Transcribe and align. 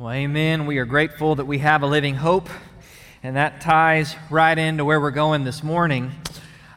Well, 0.00 0.12
amen. 0.12 0.66
We 0.66 0.78
are 0.78 0.84
grateful 0.84 1.34
that 1.34 1.46
we 1.46 1.58
have 1.58 1.82
a 1.82 1.86
living 1.88 2.14
hope, 2.14 2.48
and 3.24 3.34
that 3.34 3.60
ties 3.60 4.14
right 4.30 4.56
into 4.56 4.84
where 4.84 5.00
we're 5.00 5.10
going 5.10 5.42
this 5.42 5.64
morning. 5.64 6.12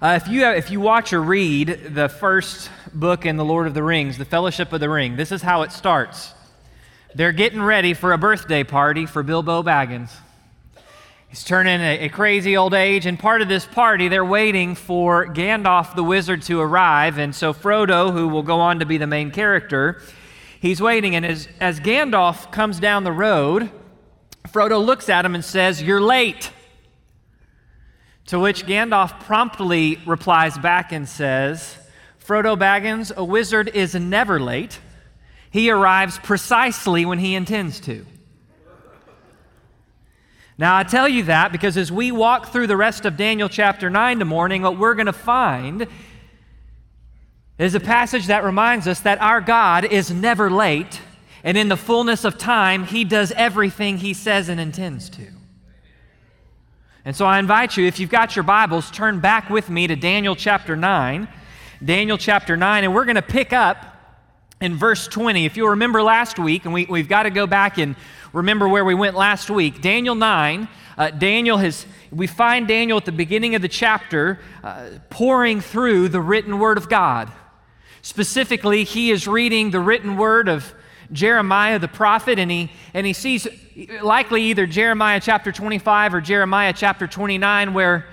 Uh, 0.02 0.20
if, 0.20 0.28
you, 0.28 0.44
if 0.48 0.72
you 0.72 0.80
watch 0.80 1.14
or 1.14 1.22
read 1.22 1.94
the 1.94 2.10
first 2.10 2.72
book 2.92 3.28
in 3.28 3.38
The 3.38 3.46
Lord 3.46 3.68
of 3.68 3.76
the 3.76 3.84
Rings, 3.84 4.18
The 4.18 4.26
Fellowship 4.26 4.74
of 4.74 4.80
the 4.80 4.90
Ring, 4.90 5.18
this 5.18 5.32
is 5.32 5.44
how 5.44 5.62
it 5.62 5.72
starts. 5.72 6.34
They're 7.14 7.32
getting 7.32 7.62
ready 7.62 7.94
for 7.94 8.12
a 8.12 8.18
birthday 8.18 8.64
party 8.64 9.06
for 9.06 9.22
Bilbo 9.22 9.62
Baggins. 9.62 10.10
He's 11.28 11.44
turning 11.44 11.80
a, 11.80 12.06
a 12.06 12.10
crazy 12.10 12.58
old 12.58 12.74
age, 12.74 13.06
and 13.06 13.20
part 13.20 13.44
of 13.44 13.48
this 13.48 13.66
party, 13.66 14.08
they're 14.08 14.26
waiting 14.26 14.74
for 14.74 15.28
Gandalf 15.28 15.94
the 15.94 16.04
wizard 16.04 16.42
to 16.44 16.60
arrive. 16.60 17.20
And 17.20 17.36
so 17.36 17.54
Frodo, 17.54 18.12
who 18.12 18.30
will 18.30 18.42
go 18.42 18.60
on 18.60 18.80
to 18.80 18.88
be 18.88 18.98
the 18.98 19.06
main 19.06 19.30
character, 19.30 20.02
He's 20.62 20.80
waiting, 20.80 21.16
and 21.16 21.26
as, 21.26 21.48
as 21.60 21.80
Gandalf 21.80 22.52
comes 22.52 22.80
down 22.80 23.04
the 23.04 23.12
road, 23.12 23.72
Frodo 24.50 24.86
looks 24.86 25.10
at 25.10 25.26
him 25.26 25.34
and 25.34 25.44
says, 25.44 25.82
You're 25.82 26.00
late. 26.00 26.52
To 28.28 28.40
which 28.40 28.68
Gandalf 28.68 29.22
promptly 29.22 29.98
replies 30.06 30.56
back 30.60 30.92
and 30.92 31.10
says, 31.10 31.76
Frodo 32.24 32.56
Baggins, 32.56 33.12
a 33.16 33.26
wizard 33.26 33.70
is 33.70 33.96
never 33.96 34.40
late. 34.40 34.80
He 35.50 35.72
arrives 35.72 36.20
precisely 36.20 37.08
when 37.08 37.18
he 37.18 37.34
intends 37.34 37.80
to. 37.82 38.06
Now, 40.60 40.78
I 40.78 40.84
tell 40.84 41.10
you 41.10 41.24
that 41.24 41.52
because 41.52 41.76
as 41.76 41.92
we 41.92 42.12
walk 42.12 42.50
through 42.54 42.68
the 42.68 42.78
rest 42.78 43.06
of 43.06 43.18
Daniel 43.18 43.50
chapter 43.50 43.90
9 43.90 44.20
tomorrow 44.20 44.30
morning, 44.30 44.62
what 44.62 44.78
we're 44.78 44.94
going 44.94 45.08
to 45.08 45.12
find 45.12 45.88
it 47.62 47.66
is 47.66 47.76
a 47.76 47.80
passage 47.80 48.26
that 48.26 48.44
reminds 48.44 48.88
us 48.88 49.02
that 49.02 49.22
our 49.22 49.40
God 49.40 49.86
is 49.86 50.10
never 50.10 50.50
late, 50.50 51.00
and 51.44 51.56
in 51.56 51.68
the 51.68 51.78
fullness 51.78 52.26
of 52.26 52.40
time, 52.40 52.86
He 52.86 53.04
does 53.04 53.32
everything 53.34 54.00
He 54.00 54.16
says 54.16 54.50
and 54.50 54.60
intends 54.60 55.12
to. 55.12 55.28
And 57.06 57.16
so 57.16 57.28
I 57.28 57.38
invite 57.38 57.78
you, 57.78 57.86
if 57.86 58.00
you've 58.00 58.10
got 58.10 58.36
your 58.36 58.42
Bibles, 58.42 58.90
turn 58.90 59.20
back 59.20 59.52
with 59.52 59.70
me 59.70 59.86
to 59.86 59.96
Daniel 59.96 60.36
chapter 60.36 60.76
9. 60.76 61.28
Daniel 61.86 62.18
chapter 62.18 62.58
9, 62.58 62.84
and 62.84 62.96
we're 62.96 63.06
going 63.06 63.14
to 63.16 63.22
pick 63.22 63.54
up 63.54 63.96
in 64.60 64.76
verse 64.76 65.08
20. 65.08 65.46
If 65.46 65.56
you'll 65.56 65.70
remember 65.70 66.02
last 66.02 66.40
week, 66.40 66.66
and 66.66 66.74
we, 66.74 66.86
we've 66.86 67.10
got 67.10 67.24
to 67.24 67.30
go 67.30 67.46
back 67.46 67.78
and 67.78 67.96
remember 68.34 68.68
where 68.68 68.84
we 68.84 68.96
went 68.96 69.16
last 69.16 69.52
week, 69.52 69.82
Daniel 69.82 70.16
9, 70.16 70.68
uh, 70.98 71.12
Daniel 71.12 71.58
has, 71.58 71.86
we 72.10 72.26
find 72.26 72.68
Daniel 72.68 72.98
at 72.98 73.06
the 73.06 73.12
beginning 73.12 73.54
of 73.54 73.62
the 73.62 73.68
chapter 73.68 74.40
uh, 74.64 74.90
poring 75.12 75.62
through 75.62 76.10
the 76.10 76.22
written 76.22 76.58
word 76.58 76.80
of 76.80 76.90
God. 76.90 77.32
Specifically, 78.02 78.84
he 78.84 79.12
is 79.12 79.28
reading 79.28 79.72
the 79.72 79.80
written 79.80 80.18
word 80.18 80.48
of 80.48 80.74
Jeremiah 81.12 81.78
the 81.78 81.88
prophet, 81.88 82.40
and 82.40 82.50
he, 82.50 82.72
and 82.94 83.06
he 83.06 83.14
sees 83.14 83.48
likely 84.02 84.44
either 84.44 84.66
Jeremiah 84.66 85.20
chapter 85.20 85.52
25 85.52 86.14
or 86.14 86.22
Jeremiah 86.22 86.74
chapter 86.76 87.06
29, 87.06 87.74
where, 87.74 88.08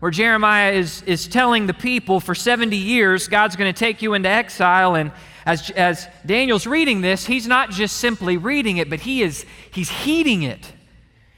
where 0.00 0.10
Jeremiah 0.10 0.72
is, 0.72 1.02
is 1.02 1.28
telling 1.28 1.66
the 1.66 1.74
people 1.74 2.20
for 2.20 2.34
70 2.34 2.76
years, 2.76 3.28
God's 3.28 3.54
going 3.54 3.72
to 3.72 3.78
take 3.78 4.00
you 4.00 4.14
into 4.14 4.28
exile. 4.28 4.94
And 4.94 5.12
as, 5.44 5.70
as 5.70 6.08
Daniel's 6.24 6.66
reading 6.66 7.00
this, 7.00 7.26
he's 7.26 7.46
not 7.46 7.70
just 7.70 7.98
simply 7.98 8.36
reading 8.36 8.78
it, 8.78 8.88
but 8.88 9.00
he 9.00 9.22
is, 9.22 9.44
he's 9.70 9.90
heeding 9.90 10.42
it. 10.42 10.72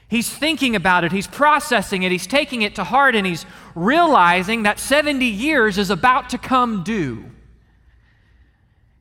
He's 0.07 0.29
thinking 0.29 0.75
about 0.75 1.05
it, 1.05 1.13
he's 1.13 1.27
processing 1.27 2.03
it, 2.03 2.11
he's 2.11 2.27
taking 2.27 2.63
it 2.63 2.75
to 2.75 2.83
heart, 2.83 3.15
and 3.15 3.25
he's 3.25 3.45
realizing 3.75 4.63
that 4.63 4.77
70 4.77 5.25
years 5.25 5.77
is 5.77 5.89
about 5.89 6.29
to 6.31 6.37
come 6.37 6.83
due. 6.83 7.31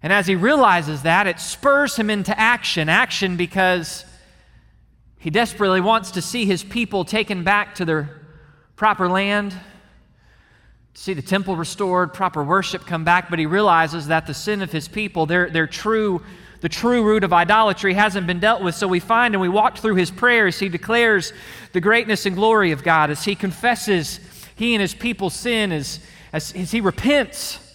And 0.03 0.13
as 0.13 0.27
he 0.27 0.35
realizes 0.35 1.03
that, 1.03 1.27
it 1.27 1.41
spurs 1.41 1.97
him 1.97 2.09
into 2.09 2.39
action. 2.39 2.89
Action 2.89 3.37
because 3.37 4.05
he 5.19 5.29
desperately 5.29 5.83
wants 5.83 6.13
to 6.13 6.23
see 6.23 6.47
his 6.47 6.65
people 6.65 7.05
taken 7.05 7.45
back 7.45 7.75
to 7.77 7.85
their 7.85 8.23
proper 8.77 9.09
land, 9.09 9.53
to 9.53 9.59
see 10.95 11.13
the 11.13 11.21
temple 11.21 11.55
restored, 11.55 12.15
proper 12.15 12.43
worship 12.43 12.87
come 12.87 13.05
back, 13.05 13.29
but 13.29 13.39
he 13.39 13.45
realizes 13.45 14.07
that 14.07 14.27
the 14.27 14.33
sin 14.33 14.63
of 14.63 14.73
his 14.73 14.89
people, 14.89 15.27
their, 15.27 15.51
their 15.51 15.67
true, 15.67 16.23
the 16.63 16.69
true 16.71 17.05
root 17.05 17.23
of 17.23 17.35
idolatry, 17.35 17.93
hasn't 17.93 18.27
been 18.27 18.41
dealt 18.41 18.63
with. 18.63 18.75
So 18.75 18.89
we 18.89 19.01
find 19.01 19.35
and 19.35 19.43
we 19.43 19.51
walk 19.51 19.77
through 19.77 19.97
his 19.97 20.11
prayers, 20.11 20.59
he 20.59 20.71
declares 20.71 21.35
the 21.73 21.81
greatness 21.83 22.25
and 22.25 22.35
glory 22.35 22.73
of 22.73 22.83
God 22.83 23.11
as 23.11 23.23
he 23.25 23.35
confesses 23.35 24.19
he 24.57 24.75
and 24.75 24.81
his 24.81 24.95
people's 24.95 25.35
sin, 25.35 25.73
as, 25.73 26.01
as, 26.33 26.53
as 26.53 26.71
he 26.71 26.81
repents 26.81 27.70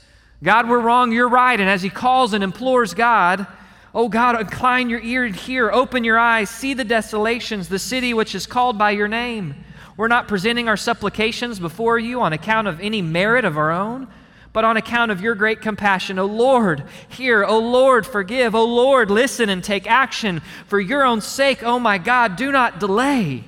God, 0.45 0.69
we're 0.69 0.79
wrong, 0.79 1.11
you're 1.11 1.27
right. 1.27 1.59
And 1.59 1.69
as 1.69 1.81
he 1.81 1.89
calls 1.89 2.33
and 2.33 2.43
implores 2.43 2.93
God, 2.93 3.47
Oh 3.95 4.09
God, 4.09 4.39
incline 4.39 4.89
your 4.89 4.99
ear 4.99 5.23
and 5.23 5.33
hear, 5.33 5.71
open 5.71 6.03
your 6.03 6.19
eyes, 6.19 6.49
see 6.49 6.73
the 6.73 6.83
desolations, 6.83 7.69
the 7.69 7.79
city 7.79 8.13
which 8.13 8.35
is 8.35 8.45
called 8.45 8.77
by 8.77 8.91
your 8.91 9.07
name. 9.07 9.55
We're 9.95 10.09
not 10.09 10.27
presenting 10.27 10.67
our 10.67 10.75
supplications 10.75 11.61
before 11.61 11.97
you 11.97 12.19
on 12.19 12.33
account 12.33 12.67
of 12.67 12.81
any 12.81 13.01
merit 13.01 13.45
of 13.45 13.57
our 13.57 13.71
own, 13.71 14.09
but 14.51 14.65
on 14.65 14.75
account 14.75 15.11
of 15.11 15.21
your 15.21 15.33
great 15.33 15.61
compassion. 15.61 16.19
O 16.19 16.23
oh 16.23 16.25
Lord, 16.25 16.83
hear. 17.07 17.45
O 17.45 17.47
oh 17.47 17.59
Lord, 17.59 18.05
forgive. 18.05 18.53
O 18.53 18.59
oh 18.59 18.65
Lord, 18.65 19.09
listen 19.09 19.47
and 19.47 19.63
take 19.63 19.89
action. 19.89 20.41
For 20.67 20.79
your 20.79 21.05
own 21.05 21.21
sake, 21.21 21.63
oh 21.63 21.79
my 21.79 21.97
God, 21.97 22.35
do 22.35 22.51
not 22.51 22.81
delay 22.81 23.45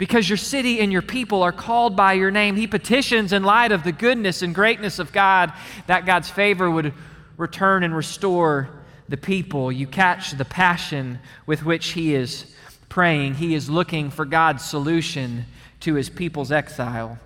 because 0.00 0.30
your 0.30 0.38
city 0.38 0.80
and 0.80 0.90
your 0.90 1.02
people 1.02 1.42
are 1.42 1.52
called 1.52 1.94
by 1.94 2.14
your 2.14 2.30
name. 2.30 2.56
He 2.56 2.66
petitions 2.66 3.34
in 3.34 3.42
light 3.42 3.70
of 3.70 3.84
the 3.84 3.92
goodness 3.92 4.40
and 4.40 4.54
greatness 4.54 4.98
of 4.98 5.12
God 5.12 5.52
that 5.88 6.06
God's 6.06 6.30
favor 6.30 6.70
would 6.70 6.94
return 7.36 7.82
and 7.82 7.94
restore 7.94 8.70
the 9.10 9.18
people. 9.18 9.70
You 9.70 9.86
catch 9.86 10.30
the 10.30 10.46
passion 10.46 11.18
with 11.44 11.66
which 11.66 11.88
he 11.88 12.14
is 12.14 12.46
praying. 12.88 13.34
He 13.34 13.54
is 13.54 13.68
looking 13.68 14.08
for 14.08 14.24
God's 14.24 14.64
solution 14.64 15.44
to 15.80 15.96
his 15.96 16.08
people's 16.08 16.50
exile. 16.50 17.18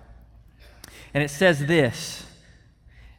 And 1.13 1.23
it 1.23 1.29
says 1.29 1.67
this 1.67 2.25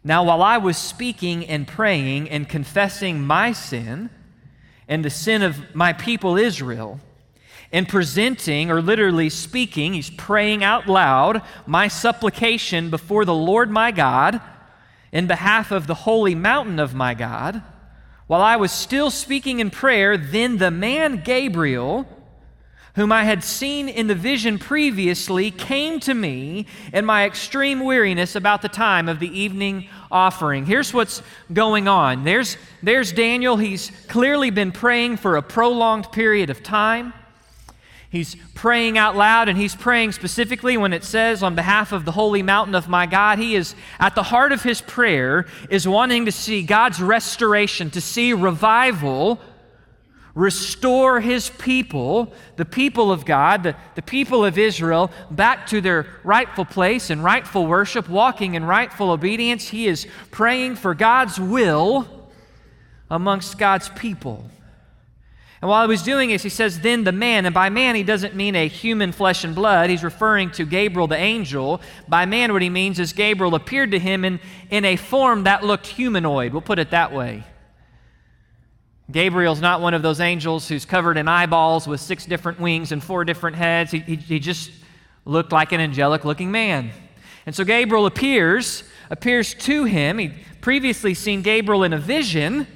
Now, 0.05 0.23
while 0.23 0.43
I 0.43 0.59
was 0.59 0.77
speaking 0.77 1.47
and 1.47 1.67
praying 1.67 2.29
and 2.29 2.47
confessing 2.47 3.23
my 3.23 3.53
sin 3.53 4.11
and 4.87 5.03
the 5.03 5.09
sin 5.09 5.41
of 5.41 5.75
my 5.75 5.95
people 5.95 6.37
Israel, 6.37 7.01
and 7.73 7.89
presenting, 7.89 8.71
or 8.71 8.81
literally 8.81 9.29
speaking, 9.29 9.95
he's 9.95 10.11
praying 10.11 10.63
out 10.63 10.87
loud, 10.87 11.43
my 11.67 11.89
supplication 11.89 12.91
before 12.91 13.25
the 13.25 13.35
Lord 13.35 13.71
my 13.71 13.91
God 13.91 14.41
in 15.13 15.27
behalf 15.27 15.71
of 15.71 15.87
the 15.87 15.95
holy 15.95 16.35
mountain 16.35 16.79
of 16.79 16.95
my 16.95 17.15
God. 17.15 17.63
While 18.27 18.43
I 18.43 18.57
was 18.57 18.73
still 18.73 19.11
speaking 19.11 19.61
in 19.61 19.71
prayer, 19.71 20.17
then 20.17 20.59
the 20.59 20.71
man 20.71 21.23
Gabriel, 21.23 22.07
whom 22.97 23.13
I 23.13 23.25
had 23.25 23.45
seen 23.45 23.89
in 23.89 24.09
the 24.09 24.15
vision 24.15 24.59
previously, 24.59 25.51
came 25.51 26.01
to 26.01 26.15
me 26.15 26.67
in 26.93 27.05
my 27.05 27.25
extreme 27.25 27.81
weariness 27.81 28.35
about 28.35 28.63
the 28.63 28.69
time 28.69 29.09
of 29.09 29.21
the 29.21 29.39
evening 29.39 29.89
offering. 30.11 30.67
Here's 30.67 30.93
what's 30.93 31.23
going 31.53 31.89
on 31.89 32.25
there's, 32.25 32.57
there's 32.83 33.13
Daniel. 33.13 33.57
He's 33.57 33.93
clearly 34.09 34.51
been 34.51 34.73
praying 34.73 35.19
for 35.19 35.37
a 35.37 35.43
prolonged 35.43 36.11
period 36.11 36.51
of 36.51 36.63
time. 36.63 37.13
He's 38.17 38.35
praying 38.55 38.97
out 38.97 39.15
loud, 39.15 39.51
and 39.51 39.59
he's 39.59 39.75
praying 39.75 40.13
specifically 40.13 40.79
when 40.79 40.95
it 40.95 41.05
says, 41.05 41.43
on 41.43 41.55
behalf 41.55 41.93
of 41.93 42.07
the 42.07 42.13
holy 42.13 42.43
mountain 42.43 42.75
of 42.75 42.89
my 42.89 43.05
God. 43.05 43.39
He 43.39 43.55
is 43.55 43.75
at 44.01 44.15
the 44.15 44.23
heart 44.23 44.53
of 44.53 44.63
his 44.63 44.81
prayer, 44.81 45.45
is 45.69 45.87
wanting 45.87 46.25
to 46.25 46.33
see 46.33 46.63
God's 46.63 47.03
restoration, 47.03 47.91
to 47.91 48.01
see 48.01 48.33
revival 48.33 49.39
restore 50.35 51.21
his 51.21 51.51
people, 51.51 52.33
the 52.57 52.65
people 52.65 53.13
of 53.13 53.27
God, 53.27 53.63
the, 53.65 53.77
the 53.97 54.03
people 54.03 54.47
of 54.47 54.57
Israel, 54.57 55.11
back 55.31 55.67
to 55.67 55.83
their 55.83 56.07
rightful 56.25 56.65
place 56.65 57.11
and 57.11 57.23
rightful 57.23 57.67
worship, 57.67 58.09
walking 58.09 58.55
in 58.55 58.65
rightful 58.65 59.11
obedience. 59.11 59.69
He 59.69 59.89
is 59.89 60.07
praying 60.31 60.77
for 60.77 60.95
God's 60.95 61.39
will 61.39 62.09
amongst 63.11 63.59
God's 63.59 63.91
people. 63.91 64.51
And 65.63 65.71
while 65.71 65.83
he 65.83 65.89
was 65.89 66.03
doing 66.03 66.29
this, 66.29 66.43
he 66.43 66.49
says, 66.49 66.81
Then 66.81 67.05
the 67.05 67.13
man, 67.13 67.47
and 67.47 67.55
by 67.55 67.71
man 67.71 67.95
he 67.95 68.03
doesn't 68.03 68.35
mean 68.35 68.55
a 68.55 68.69
human 68.69 69.11
flesh 69.13 69.43
and 69.43 69.55
blood. 69.55 69.89
He's 69.89 70.05
referring 70.05 70.51
to 70.53 70.67
Gabriel 70.67 71.07
the 71.07 71.17
angel. 71.17 71.81
By 72.09 72.27
man, 72.27 72.53
what 72.53 72.63
he 72.63 72.69
means 72.69 72.99
is 72.99 73.13
Gabriel 73.13 73.55
appeared 73.55 73.91
to 73.93 73.99
him 73.99 74.25
in, 74.25 74.39
in 74.71 74.85
a 74.85 74.97
form 74.97 75.45
that 75.45 75.65
looked 75.65 75.87
humanoid. 75.87 76.53
We'll 76.53 76.63
put 76.63 76.79
it 76.79 76.91
that 76.91 77.13
way. 77.13 77.45
Gabriel's 79.11 79.61
not 79.61 79.81
one 79.81 79.95
of 79.95 80.03
those 80.03 80.21
angels 80.21 80.69
who's 80.69 80.85
covered 80.85 81.17
in 81.17 81.29
eyeballs 81.29 81.87
with 81.87 82.01
six 82.01 82.27
different 82.27 82.61
wings 82.61 82.93
and 82.93 83.03
four 83.03 83.25
different 83.25 83.57
heads. 83.57 83.93
He, 83.93 84.01
he, 84.01 84.17
he 84.17 84.39
just 84.39 84.71
looked 85.25 85.53
like 85.53 85.73
an 85.73 85.81
angelic 85.81 86.25
looking 86.25 86.51
man. 86.51 86.91
And 87.47 87.55
so 87.55 87.65
Gabriel 87.65 88.07
appears, 88.07 88.83
appears 89.09 89.55
to 89.55 89.85
him. 89.85 90.19
He'd 90.19 90.35
previously 90.61 91.15
seen 91.15 91.43
Gabriel 91.43 91.85
in 91.85 91.93
a 91.93 91.99
vision. 91.99 92.67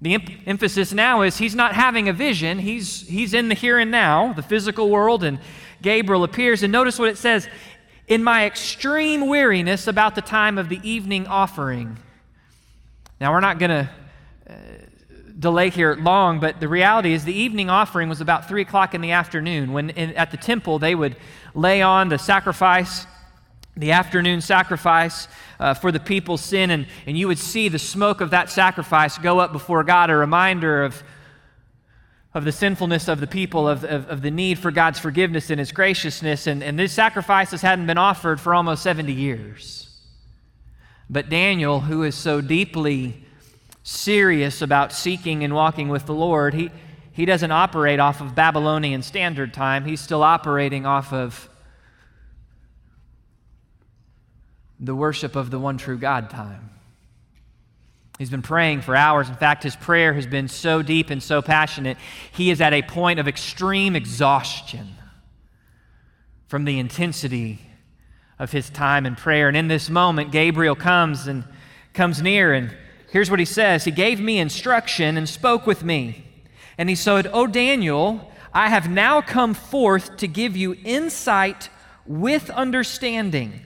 The 0.00 0.14
em- 0.14 0.40
emphasis 0.46 0.92
now 0.92 1.22
is 1.22 1.38
he's 1.38 1.54
not 1.54 1.74
having 1.74 2.08
a 2.08 2.12
vision, 2.12 2.58
he's, 2.58 3.06
he's 3.08 3.32
in 3.32 3.48
the 3.48 3.54
here 3.54 3.78
and 3.78 3.90
now, 3.90 4.32
the 4.32 4.42
physical 4.42 4.90
world, 4.90 5.24
and 5.24 5.38
Gabriel 5.82 6.24
appears. 6.24 6.62
And 6.62 6.72
notice 6.72 6.98
what 6.98 7.08
it 7.08 7.18
says 7.18 7.48
In 8.06 8.22
my 8.22 8.46
extreme 8.46 9.26
weariness 9.26 9.86
about 9.86 10.14
the 10.14 10.22
time 10.22 10.58
of 10.58 10.68
the 10.68 10.80
evening 10.88 11.26
offering. 11.26 11.98
Now, 13.20 13.32
we're 13.32 13.40
not 13.40 13.58
going 13.58 13.70
to 13.70 13.90
uh, 14.48 14.54
delay 15.38 15.70
here 15.70 15.94
long, 15.94 16.38
but 16.40 16.60
the 16.60 16.68
reality 16.68 17.14
is 17.14 17.24
the 17.24 17.32
evening 17.32 17.70
offering 17.70 18.08
was 18.08 18.20
about 18.20 18.48
3 18.48 18.62
o'clock 18.62 18.94
in 18.94 19.00
the 19.00 19.12
afternoon 19.12 19.72
when 19.72 19.90
in, 19.90 20.14
at 20.14 20.30
the 20.30 20.36
temple 20.36 20.78
they 20.78 20.94
would 20.94 21.16
lay 21.54 21.80
on 21.80 22.10
the 22.10 22.18
sacrifice, 22.18 23.06
the 23.76 23.92
afternoon 23.92 24.40
sacrifice 24.40 25.28
uh, 25.60 25.74
for 25.74 25.92
the 25.92 26.00
people's 26.00 26.40
sin, 26.40 26.70
and, 26.70 26.86
and 27.06 27.18
you 27.18 27.28
would 27.28 27.38
see 27.38 27.68
the 27.68 27.78
smoke 27.78 28.20
of 28.20 28.30
that 28.30 28.48
sacrifice 28.50 29.18
go 29.18 29.38
up 29.38 29.52
before 29.52 29.84
God, 29.84 30.08
a 30.08 30.16
reminder 30.16 30.82
of, 30.82 31.02
of 32.32 32.44
the 32.44 32.52
sinfulness 32.52 33.06
of 33.06 33.20
the 33.20 33.26
people, 33.26 33.68
of, 33.68 33.84
of, 33.84 34.08
of 34.08 34.22
the 34.22 34.30
need 34.30 34.58
for 34.58 34.70
God's 34.70 34.98
forgiveness 34.98 35.50
and 35.50 35.58
His 35.58 35.72
graciousness. 35.72 36.46
And, 36.46 36.62
and 36.62 36.78
these 36.78 36.92
sacrifices 36.92 37.60
hadn't 37.60 37.86
been 37.86 37.98
offered 37.98 38.40
for 38.40 38.54
almost 38.54 38.82
70 38.82 39.12
years. 39.12 39.82
But 41.10 41.28
Daniel, 41.28 41.80
who 41.80 42.02
is 42.02 42.14
so 42.14 42.40
deeply 42.40 43.22
serious 43.82 44.62
about 44.62 44.92
seeking 44.92 45.44
and 45.44 45.54
walking 45.54 45.88
with 45.88 46.06
the 46.06 46.14
Lord, 46.14 46.54
he, 46.54 46.70
he 47.12 47.26
doesn't 47.26 47.52
operate 47.52 48.00
off 48.00 48.22
of 48.22 48.34
Babylonian 48.34 49.02
Standard 49.02 49.52
Time. 49.52 49.84
He's 49.84 50.00
still 50.00 50.22
operating 50.22 50.86
off 50.86 51.12
of 51.12 51.48
the 54.78 54.94
worship 54.94 55.36
of 55.36 55.50
the 55.50 55.58
one 55.58 55.78
true 55.78 55.98
God 55.98 56.30
time. 56.30 56.70
He's 58.18 58.30
been 58.30 58.42
praying 58.42 58.80
for 58.80 58.96
hours. 58.96 59.28
In 59.28 59.34
fact, 59.34 59.62
his 59.62 59.76
prayer 59.76 60.14
has 60.14 60.26
been 60.26 60.48
so 60.48 60.82
deep 60.82 61.10
and 61.10 61.22
so 61.22 61.42
passionate, 61.42 61.98
he 62.32 62.50
is 62.50 62.60
at 62.60 62.72
a 62.72 62.82
point 62.82 63.18
of 63.18 63.28
extreme 63.28 63.94
exhaustion 63.94 64.94
from 66.48 66.64
the 66.64 66.78
intensity 66.78 67.60
of 68.38 68.52
his 68.52 68.70
time 68.70 69.04
in 69.04 69.16
prayer. 69.16 69.48
And 69.48 69.56
in 69.56 69.68
this 69.68 69.90
moment, 69.90 70.32
Gabriel 70.32 70.74
comes 70.74 71.26
and 71.26 71.44
comes 71.92 72.22
near 72.22 72.52
and 72.52 72.74
Here's 73.16 73.30
what 73.30 73.38
he 73.38 73.46
says 73.46 73.84
He 73.84 73.90
gave 73.90 74.20
me 74.20 74.38
instruction 74.38 75.16
and 75.16 75.28
spoke 75.28 75.66
with 75.66 75.82
me. 75.82 76.24
And 76.78 76.88
he 76.88 76.94
said, 76.94 77.26
O 77.32 77.46
Daniel, 77.46 78.30
I 78.52 78.68
have 78.68 78.90
now 78.90 79.22
come 79.22 79.54
forth 79.54 80.18
to 80.18 80.28
give 80.28 80.56
you 80.56 80.76
insight 80.84 81.70
with 82.04 82.50
understanding. 82.50 83.64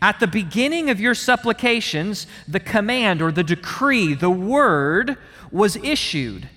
At 0.00 0.20
the 0.20 0.26
beginning 0.26 0.90
of 0.90 1.00
your 1.00 1.14
supplications, 1.14 2.26
the 2.46 2.60
command 2.60 3.20
or 3.22 3.32
the 3.32 3.42
decree, 3.42 4.14
the 4.14 4.30
word, 4.30 5.16
was 5.50 5.76
issued. 5.76 6.48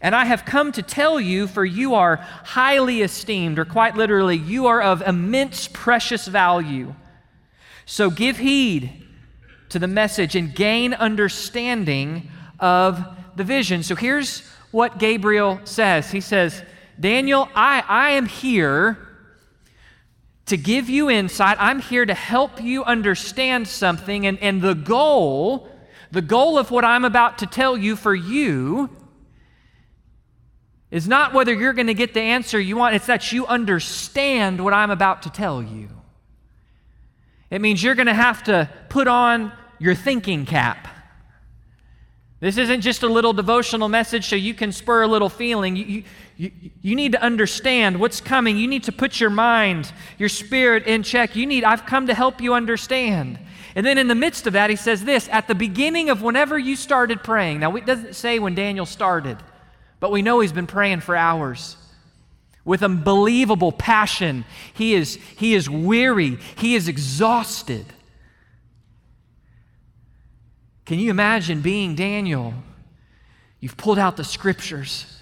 And 0.00 0.14
I 0.14 0.26
have 0.26 0.44
come 0.44 0.72
to 0.72 0.82
tell 0.82 1.18
you, 1.18 1.46
for 1.46 1.64
you 1.64 1.94
are 1.94 2.16
highly 2.16 3.02
esteemed, 3.02 3.58
or 3.58 3.64
quite 3.64 3.96
literally, 3.96 4.36
you 4.36 4.66
are 4.66 4.82
of 4.82 5.02
immense 5.02 5.68
precious 5.68 6.26
value. 6.26 6.94
So 7.86 8.10
give 8.10 8.38
heed 8.38 9.04
to 9.70 9.78
the 9.78 9.88
message 9.88 10.36
and 10.36 10.54
gain 10.54 10.92
understanding 10.94 12.30
of 12.60 13.04
the 13.36 13.44
vision. 13.44 13.82
So 13.82 13.94
here's 13.94 14.46
what 14.70 14.98
Gabriel 14.98 15.60
says 15.64 16.10
He 16.10 16.20
says, 16.20 16.62
Daniel, 16.98 17.48
I, 17.54 17.82
I 17.86 18.10
am 18.10 18.26
here 18.26 19.05
to 20.46 20.56
give 20.56 20.88
you 20.88 21.10
insight. 21.10 21.56
I'm 21.60 21.80
here 21.80 22.06
to 22.06 22.14
help 22.14 22.62
you 22.62 22.84
understand 22.84 23.68
something. 23.68 24.26
And, 24.26 24.38
and 24.40 24.62
the 24.62 24.74
goal, 24.74 25.68
the 26.10 26.22
goal 26.22 26.58
of 26.58 26.70
what 26.70 26.84
I'm 26.84 27.04
about 27.04 27.38
to 27.38 27.46
tell 27.46 27.76
you 27.76 27.96
for 27.96 28.14
you, 28.14 28.90
is 30.90 31.08
not 31.08 31.34
whether 31.34 31.52
you're 31.52 31.72
going 31.72 31.88
to 31.88 31.94
get 31.94 32.14
the 32.14 32.20
answer 32.20 32.60
you 32.60 32.76
want, 32.76 32.94
it's 32.94 33.06
that 33.06 33.32
you 33.32 33.44
understand 33.46 34.62
what 34.64 34.72
I'm 34.72 34.90
about 34.90 35.22
to 35.22 35.30
tell 35.30 35.62
you. 35.62 35.88
It 37.50 37.60
means 37.60 37.82
you're 37.82 37.96
going 37.96 38.06
to 38.06 38.14
have 38.14 38.44
to 38.44 38.70
put 38.88 39.08
on 39.08 39.52
your 39.78 39.94
thinking 39.94 40.46
cap. 40.46 40.88
This 42.38 42.58
isn't 42.58 42.82
just 42.82 43.02
a 43.02 43.08
little 43.08 43.32
devotional 43.32 43.88
message 43.88 44.26
so 44.26 44.36
you 44.36 44.54
can 44.54 44.70
spur 44.70 45.02
a 45.02 45.08
little 45.08 45.28
feeling. 45.28 45.74
You, 45.74 45.84
you, 45.84 46.02
you, 46.36 46.94
need 46.94 47.12
to 47.12 47.22
understand 47.22 47.98
what's 47.98 48.20
coming. 48.20 48.58
You 48.58 48.68
need 48.68 48.84
to 48.84 48.92
put 48.92 49.20
your 49.20 49.30
mind, 49.30 49.90
your 50.18 50.28
spirit 50.28 50.86
in 50.86 51.02
check. 51.02 51.34
You 51.34 51.46
need, 51.46 51.64
I've 51.64 51.86
come 51.86 52.08
to 52.08 52.14
help 52.14 52.42
you 52.42 52.52
understand. 52.52 53.38
And 53.74 53.86
then 53.86 53.96
in 53.96 54.06
the 54.06 54.14
midst 54.14 54.46
of 54.46 54.52
that, 54.52 54.68
he 54.68 54.76
says 54.76 55.04
this 55.04 55.28
at 55.30 55.48
the 55.48 55.54
beginning 55.54 56.10
of 56.10 56.20
whenever 56.20 56.58
you 56.58 56.76
started 56.76 57.22
praying. 57.22 57.60
Now, 57.60 57.74
it 57.76 57.86
doesn't 57.86 58.16
say 58.16 58.38
when 58.38 58.54
Daniel 58.54 58.84
started, 58.84 59.38
but 59.98 60.12
we 60.12 60.20
know 60.20 60.40
he's 60.40 60.52
been 60.52 60.66
praying 60.66 61.00
for 61.00 61.16
hours 61.16 61.76
with 62.66 62.82
unbelievable 62.82 63.72
passion. 63.72 64.44
He 64.74 64.94
is, 64.94 65.14
he 65.38 65.54
is 65.54 65.70
weary, 65.70 66.36
he 66.56 66.74
is 66.74 66.86
exhausted. 66.86 67.86
Can 70.84 70.98
you 70.98 71.10
imagine 71.10 71.62
being 71.62 71.94
Daniel? 71.94 72.52
You've 73.60 73.76
pulled 73.76 73.98
out 73.98 74.18
the 74.18 74.24
scriptures. 74.24 75.15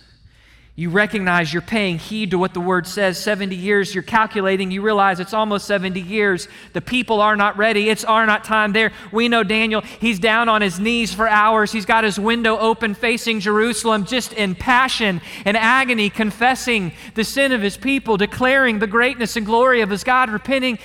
You 0.77 0.91
recognize 0.91 1.53
you're 1.53 1.63
paying 1.63 1.99
heed 1.99 2.33
to 2.33 2.39
what 2.39 2.53
the 2.53 2.61
word 2.61 2.89
says 2.89 3.17
70 3.17 3.55
years. 3.55 3.95
You're 3.95 4.03
calculating, 4.03 4.73
you 4.73 4.83
realize 4.83 5.21
it's 5.21 5.33
almost 5.33 5.69
70 5.69 6.01
years. 6.01 6.49
The 6.73 6.81
people 6.81 7.21
are 7.21 7.37
not 7.37 7.57
ready. 7.57 7.91
It's 7.91 8.03
are 8.03 8.27
not 8.27 8.43
time 8.43 8.73
there. 8.73 8.91
We 9.13 9.29
know 9.29 9.45
Daniel, 9.45 9.83
he's 9.83 10.19
down 10.19 10.49
on 10.49 10.63
his 10.63 10.81
knees 10.81 11.15
for 11.15 11.29
hours. 11.29 11.71
He's 11.71 11.85
got 11.85 12.03
his 12.03 12.19
window 12.19 12.59
open 12.59 12.95
facing 12.95 13.39
Jerusalem, 13.39 14.05
just 14.05 14.33
in 14.33 14.57
passion 14.57 15.21
and 15.45 15.57
agony, 15.57 16.11
confessing 16.11 16.91
the 17.15 17.23
sin 17.23 17.53
of 17.53 17.63
his 17.63 17.77
people, 17.77 18.17
declaring 18.17 18.81
the 18.81 18.89
greatness 18.89 19.37
and 19.37 19.47
glory 19.47 19.81
of 19.81 19.91
his 19.91 20.03
God, 20.03 20.29
repenting. 20.29 20.81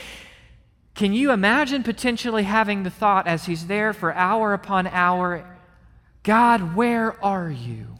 Can 0.93 1.13
you 1.13 1.31
imagine 1.31 1.81
potentially 1.81 2.43
having 2.43 2.83
the 2.83 2.91
thought 2.91 3.25
as 3.25 3.47
he's 3.47 3.65
there 3.65 3.93
for 3.93 4.13
hour 4.13 4.53
upon 4.53 4.85
hour, 4.85 5.57
God, 6.21 6.75
where 6.75 7.23
are 7.25 7.49
you? 7.49 7.98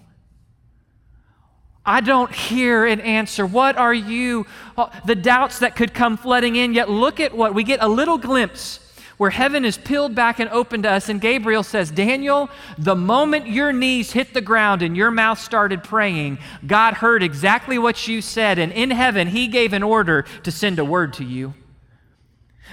I 1.89 2.01
don't 2.01 2.31
hear 2.31 2.85
an 2.85 3.01
answer. 3.01 3.47
What 3.47 3.75
are 3.75 3.93
you? 3.93 4.45
Oh, 4.77 4.91
the 5.05 5.15
doubts 5.15 5.57
that 5.59 5.75
could 5.75 5.91
come 5.91 6.17
flooding 6.17 6.55
in, 6.55 6.75
yet 6.75 6.87
look 6.87 7.19
at 7.19 7.35
what 7.35 7.55
we 7.55 7.63
get 7.63 7.81
a 7.81 7.87
little 7.87 8.19
glimpse 8.19 8.79
where 9.17 9.31
heaven 9.31 9.65
is 9.65 9.75
peeled 9.77 10.13
back 10.13 10.39
and 10.39 10.49
open 10.51 10.83
to 10.83 10.89
us, 10.89 11.09
and 11.09 11.19
Gabriel 11.19 11.63
says, 11.63 11.89
Daniel, 11.89 12.47
the 12.77 12.95
moment 12.95 13.47
your 13.47 13.73
knees 13.73 14.11
hit 14.11 14.35
the 14.35 14.39
ground 14.39 14.83
and 14.83 14.95
your 14.95 15.09
mouth 15.09 15.39
started 15.39 15.83
praying, 15.83 16.37
God 16.65 16.93
heard 16.93 17.23
exactly 17.23 17.79
what 17.79 18.07
you 18.07 18.21
said, 18.21 18.59
and 18.59 18.71
in 18.71 18.91
heaven, 18.91 19.27
He 19.27 19.47
gave 19.47 19.73
an 19.73 19.83
order 19.83 20.21
to 20.43 20.51
send 20.51 20.77
a 20.77 20.85
word 20.85 21.13
to 21.13 21.25
you. 21.25 21.55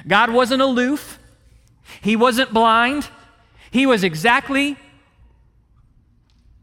God 0.06 0.30
wasn't 0.30 0.60
aloof, 0.60 1.18
He 2.02 2.16
wasn't 2.16 2.52
blind. 2.52 3.08
He 3.70 3.86
was 3.86 4.04
exactly 4.04 4.76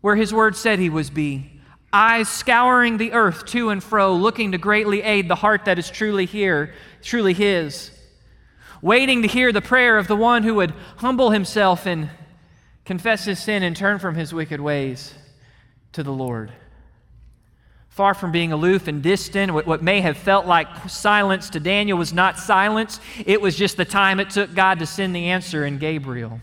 where 0.02 0.16
His 0.16 0.32
word 0.32 0.56
said 0.56 0.78
He 0.78 0.90
was 0.90 1.10
be. 1.10 1.53
Eyes 1.94 2.28
scouring 2.28 2.98
the 2.98 3.14
earth 3.14 3.46
to 3.46 3.70
and 3.70 3.84
fro, 3.84 4.16
looking 4.16 4.52
to 4.54 4.58
greatly 4.58 5.04
aid 5.04 5.28
the 5.28 5.36
heart 5.36 5.66
that 5.66 5.78
is 5.78 5.92
truly 5.92 6.26
here, 6.26 6.74
truly 7.04 7.34
His. 7.34 7.92
Waiting 8.82 9.22
to 9.22 9.28
hear 9.28 9.52
the 9.52 9.62
prayer 9.62 10.00
of 10.00 10.08
the 10.08 10.16
one 10.16 10.42
who 10.42 10.56
would 10.56 10.74
humble 10.98 11.30
himself 11.30 11.86
and 11.86 12.10
confess 12.84 13.26
his 13.26 13.40
sin 13.40 13.64
and 13.64 13.78
turn 13.78 14.00
from 14.00 14.16
his 14.16 14.34
wicked 14.34 14.60
ways 14.60 15.14
to 15.94 16.04
the 16.04 16.12
Lord. 16.12 16.52
Far 17.90 18.16
from 18.16 18.32
being 18.32 18.52
aloof 18.52 18.88
and 18.88 19.04
distant, 19.04 19.54
what, 19.54 19.84
may 19.84 20.02
have 20.02 20.18
felt 20.18 20.48
like 20.48 20.90
silence 20.90 21.52
to 21.52 21.60
Daniel 21.60 21.98
was 21.98 22.12
not 22.12 22.40
silence. 22.40 23.00
It 23.24 23.40
was 23.40 23.56
just 23.56 23.78
the 23.78 23.86
time 23.86 24.20
it 24.20 24.32
took 24.32 24.54
God 24.56 24.80
to 24.80 24.88
send 24.88 25.16
the 25.16 25.28
answer 25.30 25.64
in 25.64 25.78
Gabriel. 25.78 26.42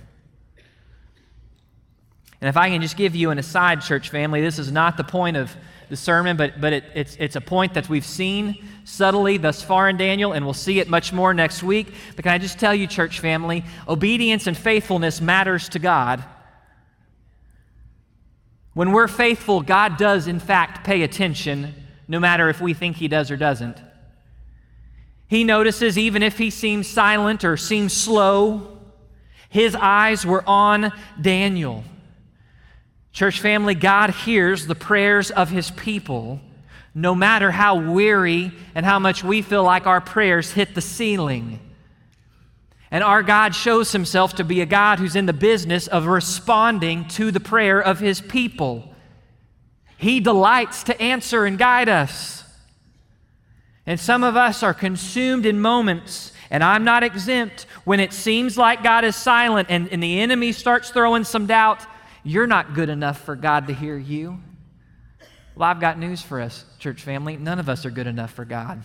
And 2.40 2.48
if 2.48 2.56
I 2.56 2.70
can 2.70 2.80
just 2.80 2.96
give 2.96 3.14
you 3.14 3.30
an 3.30 3.38
aside, 3.38 3.82
church 3.82 4.08
family, 4.08 4.40
this 4.40 4.58
is 4.58 4.72
not 4.72 4.96
the 4.96 5.04
point 5.04 5.36
of 5.36 5.54
the 5.90 5.96
sermon, 5.96 6.36
but, 6.36 6.60
but 6.60 6.72
it, 6.72 6.84
it's, 6.94 7.16
it's 7.16 7.36
a 7.36 7.40
point 7.40 7.74
that 7.74 7.88
we've 7.88 8.06
seen 8.06 8.64
subtly 8.84 9.36
thus 9.36 9.62
far 9.62 9.88
in 9.88 9.96
Daniel, 9.96 10.32
and 10.32 10.44
we'll 10.44 10.54
see 10.54 10.78
it 10.78 10.88
much 10.88 11.12
more 11.12 11.34
next 11.34 11.62
week. 11.62 11.92
But 12.16 12.22
can 12.22 12.32
I 12.32 12.38
just 12.38 12.58
tell 12.58 12.74
you, 12.74 12.86
church 12.86 13.20
family, 13.20 13.64
obedience 13.88 14.46
and 14.46 14.56
faithfulness 14.56 15.20
matters 15.20 15.68
to 15.70 15.78
God. 15.78 16.24
When 18.72 18.92
we're 18.92 19.08
faithful, 19.08 19.60
God 19.62 19.96
does, 19.96 20.28
in 20.28 20.38
fact, 20.38 20.86
pay 20.86 21.02
attention, 21.02 21.74
no 22.06 22.20
matter 22.20 22.48
if 22.48 22.60
we 22.60 22.72
think 22.72 22.96
He 22.96 23.08
does 23.08 23.30
or 23.30 23.36
doesn't. 23.36 23.76
He 25.26 25.44
notices 25.44 25.98
even 25.98 26.22
if 26.22 26.38
He 26.38 26.50
seems 26.50 26.86
silent 26.86 27.44
or 27.44 27.56
seems 27.56 27.92
slow, 27.92 28.78
His 29.48 29.74
eyes 29.74 30.24
were 30.24 30.44
on 30.48 30.92
Daniel. 31.20 31.84
Church 33.12 33.40
family, 33.40 33.74
God 33.74 34.10
hears 34.10 34.66
the 34.66 34.74
prayers 34.74 35.30
of 35.30 35.50
His 35.50 35.70
people, 35.70 36.40
no 36.94 37.14
matter 37.14 37.50
how 37.50 37.92
weary 37.92 38.52
and 38.74 38.86
how 38.86 38.98
much 38.98 39.24
we 39.24 39.42
feel 39.42 39.64
like 39.64 39.86
our 39.86 40.00
prayers 40.00 40.52
hit 40.52 40.74
the 40.74 40.80
ceiling. 40.80 41.58
And 42.90 43.04
our 43.04 43.22
God 43.22 43.54
shows 43.54 43.92
himself 43.92 44.34
to 44.34 44.44
be 44.44 44.60
a 44.60 44.66
God 44.66 44.98
who's 44.98 45.14
in 45.14 45.26
the 45.26 45.32
business 45.32 45.86
of 45.86 46.06
responding 46.06 47.06
to 47.08 47.30
the 47.30 47.38
prayer 47.38 47.80
of 47.80 48.00
his 48.00 48.20
people. 48.20 48.92
He 49.96 50.18
delights 50.18 50.82
to 50.84 51.00
answer 51.00 51.44
and 51.44 51.56
guide 51.56 51.88
us. 51.88 52.42
And 53.86 54.00
some 54.00 54.24
of 54.24 54.36
us 54.36 54.62
are 54.62 54.74
consumed 54.74 55.46
in 55.46 55.60
moments, 55.60 56.32
and 56.50 56.64
I'm 56.64 56.84
not 56.84 57.02
exempt, 57.02 57.66
when 57.84 58.00
it 58.00 58.12
seems 58.12 58.58
like 58.58 58.82
God 58.82 59.04
is 59.04 59.14
silent 59.14 59.68
and, 59.70 59.88
and 59.92 60.02
the 60.02 60.20
enemy 60.20 60.52
starts 60.52 60.90
throwing 60.90 61.24
some 61.24 61.46
doubt 61.46 61.86
you're 62.22 62.46
not 62.46 62.74
good 62.74 62.88
enough 62.88 63.20
for 63.24 63.36
God 63.36 63.68
to 63.68 63.74
hear 63.74 63.96
you. 63.96 64.40
Well, 65.54 65.68
I've 65.68 65.80
got 65.80 65.98
news 65.98 66.22
for 66.22 66.40
us, 66.40 66.64
church 66.78 67.02
family. 67.02 67.36
None 67.36 67.58
of 67.58 67.68
us 67.68 67.84
are 67.84 67.90
good 67.90 68.06
enough 68.06 68.32
for 68.32 68.44
God. 68.44 68.82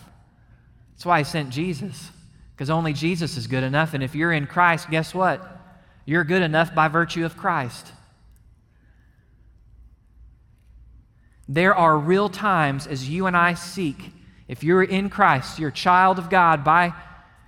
That's 0.92 1.06
why 1.06 1.18
He 1.18 1.24
sent 1.24 1.50
Jesus, 1.50 2.10
because 2.54 2.70
only 2.70 2.92
Jesus 2.92 3.36
is 3.36 3.46
good 3.46 3.62
enough. 3.62 3.94
And 3.94 4.02
if 4.02 4.14
you're 4.14 4.32
in 4.32 4.46
Christ, 4.46 4.90
guess 4.90 5.14
what? 5.14 5.42
You're 6.04 6.24
good 6.24 6.42
enough 6.42 6.74
by 6.74 6.88
virtue 6.88 7.24
of 7.24 7.36
Christ. 7.36 7.92
There 11.48 11.74
are 11.74 11.96
real 11.96 12.28
times 12.28 12.86
as 12.86 13.08
you 13.08 13.26
and 13.26 13.36
I 13.36 13.54
seek, 13.54 14.10
if 14.48 14.64
you're 14.64 14.82
in 14.82 15.10
Christ, 15.10 15.58
you're 15.58 15.70
a 15.70 15.72
child 15.72 16.18
of 16.18 16.30
God 16.30 16.64
by 16.64 16.92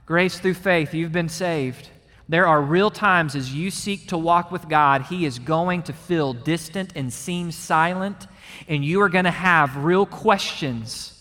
grace 0.06 0.38
through 0.38 0.54
faith, 0.54 0.94
you've 0.94 1.12
been 1.12 1.28
saved. 1.28 1.88
There 2.28 2.46
are 2.46 2.60
real 2.60 2.90
times 2.90 3.34
as 3.34 3.54
you 3.54 3.70
seek 3.70 4.08
to 4.08 4.18
walk 4.18 4.50
with 4.50 4.68
God, 4.68 5.02
He 5.02 5.24
is 5.24 5.38
going 5.38 5.82
to 5.84 5.92
feel 5.92 6.34
distant 6.34 6.92
and 6.94 7.10
seem 7.12 7.50
silent, 7.50 8.26
and 8.68 8.84
you 8.84 9.00
are 9.00 9.08
going 9.08 9.24
to 9.24 9.30
have 9.30 9.84
real 9.84 10.04
questions. 10.04 11.14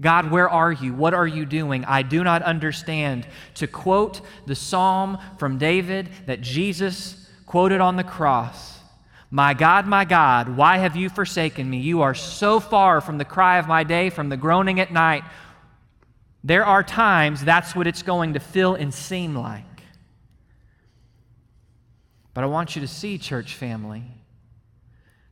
God, 0.00 0.30
where 0.30 0.48
are 0.48 0.72
you? 0.72 0.94
What 0.94 1.14
are 1.14 1.26
you 1.26 1.44
doing? 1.44 1.84
I 1.84 2.02
do 2.02 2.24
not 2.24 2.42
understand. 2.42 3.26
To 3.54 3.66
quote 3.66 4.22
the 4.46 4.54
psalm 4.54 5.18
from 5.38 5.58
David 5.58 6.08
that 6.26 6.40
Jesus 6.40 7.30
quoted 7.46 7.80
on 7.80 7.96
the 7.96 8.04
cross 8.04 8.80
My 9.30 9.54
God, 9.54 9.86
my 9.86 10.04
God, 10.04 10.56
why 10.56 10.78
have 10.78 10.96
you 10.96 11.10
forsaken 11.10 11.68
me? 11.68 11.78
You 11.78 12.02
are 12.02 12.14
so 12.14 12.60
far 12.60 13.00
from 13.00 13.18
the 13.18 13.24
cry 13.24 13.58
of 13.58 13.68
my 13.68 13.84
day, 13.84 14.10
from 14.10 14.30
the 14.30 14.36
groaning 14.36 14.80
at 14.80 14.92
night. 14.92 15.22
There 16.42 16.64
are 16.64 16.82
times 16.82 17.44
that's 17.44 17.76
what 17.76 17.86
it's 17.86 18.02
going 18.02 18.34
to 18.34 18.40
feel 18.40 18.74
and 18.74 18.92
seem 18.92 19.34
like. 19.34 19.73
But 22.34 22.44
I 22.44 22.48
want 22.48 22.74
you 22.74 22.80
to 22.82 22.88
see, 22.88 23.16
church 23.16 23.54
family, 23.54 24.02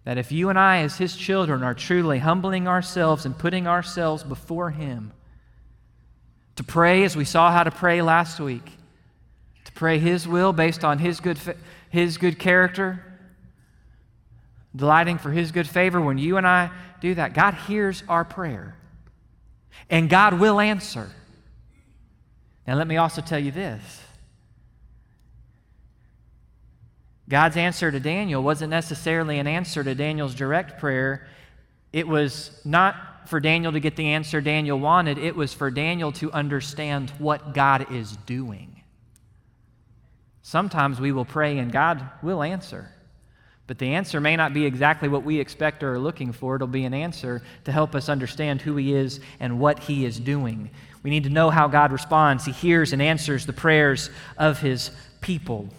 that 0.04 0.18
if 0.18 0.32
you 0.32 0.48
and 0.48 0.58
I, 0.58 0.78
as 0.78 0.96
His 0.96 1.16
children, 1.16 1.62
are 1.62 1.74
truly 1.74 2.18
humbling 2.18 2.66
ourselves 2.66 3.26
and 3.26 3.36
putting 3.36 3.66
ourselves 3.66 4.22
before 4.22 4.70
Him, 4.70 5.12
to 6.56 6.64
pray 6.64 7.02
as 7.02 7.16
we 7.16 7.24
saw 7.24 7.50
how 7.50 7.64
to 7.64 7.70
pray 7.70 8.02
last 8.02 8.38
week, 8.38 8.70
to 9.64 9.72
pray 9.72 9.98
His 9.98 10.26
will 10.26 10.52
based 10.52 10.84
on 10.84 10.98
His 10.98 11.20
good, 11.20 11.38
his 11.90 12.18
good 12.18 12.38
character, 12.38 13.04
delighting 14.74 15.18
for 15.18 15.30
His 15.30 15.52
good 15.52 15.68
favor, 15.68 16.00
when 16.00 16.18
you 16.18 16.36
and 16.36 16.46
I 16.46 16.70
do 17.00 17.14
that, 17.16 17.34
God 17.34 17.54
hears 17.54 18.02
our 18.08 18.24
prayer 18.24 18.76
and 19.90 20.08
God 20.08 20.38
will 20.38 20.60
answer. 20.60 21.10
Now, 22.66 22.76
let 22.76 22.86
me 22.86 22.96
also 22.96 23.20
tell 23.20 23.38
you 23.38 23.50
this 23.50 24.01
God's 27.32 27.56
answer 27.56 27.90
to 27.90 27.98
Daniel 27.98 28.42
wasn't 28.42 28.68
necessarily 28.68 29.38
an 29.38 29.46
answer 29.46 29.82
to 29.82 29.94
Daniel's 29.94 30.34
direct 30.34 30.78
prayer. 30.78 31.26
It 31.90 32.06
was 32.06 32.60
not 32.62 33.26
for 33.26 33.40
Daniel 33.40 33.72
to 33.72 33.80
get 33.80 33.96
the 33.96 34.08
answer 34.08 34.42
Daniel 34.42 34.78
wanted, 34.78 35.16
it 35.16 35.34
was 35.34 35.54
for 35.54 35.70
Daniel 35.70 36.12
to 36.12 36.30
understand 36.30 37.08
what 37.16 37.54
God 37.54 37.90
is 37.90 38.18
doing. 38.26 38.82
Sometimes 40.42 41.00
we 41.00 41.10
will 41.10 41.24
pray 41.24 41.56
and 41.56 41.72
God 41.72 42.06
will 42.22 42.42
answer. 42.42 42.90
But 43.66 43.78
the 43.78 43.94
answer 43.94 44.20
may 44.20 44.36
not 44.36 44.52
be 44.52 44.66
exactly 44.66 45.08
what 45.08 45.24
we 45.24 45.40
expect 45.40 45.82
or 45.82 45.94
are 45.94 45.98
looking 45.98 46.32
for. 46.32 46.56
It'll 46.56 46.68
be 46.68 46.84
an 46.84 46.92
answer 46.92 47.40
to 47.64 47.72
help 47.72 47.94
us 47.94 48.10
understand 48.10 48.60
who 48.60 48.76
He 48.76 48.92
is 48.92 49.20
and 49.40 49.58
what 49.58 49.78
He 49.78 50.04
is 50.04 50.20
doing. 50.20 50.68
We 51.02 51.08
need 51.08 51.24
to 51.24 51.30
know 51.30 51.48
how 51.48 51.66
God 51.66 51.92
responds. 51.92 52.44
He 52.44 52.52
hears 52.52 52.92
and 52.92 53.00
answers 53.00 53.46
the 53.46 53.54
prayers 53.54 54.10
of 54.36 54.60
His 54.60 54.90
people. 55.22 55.70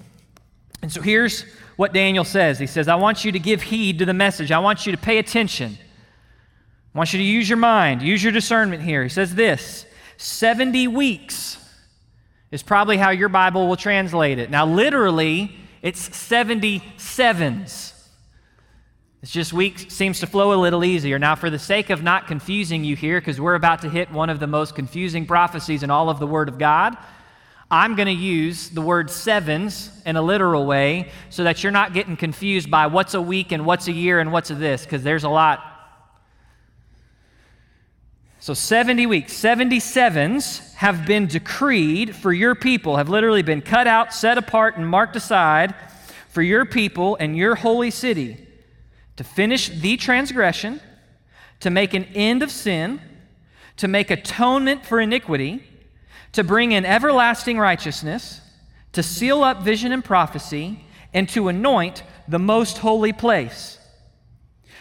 And 0.84 0.92
so 0.92 1.02
here's 1.02 1.44
what 1.78 1.94
Daniel 1.94 2.25
says 2.25 2.60
He 2.60 2.68
says, 2.68 2.88
I 2.88 2.96
want 2.96 3.25
you 3.25 3.32
to 3.32 3.40
give 3.40 3.63
heed 3.63 3.98
to 4.00 4.06
the 4.06 4.13
message, 4.13 4.52
I 4.52 4.60
want 4.60 4.86
you 4.86 4.92
to 4.92 4.98
pay 5.00 5.18
attention. 5.18 5.80
I 6.94 6.98
want 7.00 7.12
you 7.12 7.18
to 7.18 7.25
use 7.25 7.50
your 7.50 7.58
mind, 7.58 8.04
use 8.04 8.22
your 8.22 8.32
discernment 8.32 8.84
here. 8.84 9.02
He 9.02 9.10
says 9.10 9.34
this 9.34 9.88
70 10.18 10.90
weeks 10.90 11.58
is 12.52 12.62
probably 12.62 12.98
how 12.98 13.10
your 13.10 13.30
Bible 13.30 13.68
will 13.68 13.78
translate 13.78 14.38
it. 14.38 14.52
Now, 14.52 14.68
literally, 14.68 15.56
it's 15.82 16.08
77s. 16.10 17.94
It's 19.24 19.32
just 19.32 19.54
week 19.54 19.90
seems 19.90 20.20
to 20.20 20.28
flow 20.28 20.54
a 20.54 20.60
little 20.60 20.84
easier. 20.84 21.18
Now, 21.18 21.34
for 21.36 21.50
the 21.50 21.58
sake 21.58 21.90
of 21.90 22.04
not 22.04 22.28
confusing 22.28 22.84
you 22.84 22.96
here, 22.96 23.20
because 23.20 23.42
we're 23.42 23.56
about 23.56 23.82
to 23.82 23.90
hit 23.90 24.12
one 24.12 24.30
of 24.30 24.40
the 24.40 24.48
most 24.48 24.75
confusing 24.75 25.25
prophecies 25.25 25.82
in 25.82 25.90
all 25.90 26.10
of 26.10 26.20
the 26.20 26.28
Word 26.28 26.50
of 26.50 26.60
God, 26.60 26.98
I'm 27.74 27.96
going 27.96 28.06
to 28.06 28.12
use 28.12 28.70
the 28.70 28.84
word 28.84 29.10
sevens 29.10 29.89
in 30.06 30.15
a 30.15 30.22
literal 30.22 30.68
way 30.68 31.10
so 31.32 31.44
that 31.44 31.63
you're 31.63 31.72
not 31.72 31.92
getting 31.92 32.15
confused 32.15 32.70
by 32.70 32.86
what's 32.86 33.15
a 33.15 33.22
week 33.22 33.51
and 33.51 33.65
what's 33.65 33.88
a 33.88 33.92
year 33.92 34.20
and 34.20 34.32
what's 34.32 34.51
a 34.51 34.53
this, 34.53 34.84
because 34.84 35.01
there's 35.01 35.24
a 35.24 35.30
lot. 35.30 35.60
So 38.39 38.53
70 38.53 39.08
weeks, 39.08 39.34
77s 39.34 40.75
have 40.75 41.08
been 41.08 41.25
decreed 41.25 42.15
for 42.15 42.32
your 42.32 42.53
people, 42.53 42.98
have 42.98 43.10
literally 43.10 43.42
been 43.42 43.63
cut 43.63 43.88
out, 43.88 44.13
set 44.13 44.38
apart, 44.38 44.77
and 44.77 44.88
marked 44.88 45.15
aside 45.15 45.74
for 46.30 46.44
your 46.44 46.65
people 46.65 47.18
and 47.20 47.36
your 47.36 47.56
holy 47.56 47.89
city 47.89 48.38
to 49.15 49.24
finish 49.24 49.70
the 49.70 49.98
transgression, 49.98 50.80
to 51.60 51.72
make 51.72 51.96
an 51.96 52.03
end 52.13 52.44
of 52.44 52.51
sin, 52.51 53.01
to 53.77 53.88
make 53.88 54.12
atonement 54.12 54.86
for 54.86 55.00
iniquity 55.00 55.63
to 56.34 56.44
bring 56.44 56.72
in 56.72 56.86
everlasting 56.86 57.58
righteousness, 57.58 58.42
to 58.92 59.02
seal 59.02 59.44
up 59.44 59.63
vision 59.63 59.92
and 59.92 60.04
prophecy, 60.04 60.86
and 61.13 61.30
to 61.30 61.48
anoint 61.48 62.04
the 62.28 62.40
most 62.40 62.80
holy 62.80 63.13
place. 63.13 63.80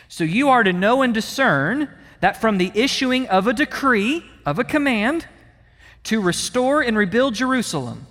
So 0.09 0.25
you 0.25 0.49
are 0.49 0.63
to 0.63 0.73
know 0.73 1.03
and 1.03 1.15
discern 1.15 1.89
that 2.21 2.41
from 2.41 2.59
the 2.59 2.71
issuing 2.75 3.29
of 3.29 3.47
a 3.47 3.53
decree, 3.53 4.25
of 4.45 4.59
a 4.59 4.65
command, 4.65 5.27
to 6.05 6.21
restore 6.21 6.83
and 6.83 6.97
rebuild 6.97 7.35
Jerusalem 7.35 8.07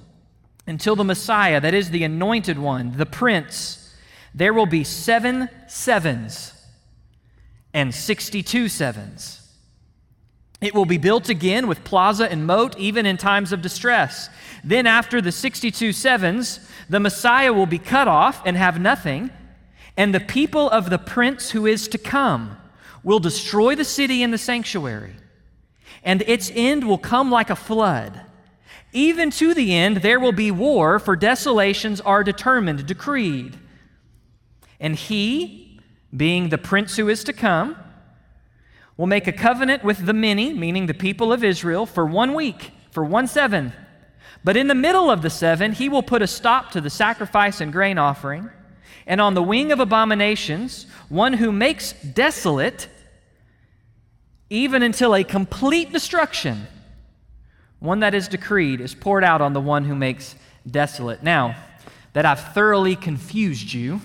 until 0.67 0.95
the 0.95 1.03
Messiah, 1.03 1.59
that 1.59 1.73
is 1.73 1.89
the 1.89 2.03
anointed 2.03 2.57
one, 2.57 2.97
the 2.97 3.05
prince, 3.05 3.93
there 4.33 4.53
will 4.53 4.65
be 4.65 4.83
seven 4.83 5.49
sevens 5.67 6.53
and 7.73 7.93
62 7.93 8.69
sevens. 8.69 9.40
It 10.61 10.75
will 10.75 10.85
be 10.85 10.99
built 10.99 11.27
again 11.27 11.67
with 11.67 11.83
plaza 11.83 12.31
and 12.31 12.45
moat, 12.45 12.77
even 12.77 13.07
in 13.07 13.17
times 13.17 13.51
of 13.51 13.63
distress. 13.63 14.29
Then, 14.63 14.85
after 14.85 15.19
the 15.19 15.31
62 15.31 15.91
sevens, 15.91 16.59
the 16.87 16.99
Messiah 16.99 17.51
will 17.51 17.65
be 17.65 17.79
cut 17.79 18.07
off 18.07 18.43
and 18.45 18.55
have 18.55 18.79
nothing, 18.79 19.31
and 19.97 20.13
the 20.13 20.19
people 20.19 20.69
of 20.69 20.91
the 20.91 20.99
prince 20.99 21.49
who 21.49 21.65
is 21.65 21.87
to 21.87 21.97
come 21.97 22.57
will 23.03 23.19
destroy 23.19 23.73
the 23.73 23.83
city 23.83 24.21
and 24.21 24.31
the 24.31 24.37
sanctuary, 24.37 25.15
and 26.03 26.21
its 26.27 26.51
end 26.53 26.87
will 26.87 26.99
come 26.99 27.31
like 27.31 27.49
a 27.49 27.55
flood. 27.55 28.21
Even 28.93 29.31
to 29.31 29.55
the 29.55 29.73
end, 29.73 29.97
there 29.97 30.19
will 30.19 30.31
be 30.31 30.51
war, 30.51 30.99
for 30.99 31.15
desolations 31.15 32.01
are 32.01 32.23
determined, 32.23 32.85
decreed. 32.85 33.57
And 34.79 34.95
he, 34.95 35.79
being 36.15 36.49
the 36.49 36.57
prince 36.57 36.97
who 36.97 37.09
is 37.09 37.23
to 37.23 37.33
come, 37.33 37.77
will 38.97 39.07
make 39.07 39.27
a 39.27 39.31
covenant 39.31 39.83
with 39.83 40.05
the 40.05 40.13
many, 40.13 40.53
meaning 40.53 40.85
the 40.85 40.93
people 40.93 41.33
of 41.33 41.43
Israel, 41.43 41.85
for 41.85 42.05
one 42.05 42.33
week, 42.33 42.71
for 42.91 43.03
one 43.03 43.27
seven. 43.27 43.73
But 44.43 44.57
in 44.57 44.67
the 44.67 44.75
middle 44.75 45.09
of 45.11 45.21
the 45.21 45.29
seven, 45.29 45.71
he 45.71 45.89
will 45.89 46.03
put 46.03 46.21
a 46.21 46.27
stop 46.27 46.71
to 46.71 46.81
the 46.81 46.89
sacrifice 46.89 47.61
and 47.61 47.71
grain 47.71 47.97
offering. 47.97 48.49
And 49.05 49.21
on 49.21 49.33
the 49.33 49.43
wing 49.43 49.71
of 49.71 49.79
abominations, 49.79 50.85
one 51.09 51.33
who 51.33 51.51
makes 51.51 51.93
desolate, 51.93 52.87
even 54.49 54.83
until 54.83 55.15
a 55.15 55.23
complete 55.23 55.91
destruction, 55.91 56.67
one 57.79 57.99
that 58.01 58.13
is 58.13 58.27
decreed, 58.27 58.81
is 58.81 58.93
poured 58.93 59.23
out 59.23 59.41
on 59.41 59.53
the 59.53 59.61
one 59.61 59.85
who 59.85 59.95
makes 59.95 60.35
desolate. 60.69 61.23
Now, 61.23 61.55
that 62.13 62.25
I've 62.25 62.53
thoroughly 62.53 62.95
confused 62.95 63.73
you, 63.73 64.01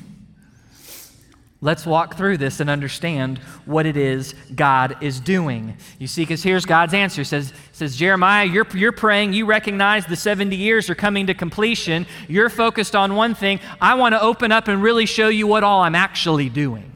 Let's 1.62 1.86
walk 1.86 2.16
through 2.16 2.36
this 2.36 2.60
and 2.60 2.68
understand 2.68 3.38
what 3.64 3.86
it 3.86 3.96
is 3.96 4.34
God 4.54 4.96
is 5.00 5.20
doing. 5.20 5.76
You 5.98 6.06
see, 6.06 6.22
because 6.22 6.42
here's 6.42 6.66
God's 6.66 6.92
answer. 6.92 7.22
It 7.22 7.26
says, 7.26 7.52
says 7.72 7.96
Jeremiah, 7.96 8.44
you're, 8.44 8.66
you're 8.75 8.92
praying, 8.92 9.32
you 9.32 9.46
recognize 9.46 10.04
the 10.04 10.16
70 10.16 10.54
years 10.54 10.90
are 10.90 10.94
coming 10.94 11.26
to 11.28 11.34
completion. 11.34 12.06
You're 12.28 12.50
focused 12.50 12.94
on 12.94 13.14
one 13.14 13.34
thing. 13.34 13.60
I 13.80 13.94
want 13.94 14.14
to 14.14 14.20
open 14.20 14.52
up 14.52 14.68
and 14.68 14.82
really 14.82 15.06
show 15.06 15.28
you 15.28 15.46
what 15.46 15.64
all 15.64 15.80
I'm 15.80 15.94
actually 15.94 16.50
doing. 16.50 16.92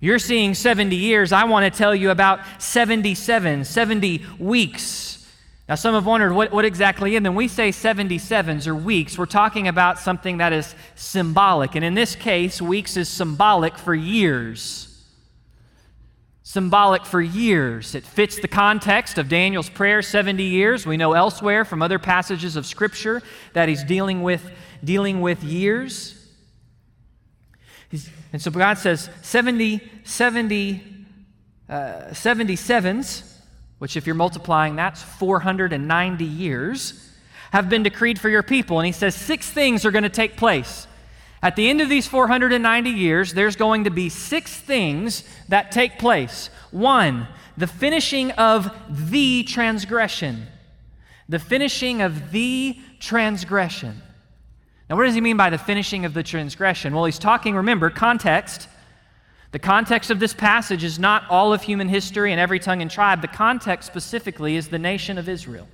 You're 0.00 0.18
seeing 0.18 0.54
70 0.54 0.96
years. 0.96 1.32
I 1.32 1.44
want 1.44 1.72
to 1.72 1.76
tell 1.76 1.94
you 1.94 2.10
about 2.10 2.40
77, 2.58 3.64
70 3.64 4.26
weeks 4.40 5.17
now, 5.68 5.74
some 5.74 5.94
have 5.94 6.06
wondered 6.06 6.32
what, 6.32 6.50
what 6.50 6.64
exactly, 6.64 7.14
and 7.14 7.26
then 7.26 7.34
we 7.34 7.46
say 7.46 7.68
77s 7.68 8.66
or 8.66 8.74
weeks, 8.74 9.18
we're 9.18 9.26
talking 9.26 9.68
about 9.68 9.98
something 9.98 10.38
that 10.38 10.54
is 10.54 10.74
symbolic. 10.94 11.74
And 11.74 11.84
in 11.84 11.92
this 11.92 12.16
case, 12.16 12.62
weeks 12.62 12.96
is 12.96 13.06
symbolic 13.06 13.76
for 13.76 13.94
years. 13.94 14.86
Symbolic 16.42 17.04
for 17.04 17.20
years. 17.20 17.94
It 17.94 18.06
fits 18.06 18.40
the 18.40 18.48
context 18.48 19.18
of 19.18 19.28
Daniel's 19.28 19.68
prayer, 19.68 20.00
70 20.00 20.42
years. 20.42 20.86
We 20.86 20.96
know 20.96 21.12
elsewhere 21.12 21.66
from 21.66 21.82
other 21.82 21.98
passages 21.98 22.56
of 22.56 22.64
Scripture 22.64 23.22
that 23.52 23.68
he's 23.68 23.84
dealing 23.84 24.22
with, 24.22 24.50
dealing 24.82 25.20
with 25.20 25.44
years. 25.44 26.14
And 28.32 28.40
so 28.40 28.50
God 28.50 28.78
says 28.78 29.10
70, 29.20 29.82
70, 30.04 30.82
uh, 31.68 31.74
77s, 32.12 33.37
which 33.78 33.96
if 33.96 34.06
you're 34.06 34.14
multiplying, 34.14 34.76
that's 34.76 35.02
490 35.02 36.24
years, 36.24 37.12
have 37.52 37.68
been 37.68 37.82
decreed 37.82 38.20
for 38.20 38.28
your 38.28 38.42
people. 38.42 38.78
And 38.78 38.86
he 38.86 38.92
says 38.92 39.14
six 39.14 39.48
things 39.48 39.84
are 39.84 39.90
going 39.90 40.02
to 40.02 40.08
take 40.08 40.36
place. 40.36 40.86
At 41.42 41.56
the 41.56 41.70
end 41.70 41.80
of 41.80 41.88
these 41.88 42.06
490 42.06 42.90
years, 42.90 43.32
there's 43.32 43.56
going 43.56 43.84
to 43.84 43.90
be 43.90 44.08
six 44.08 44.56
things 44.56 45.24
that 45.48 45.70
take 45.70 45.98
place. 45.98 46.50
One, 46.72 47.28
the 47.56 47.68
finishing 47.68 48.32
of 48.32 48.70
the 48.88 49.44
transgression. 49.44 50.46
The 51.28 51.38
finishing 51.38 52.02
of 52.02 52.32
the 52.32 52.78
transgression. 52.98 54.02
Now, 54.90 54.96
what 54.96 55.04
does 55.04 55.14
he 55.14 55.20
mean 55.20 55.36
by 55.36 55.50
the 55.50 55.58
finishing 55.58 56.04
of 56.04 56.14
the 56.14 56.22
transgression? 56.22 56.94
Well, 56.94 57.04
he's 57.04 57.18
talking, 57.18 57.54
remember, 57.54 57.90
context. 57.90 58.68
The 59.50 59.58
context 59.58 60.10
of 60.10 60.20
this 60.20 60.34
passage 60.34 60.84
is 60.84 60.98
not 60.98 61.24
all 61.30 61.52
of 61.52 61.62
human 61.62 61.88
history 61.88 62.32
and 62.32 62.40
every 62.40 62.58
tongue 62.58 62.82
and 62.82 62.90
tribe. 62.90 63.22
The 63.22 63.28
context 63.28 63.86
specifically 63.86 64.56
is 64.56 64.68
the 64.68 64.78
nation 64.78 65.16
of 65.16 65.28
Israel. 65.28 65.68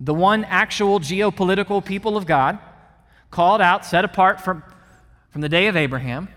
The 0.00 0.12
one 0.12 0.44
actual 0.44 1.00
geopolitical 1.00 1.82
people 1.82 2.16
of 2.16 2.26
God, 2.26 2.58
called 3.30 3.60
out, 3.60 3.86
set 3.86 4.04
apart 4.04 4.40
from, 4.40 4.62
from 5.30 5.40
the 5.40 5.48
day 5.48 5.66
of 5.66 5.76
Abraham. 5.76 6.28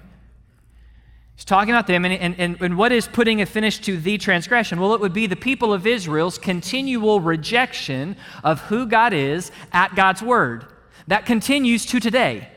He's 1.35 1.45
talking 1.45 1.71
about 1.71 1.85
them, 1.85 2.05
and, 2.05 2.39
and, 2.39 2.61
and 2.61 2.77
what 2.77 2.91
is 2.91 3.07
putting 3.07 3.41
a 3.41 3.45
finish 3.45 3.77
to 3.79 3.97
the 3.97 4.17
transgression? 4.17 4.79
Well, 4.79 4.95
it 4.95 5.01
would 5.01 5.13
be 5.13 5.27
the 5.27 5.35
people 5.35 5.73
of 5.73 5.85
Israel's 5.85 6.37
continual 6.37 7.19
rejection 7.19 8.15
of 8.43 8.61
who 8.61 8.87
God 8.87 9.13
is 9.13 9.51
at 9.71 9.95
God's 9.95 10.23
word. 10.23 10.65
That 11.07 11.25
continues 11.25 11.85
to 11.87 11.99
today. 11.99 12.49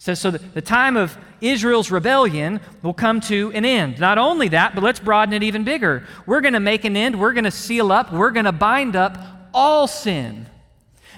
So, 0.00 0.14
so 0.14 0.30
the 0.30 0.62
time 0.62 0.96
of 0.96 1.18
Israel's 1.42 1.90
rebellion 1.90 2.60
will 2.82 2.94
come 2.94 3.20
to 3.20 3.52
an 3.52 3.66
end. 3.66 4.00
Not 4.00 4.16
only 4.16 4.48
that, 4.48 4.74
but 4.74 4.82
let's 4.82 4.98
broaden 4.98 5.34
it 5.34 5.42
even 5.42 5.62
bigger. 5.62 6.06
We're 6.24 6.40
going 6.40 6.54
to 6.54 6.60
make 6.60 6.86
an 6.86 6.96
end, 6.96 7.20
we're 7.20 7.34
going 7.34 7.44
to 7.44 7.50
seal 7.50 7.92
up, 7.92 8.10
we're 8.10 8.30
going 8.30 8.46
to 8.46 8.52
bind 8.52 8.96
up 8.96 9.18
all 9.52 9.86
sin. 9.86 10.46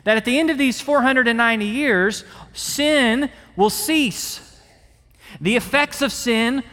That 0.02 0.16
at 0.16 0.24
the 0.24 0.36
end 0.36 0.50
of 0.50 0.58
these 0.58 0.80
490 0.80 1.64
years, 1.64 2.24
sin 2.54 3.30
will 3.54 3.70
cease. 3.70 4.60
The 5.40 5.54
effects 5.54 6.02
of 6.02 6.10
sin 6.10 6.64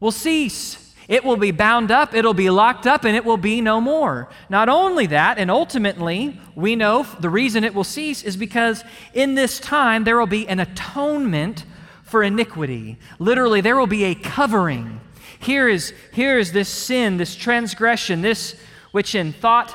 will 0.00 0.12
cease. 0.12 0.87
It 1.08 1.24
will 1.24 1.38
be 1.38 1.52
bound 1.52 1.90
up, 1.90 2.14
it'll 2.14 2.34
be 2.34 2.50
locked 2.50 2.86
up, 2.86 3.04
and 3.04 3.16
it 3.16 3.24
will 3.24 3.38
be 3.38 3.62
no 3.62 3.80
more. 3.80 4.28
Not 4.50 4.68
only 4.68 5.06
that, 5.06 5.38
and 5.38 5.50
ultimately, 5.50 6.38
we 6.54 6.76
know 6.76 7.06
the 7.18 7.30
reason 7.30 7.64
it 7.64 7.74
will 7.74 7.82
cease 7.82 8.22
is 8.22 8.36
because 8.36 8.84
in 9.14 9.34
this 9.34 9.58
time 9.58 10.04
there 10.04 10.18
will 10.18 10.26
be 10.26 10.46
an 10.46 10.60
atonement 10.60 11.64
for 12.02 12.22
iniquity. 12.22 12.98
Literally, 13.18 13.62
there 13.62 13.76
will 13.76 13.86
be 13.86 14.04
a 14.04 14.14
covering. 14.14 15.00
Here 15.38 15.66
is, 15.66 15.94
here 16.12 16.38
is 16.38 16.52
this 16.52 16.68
sin, 16.68 17.16
this 17.16 17.34
transgression, 17.34 18.20
this 18.20 18.54
which 18.92 19.14
in 19.14 19.32
thought, 19.32 19.74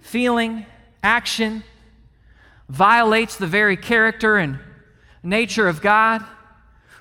feeling, 0.00 0.66
action 1.02 1.64
violates 2.68 3.36
the 3.36 3.46
very 3.46 3.78
character 3.78 4.36
and 4.36 4.58
nature 5.22 5.68
of 5.68 5.80
God, 5.80 6.22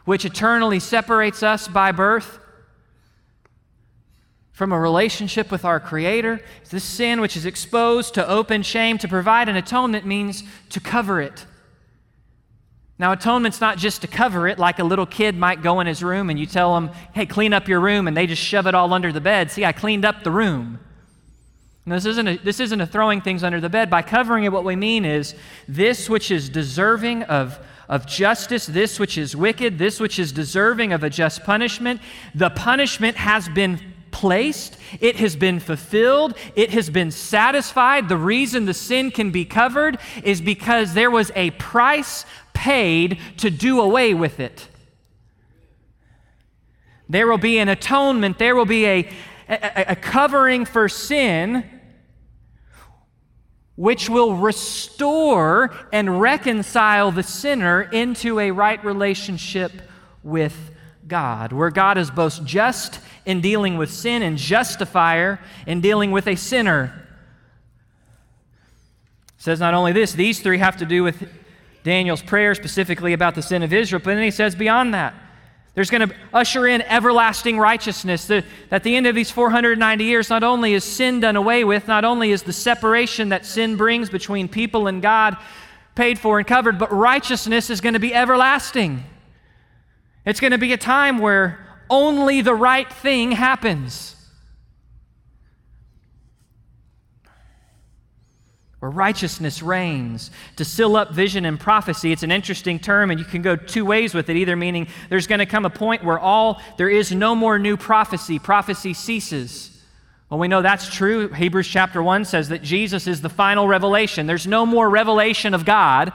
which 0.05 0.24
eternally 0.24 0.79
separates 0.79 1.44
us 1.44 1.67
by 1.67 1.91
birth 1.91 2.39
from 4.56 4.72
a 4.72 4.80
relationship 4.80 5.52
with 5.52 5.66
our 5.66 5.82
Creator. 5.82 6.40
This 6.70 6.86
sin, 6.86 7.20
which 7.20 7.36
is 7.36 7.46
exposed 7.46 8.14
to 8.14 8.28
open 8.28 8.64
shame, 8.64 8.98
to 9.00 9.08
provide 9.08 9.50
an 9.50 9.58
atonement 9.58 10.06
means 10.06 10.44
to 10.70 10.80
cover 10.80 11.20
it. 11.20 11.46
Now, 12.98 13.12
atonement's 13.12 13.60
not 13.60 13.78
just 13.78 14.02
to 14.04 14.08
cover 14.08 14.48
it, 14.48 14.58
like 14.58 14.80
a 14.80 14.86
little 14.86 15.06
kid 15.06 15.36
might 15.36 15.62
go 15.62 15.82
in 15.82 15.88
his 15.88 16.02
room 16.02 16.30
and 16.30 16.40
you 16.40 16.46
tell 16.46 16.78
him, 16.78 16.90
hey, 17.14 17.26
clean 17.26 17.52
up 17.52 17.68
your 17.68 17.82
room, 17.82 18.08
and 18.08 18.16
they 18.16 18.26
just 18.26 18.42
shove 18.42 18.66
it 18.66 18.74
all 18.74 18.94
under 18.94 19.12
the 19.12 19.20
bed. 19.20 19.51
See, 19.51 19.66
I 19.66 19.74
cleaned 19.74 20.06
up 20.06 20.24
the 20.24 20.32
room. 20.32 20.79
Now, 21.86 21.96
this 21.96 22.06
isn't, 22.06 22.27
a, 22.27 22.38
this 22.38 22.62
isn't 22.62 22.79
a 22.79 22.88
throwing 22.88 23.20
things 23.20 23.44
under 23.44 23.60
the 23.60 23.70
bed. 23.70 23.90
By 23.90 24.03
covering 24.03 24.46
it, 24.46 24.53
what 24.53 24.64
we 24.64 24.77
mean 24.77 25.03
is 25.03 25.36
this 25.68 26.10
which 26.10 26.32
is 26.32 26.48
deserving 26.48 27.24
of, 27.24 27.60
of 27.90 28.08
justice, 28.08 28.66
this 28.66 29.01
which 29.01 29.18
is 29.18 29.36
wicked, 29.36 29.77
this 29.77 30.00
which 30.00 30.18
is 30.18 30.32
deserving 30.32 30.94
of 30.94 31.03
a 31.03 31.10
just 31.10 31.44
punishment, 31.44 32.00
the 32.34 32.50
punishment 32.51 33.18
has 33.18 33.50
been 33.50 33.82
placed, 34.16 34.78
it 35.01 35.18
has 35.18 35.36
been 35.36 35.60
fulfilled, 35.60 36.38
it 36.56 36.70
has 36.70 36.90
been 36.90 37.12
satisfied. 37.12 38.08
The 38.08 38.16
reason 38.16 38.64
the 38.66 38.74
sin 38.74 39.12
can 39.12 39.30
be 39.30 39.44
covered 39.44 39.98
is 40.24 40.40
because 40.40 40.94
there 40.94 41.12
was 41.12 41.34
a 41.36 41.51
price 41.51 42.25
paid 42.54 43.20
to 43.40 43.50
do 43.50 43.82
away 43.82 44.14
with 44.14 44.40
it. 44.40 44.70
There 47.10 47.28
will 47.28 47.38
be 47.38 47.58
an 47.58 47.68
atonement, 47.68 48.40
there 48.40 48.56
will 48.56 48.66
be 48.66 48.86
a, 48.86 49.10
a, 49.50 49.86
a 49.90 49.96
covering 49.98 50.64
for 50.64 50.88
sin 50.88 51.70
which 53.75 54.10
will 54.10 54.34
restore 54.38 55.75
and 55.92 56.22
reconcile 56.22 57.12
the 57.12 57.22
sinner 57.22 57.82
into 57.82 58.40
a 58.40 58.51
right 58.51 58.82
relationship 58.86 59.74
with 60.24 60.72
God, 61.07 61.51
where 61.51 61.70
God 61.70 61.98
is 61.98 62.09
both 62.09 62.44
just 62.46 63.00
in 63.25 63.41
dealing 63.41 63.77
with 63.77 63.91
sin 63.91 64.22
and 64.22 64.37
justifier 64.37 65.39
in 65.68 65.81
dealing 65.81 66.11
with 66.11 66.27
a 66.27 66.35
sinner. 66.35 67.07
It 69.37 69.41
says 69.41 69.59
not 69.59 69.74
only 69.74 69.91
this, 69.91 70.13
these 70.13 70.39
three 70.39 70.57
have 70.57 70.77
to 70.77 70.85
do 70.85 71.03
with 71.03 71.27
Daniel's 71.83 72.24
prayer 72.24 72.55
specifically 72.55 73.13
about 73.13 73.35
the 73.35 73.41
sin 73.41 73.61
of 73.61 73.72
Israel, 73.72 74.01
but 74.03 74.15
then 74.15 74.24
he 74.24 74.31
says 74.31 74.55
beyond 74.55 74.94
that. 74.94 75.13
There's 75.75 75.89
going 75.89 76.07
to 76.07 76.15
usher 76.33 76.65
in 76.68 76.81
everlasting 76.83 77.59
righteousness. 77.59 78.25
That 78.27 78.46
at 78.72 78.83
the 78.83 78.96
end 78.96 79.07
of 79.07 79.13
these 79.13 79.29
490 79.29 80.03
years, 80.05 80.29
not 80.29 80.41
only 80.41 80.74
is 80.74 80.85
sin 80.85 81.20
done 81.20 81.35
away 81.35 81.65
with, 81.65 81.87
not 81.87 82.05
only 82.05 82.31
is 82.31 82.44
the 82.44 82.53
separation 82.53 83.29
that 83.29 83.46
sin 83.46 83.75
brings 83.75 84.09
between 84.09 84.48
people 84.48 84.87
and 84.87 85.01
God 85.01 85.35
paid 85.94 86.18
for 86.18 86.39
and 86.39 86.48
covered, 86.48 86.79
but 86.79 86.91
righteousness 86.94 87.70
is 87.70 87.81
going 87.81 87.94
to 87.94 88.00
be 88.00 88.13
everlasting. 88.13 89.03
It's 90.25 90.40
going 90.40 90.51
to 90.51 90.57
be 90.57 90.74
a 90.74 90.77
time 90.77 91.20
where 91.20 91.59
only 91.90 92.42
the 92.42 92.55
right 92.55 92.92
thing 92.92 93.31
happens. 93.31 94.16
Where 98.79 98.90
righteousness 98.90 99.61
reigns. 99.61 100.31
To 100.55 100.66
seal 100.66 100.96
up 100.96 101.11
vision 101.11 101.46
and 101.46 101.59
prophecy, 101.59 102.11
it's 102.11 102.24
an 102.24 102.31
interesting 102.31 102.79
term, 102.79 103.11
and 103.11 103.20
you 103.20 103.25
can 103.25 103.44
go 103.44 103.55
two 103.55 103.85
ways 103.85 104.16
with 104.16 104.29
it. 104.29 104.35
Either 104.35 104.55
meaning 104.55 104.88
there's 105.09 105.27
going 105.27 105.40
to 105.40 105.46
come 105.46 105.66
a 105.66 105.70
point 105.70 106.03
where 106.03 106.20
all 106.20 106.59
there 106.77 106.90
is 106.90 107.11
no 107.11 107.35
more 107.35 107.59
new 107.59 107.77
prophecy, 107.77 108.40
prophecy 108.40 108.94
ceases. 108.94 109.72
Well, 110.29 110.40
we 110.40 110.48
know 110.48 110.64
that's 110.64 110.92
true. 110.92 111.29
Hebrews 111.29 111.68
chapter 111.68 112.01
1 112.01 112.25
says 112.25 112.50
that 112.50 112.64
Jesus 112.64 113.05
is 113.05 113.22
the 113.22 113.29
final 113.29 113.68
revelation. 113.68 114.25
There's 114.25 114.48
no 114.48 114.66
more 114.66 114.90
revelation 114.90 115.53
of 115.53 115.66
God 115.66 116.11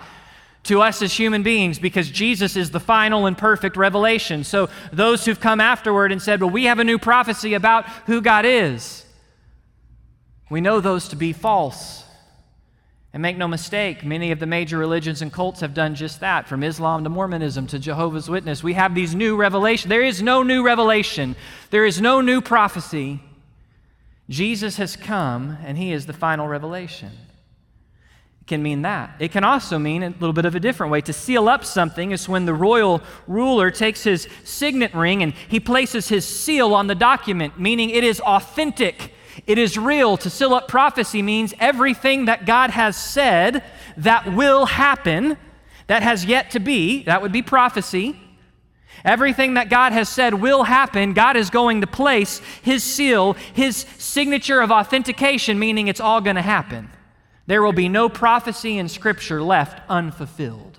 to 0.65 0.83
us 0.83 1.01
as 1.03 1.13
human 1.13 1.43
beings 1.43 1.79
because 1.79 2.11
Jesus 2.11 2.57
is 2.57 2.71
the 2.71 2.81
final 2.81 3.27
and 3.27 3.37
perfect 3.37 3.77
revelation. 3.77 4.45
So, 4.45 4.69
those 4.93 5.25
who've 5.25 5.41
come 5.41 5.61
afterward 5.61 6.13
and 6.13 6.21
said, 6.21 6.41
Well, 6.41 6.51
we 6.51 6.65
have 6.65 6.79
a 6.79 6.85
new 6.85 6.99
prophecy 6.99 7.55
about 7.55 7.87
who 8.07 8.21
God 8.21 8.45
is, 8.45 9.05
we 10.51 10.61
know 10.61 10.81
those 10.81 11.09
to 11.09 11.17
be 11.17 11.33
false. 11.33 12.05
And 13.13 13.23
make 13.23 13.37
no 13.37 13.49
mistake, 13.49 14.05
many 14.05 14.31
of 14.31 14.39
the 14.39 14.47
major 14.47 14.79
religions 14.79 15.21
and 15.21 15.33
cults 15.33 15.59
have 15.63 15.75
done 15.75 15.97
just 15.97 16.21
that, 16.21 16.47
from 16.47 16.63
Islam 16.63 17.03
to 17.03 17.11
Mormonism 17.11 17.67
to 17.67 17.79
Jehovah's 17.81 18.31
Witness. 18.31 18.63
We 18.63 18.75
have 18.75 18.95
these 18.95 19.17
new 19.17 19.35
revelations. 19.35 19.89
There 19.89 20.05
is 20.05 20.23
no 20.23 20.45
new 20.45 20.63
revelation, 20.65 21.35
there 21.71 21.85
is 21.85 22.01
no 22.01 22.21
new 22.21 22.41
prophecy. 22.41 23.21
Jesus 24.29 24.77
has 24.77 24.95
come, 24.95 25.59
and 25.65 25.77
he 25.77 25.91
is 25.91 26.07
the 26.07 26.13
final 26.13 26.47
revelation 26.47 27.11
can 28.51 28.63
mean 28.65 28.83
that. 28.83 29.15
It 29.21 29.31
can 29.31 29.45
also 29.45 29.79
mean 29.79 30.03
a 30.03 30.11
little 30.11 30.33
bit 30.33 30.45
of 30.45 30.57
a 30.57 30.61
different 30.61 30.91
way. 30.91 31.01
To 31.03 31.13
seal 31.13 31.49
up 31.49 31.65
something 31.65 32.11
is 32.11 32.29
when 32.29 32.47
the 32.47 32.53
royal 32.53 33.01
ruler 33.29 33.71
takes 33.71 34.03
his 34.03 34.29
signet 34.43 34.93
ring 34.93 35.23
and 35.23 35.33
he 35.49 35.61
places 35.61 36.09
his 36.09 36.27
seal 36.27 36.75
on 36.75 36.89
the 36.89 36.97
document, 36.97 37.61
meaning 37.61 37.91
it 37.91 38.03
is 38.03 38.21
authentic. 38.21 39.15
It 39.47 39.57
is 39.57 39.79
real. 39.79 40.17
To 40.17 40.29
seal 40.29 40.53
up 40.53 40.67
prophecy 40.67 41.23
means 41.23 41.55
everything 41.61 42.25
that 42.25 42.45
God 42.45 42.71
has 42.71 42.97
said 42.97 43.63
that 43.97 44.35
will 44.35 44.67
happen, 44.67 45.39
that 45.87 46.03
has 46.03 46.25
yet 46.25 46.51
to 46.51 46.59
be, 46.59 47.05
that 47.05 47.23
would 47.23 47.33
be 47.33 47.43
prophecy. 47.43 48.21
Everything 49.05 49.55
that 49.55 49.71
God 49.71 49.93
has 49.93 50.09
said 50.09 50.35
will 50.35 50.65
happen, 50.65 51.13
God 51.13 51.37
is 51.37 51.51
going 51.51 51.83
to 51.83 51.87
place 51.87 52.41
His 52.63 52.83
seal, 52.83 53.35
His 53.55 53.87
signature 53.97 54.61
of 54.61 54.73
authentication, 54.73 55.57
meaning 55.57 55.87
it's 55.87 56.01
all 56.01 56.21
going 56.21 56.37
to 56.37 56.43
happen. 56.43 56.91
There 57.51 57.65
will 57.65 57.73
be 57.73 57.89
no 57.89 58.09
prophecy 58.09 58.79
in 58.79 58.89
Scripture 58.89 59.43
left 59.43 59.83
unfulfilled. 59.89 60.79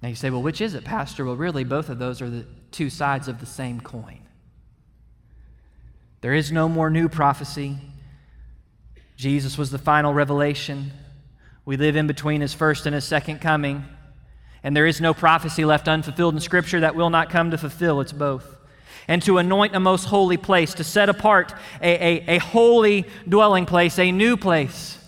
Now 0.00 0.08
you 0.08 0.14
say, 0.14 0.30
well, 0.30 0.40
which 0.40 0.62
is 0.62 0.72
it, 0.72 0.84
Pastor? 0.84 1.26
Well, 1.26 1.36
really, 1.36 1.64
both 1.64 1.90
of 1.90 1.98
those 1.98 2.22
are 2.22 2.30
the 2.30 2.46
two 2.70 2.88
sides 2.88 3.28
of 3.28 3.40
the 3.40 3.44
same 3.44 3.78
coin. 3.78 4.20
There 6.22 6.32
is 6.32 6.50
no 6.50 6.66
more 6.66 6.88
new 6.88 7.10
prophecy. 7.10 7.76
Jesus 9.16 9.58
was 9.58 9.70
the 9.70 9.76
final 9.76 10.14
revelation. 10.14 10.92
We 11.66 11.76
live 11.76 11.94
in 11.94 12.06
between 12.06 12.40
his 12.40 12.54
first 12.54 12.86
and 12.86 12.94
his 12.94 13.04
second 13.04 13.42
coming. 13.42 13.84
And 14.62 14.74
there 14.74 14.86
is 14.86 14.98
no 14.98 15.12
prophecy 15.12 15.66
left 15.66 15.88
unfulfilled 15.88 16.32
in 16.32 16.40
Scripture 16.40 16.80
that 16.80 16.94
will 16.94 17.10
not 17.10 17.28
come 17.28 17.50
to 17.50 17.58
fulfill. 17.58 18.00
It's 18.00 18.12
both. 18.12 18.55
And 19.08 19.22
to 19.22 19.38
anoint 19.38 19.76
a 19.76 19.80
most 19.80 20.04
holy 20.04 20.36
place, 20.36 20.74
to 20.74 20.84
set 20.84 21.08
apart 21.08 21.54
a, 21.80 21.90
a, 21.90 22.36
a 22.36 22.38
holy 22.38 23.06
dwelling 23.28 23.66
place, 23.66 23.98
a 23.98 24.10
new 24.10 24.36
place. 24.36 24.98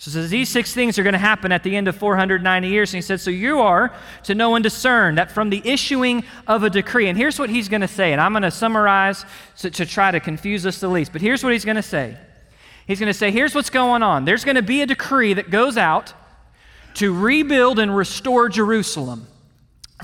So 0.00 0.10
says 0.10 0.30
these 0.30 0.48
six 0.48 0.72
things 0.72 0.98
are 0.98 1.02
going 1.02 1.12
to 1.12 1.18
happen 1.18 1.52
at 1.52 1.62
the 1.62 1.76
end 1.76 1.86
of 1.86 1.94
490 1.94 2.68
years. 2.68 2.94
And 2.94 2.96
he 2.96 3.02
said, 3.02 3.20
So 3.20 3.30
you 3.30 3.60
are 3.60 3.94
to 4.22 4.34
know 4.34 4.54
and 4.54 4.62
discern 4.62 5.16
that 5.16 5.30
from 5.30 5.50
the 5.50 5.60
issuing 5.62 6.24
of 6.46 6.62
a 6.62 6.70
decree, 6.70 7.08
and 7.08 7.18
here's 7.18 7.38
what 7.38 7.50
he's 7.50 7.68
going 7.68 7.82
to 7.82 7.88
say, 7.88 8.12
and 8.12 8.18
I'm 8.18 8.32
going 8.32 8.42
to 8.42 8.50
summarize 8.50 9.26
to, 9.58 9.70
to 9.70 9.84
try 9.84 10.10
to 10.10 10.18
confuse 10.18 10.64
us 10.64 10.80
the 10.80 10.88
least, 10.88 11.12
but 11.12 11.20
here's 11.20 11.44
what 11.44 11.52
he's 11.52 11.66
going 11.66 11.76
to 11.76 11.82
say. 11.82 12.16
He's 12.86 12.98
going 12.98 13.12
to 13.12 13.18
say, 13.18 13.30
Here's 13.30 13.54
what's 13.54 13.68
going 13.68 14.02
on. 14.02 14.24
There's 14.24 14.42
going 14.42 14.56
to 14.56 14.62
be 14.62 14.80
a 14.80 14.86
decree 14.86 15.34
that 15.34 15.50
goes 15.50 15.76
out 15.76 16.14
to 16.94 17.12
rebuild 17.12 17.78
and 17.78 17.94
restore 17.94 18.48
Jerusalem. 18.48 19.26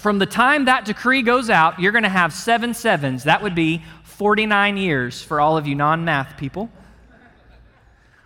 From 0.01 0.19
the 0.19 0.27
time 0.27 0.67
that 0.67 0.85
decree 0.85 1.23
goes 1.23 1.49
out, 1.49 1.81
you're 1.81 1.93
going 1.93 2.05
to 2.05 2.09
have 2.09 2.33
seven 2.33 2.75
sevens. 2.75 3.25
That 3.25 3.43
would 3.43 3.55
be 3.55 3.83
49 4.05 4.77
years 4.77 5.23
for 5.23 5.41
all 5.41 5.57
of 5.57 5.67
you 5.67 5.75
non 5.75 6.05
math 6.05 6.37
people. 6.37 6.71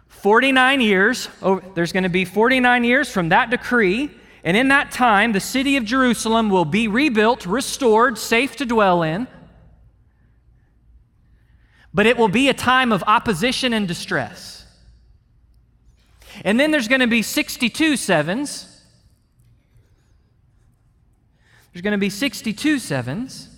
49 0.09 0.81
years, 0.81 1.29
oh, 1.41 1.61
there's 1.75 1.93
going 1.93 2.03
to 2.03 2.11
be 2.11 2.25
49 2.25 2.85
years 2.85 3.11
from 3.11 3.31
that 3.31 3.49
decree, 3.49 4.11
and 4.45 4.57
in 4.57 4.69
that 4.69 4.91
time, 4.91 5.33
the 5.33 5.41
city 5.41 5.77
of 5.77 5.85
Jerusalem 5.85 6.51
will 6.51 6.65
be 6.65 6.89
rebuilt, 6.89 7.47
restored, 7.47 8.19
safe 8.19 8.57
to 8.57 8.67
dwell 8.67 9.03
in. 9.03 9.27
But 11.93 12.07
it 12.07 12.17
will 12.17 12.29
be 12.29 12.49
a 12.49 12.55
time 12.55 12.93
of 12.93 13.03
opposition 13.07 13.73
and 13.73 13.89
distress. 13.89 14.65
And 16.45 16.61
then 16.61 16.71
there's 16.71 16.89
going 16.89 17.01
to 17.01 17.07
be 17.07 17.23
62 17.23 17.97
sevens. 17.97 18.70
There's 21.73 21.83
going 21.83 21.93
to 21.93 21.99
be 21.99 22.11
62 22.11 22.79
sevens 22.79 23.49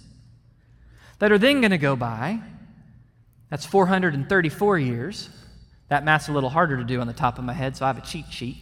that 1.18 1.32
are 1.32 1.38
then 1.38 1.60
going 1.60 1.70
to 1.70 1.78
go 1.78 1.96
by. 1.96 2.40
That's 3.48 3.64
434 3.66 4.78
years. 4.78 5.30
That 5.88 6.04
math's 6.04 6.28
a 6.28 6.32
little 6.32 6.50
harder 6.50 6.76
to 6.78 6.84
do 6.84 7.00
on 7.00 7.06
the 7.06 7.12
top 7.12 7.38
of 7.38 7.44
my 7.44 7.52
head, 7.52 7.76
so 7.76 7.84
I 7.84 7.88
have 7.88 7.98
a 7.98 8.06
cheat 8.06 8.26
sheet. 8.30 8.56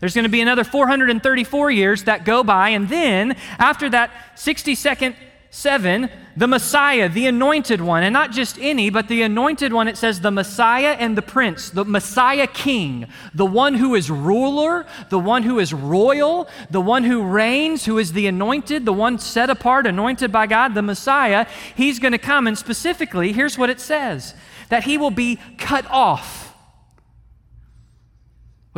There's 0.00 0.14
going 0.14 0.24
to 0.24 0.30
be 0.30 0.40
another 0.40 0.64
434 0.64 1.70
years 1.70 2.04
that 2.04 2.24
go 2.24 2.44
by, 2.44 2.70
and 2.70 2.88
then 2.88 3.36
after 3.58 3.88
that 3.90 4.10
62nd 4.36 5.16
seven, 5.50 6.10
the 6.36 6.46
Messiah, 6.46 7.08
the 7.08 7.26
anointed 7.26 7.80
one, 7.80 8.02
and 8.02 8.12
not 8.12 8.32
just 8.32 8.58
any, 8.58 8.90
but 8.90 9.08
the 9.08 9.22
anointed 9.22 9.72
one, 9.72 9.88
it 9.88 9.96
says 9.96 10.20
the 10.20 10.30
Messiah 10.30 10.96
and 10.98 11.16
the 11.16 11.22
Prince, 11.22 11.70
the 11.70 11.84
Messiah 11.84 12.46
King, 12.46 13.06
the 13.34 13.46
one 13.46 13.74
who 13.74 13.94
is 13.94 14.10
ruler, 14.10 14.86
the 15.08 15.18
one 15.18 15.42
who 15.42 15.58
is 15.58 15.72
royal, 15.72 16.48
the 16.70 16.80
one 16.80 17.04
who 17.04 17.22
reigns, 17.22 17.86
who 17.86 17.98
is 17.98 18.12
the 18.12 18.26
anointed, 18.26 18.84
the 18.84 18.92
one 18.92 19.18
set 19.18 19.50
apart, 19.50 19.86
anointed 19.86 20.30
by 20.30 20.46
God, 20.46 20.74
the 20.74 20.82
Messiah. 20.82 21.46
He's 21.74 21.98
going 21.98 22.12
to 22.12 22.18
come, 22.18 22.46
and 22.46 22.56
specifically, 22.56 23.32
here's 23.32 23.58
what 23.58 23.70
it 23.70 23.80
says 23.80 24.34
that 24.68 24.84
he 24.84 24.98
will 24.98 25.10
be 25.10 25.38
cut 25.56 25.86
off 25.86 26.47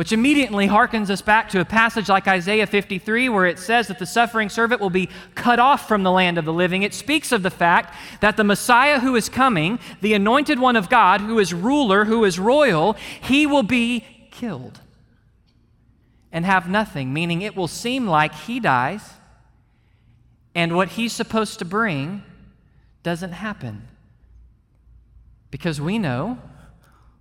which 0.01 0.11
immediately 0.11 0.67
harkens 0.67 1.11
us 1.11 1.21
back 1.21 1.47
to 1.47 1.59
a 1.59 1.63
passage 1.63 2.09
like 2.09 2.27
Isaiah 2.27 2.65
53, 2.65 3.29
where 3.29 3.45
it 3.45 3.59
says 3.59 3.87
that 3.87 3.99
the 3.99 4.07
suffering 4.07 4.49
servant 4.49 4.81
will 4.81 4.89
be 4.89 5.09
cut 5.35 5.59
off 5.59 5.87
from 5.87 6.01
the 6.01 6.09
land 6.09 6.39
of 6.39 6.45
the 6.45 6.51
living. 6.51 6.81
It 6.81 6.95
speaks 6.95 7.31
of 7.31 7.43
the 7.43 7.51
fact 7.51 7.93
that 8.19 8.35
the 8.35 8.43
Messiah 8.43 8.99
who 8.99 9.15
is 9.15 9.29
coming, 9.29 9.77
the 10.01 10.15
anointed 10.15 10.59
one 10.59 10.75
of 10.75 10.89
God, 10.89 11.21
who 11.21 11.37
is 11.37 11.53
ruler, 11.53 12.05
who 12.05 12.23
is 12.23 12.39
royal, 12.39 12.93
he 13.21 13.45
will 13.45 13.61
be 13.61 14.03
killed 14.31 14.79
and 16.31 16.45
have 16.45 16.67
nothing, 16.67 17.13
meaning 17.13 17.43
it 17.43 17.55
will 17.55 17.67
seem 17.67 18.07
like 18.07 18.33
he 18.33 18.59
dies 18.59 19.07
and 20.55 20.75
what 20.75 20.87
he's 20.87 21.13
supposed 21.13 21.59
to 21.59 21.65
bring 21.65 22.23
doesn't 23.03 23.33
happen. 23.33 23.87
Because 25.51 25.79
we 25.79 25.99
know 25.99 26.39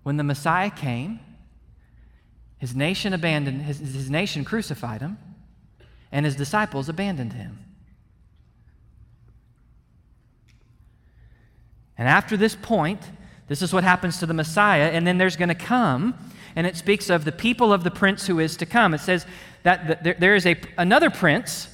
when 0.03 0.17
the 0.17 0.25
Messiah 0.25 0.71
came, 0.71 1.21
his 2.61 2.77
nation 2.77 3.15
abandoned, 3.15 3.63
his, 3.63 3.79
his 3.79 4.11
nation 4.11 4.45
crucified 4.45 5.01
him, 5.01 5.17
and 6.13 6.27
his 6.27 6.37
disciples 6.37 6.91
abandoned 6.91 7.33
him. 7.33 7.59
And 11.97 12.07
after 12.07 12.37
this 12.37 12.55
point, 12.55 13.01
this 13.49 13.63
is 13.63 13.73
what 13.73 13.83
happens 13.83 14.19
to 14.19 14.27
the 14.27 14.35
Messiah, 14.35 14.91
and 14.91 15.07
then 15.07 15.17
there's 15.17 15.37
going 15.37 15.49
to 15.49 15.55
come, 15.55 16.15
and 16.55 16.67
it 16.67 16.77
speaks 16.77 17.09
of 17.09 17.25
the 17.25 17.33
people 17.33 17.73
of 17.73 17.83
the 17.83 17.91
prince 17.91 18.27
who 18.27 18.39
is 18.39 18.59
to 18.59 18.67
come. 18.67 18.93
It 18.93 19.01
says 19.01 19.25
that 19.63 19.87
the, 19.89 19.99
there, 20.03 20.17
there 20.19 20.35
is 20.35 20.45
a, 20.45 20.55
another 20.77 21.09
prince, 21.09 21.69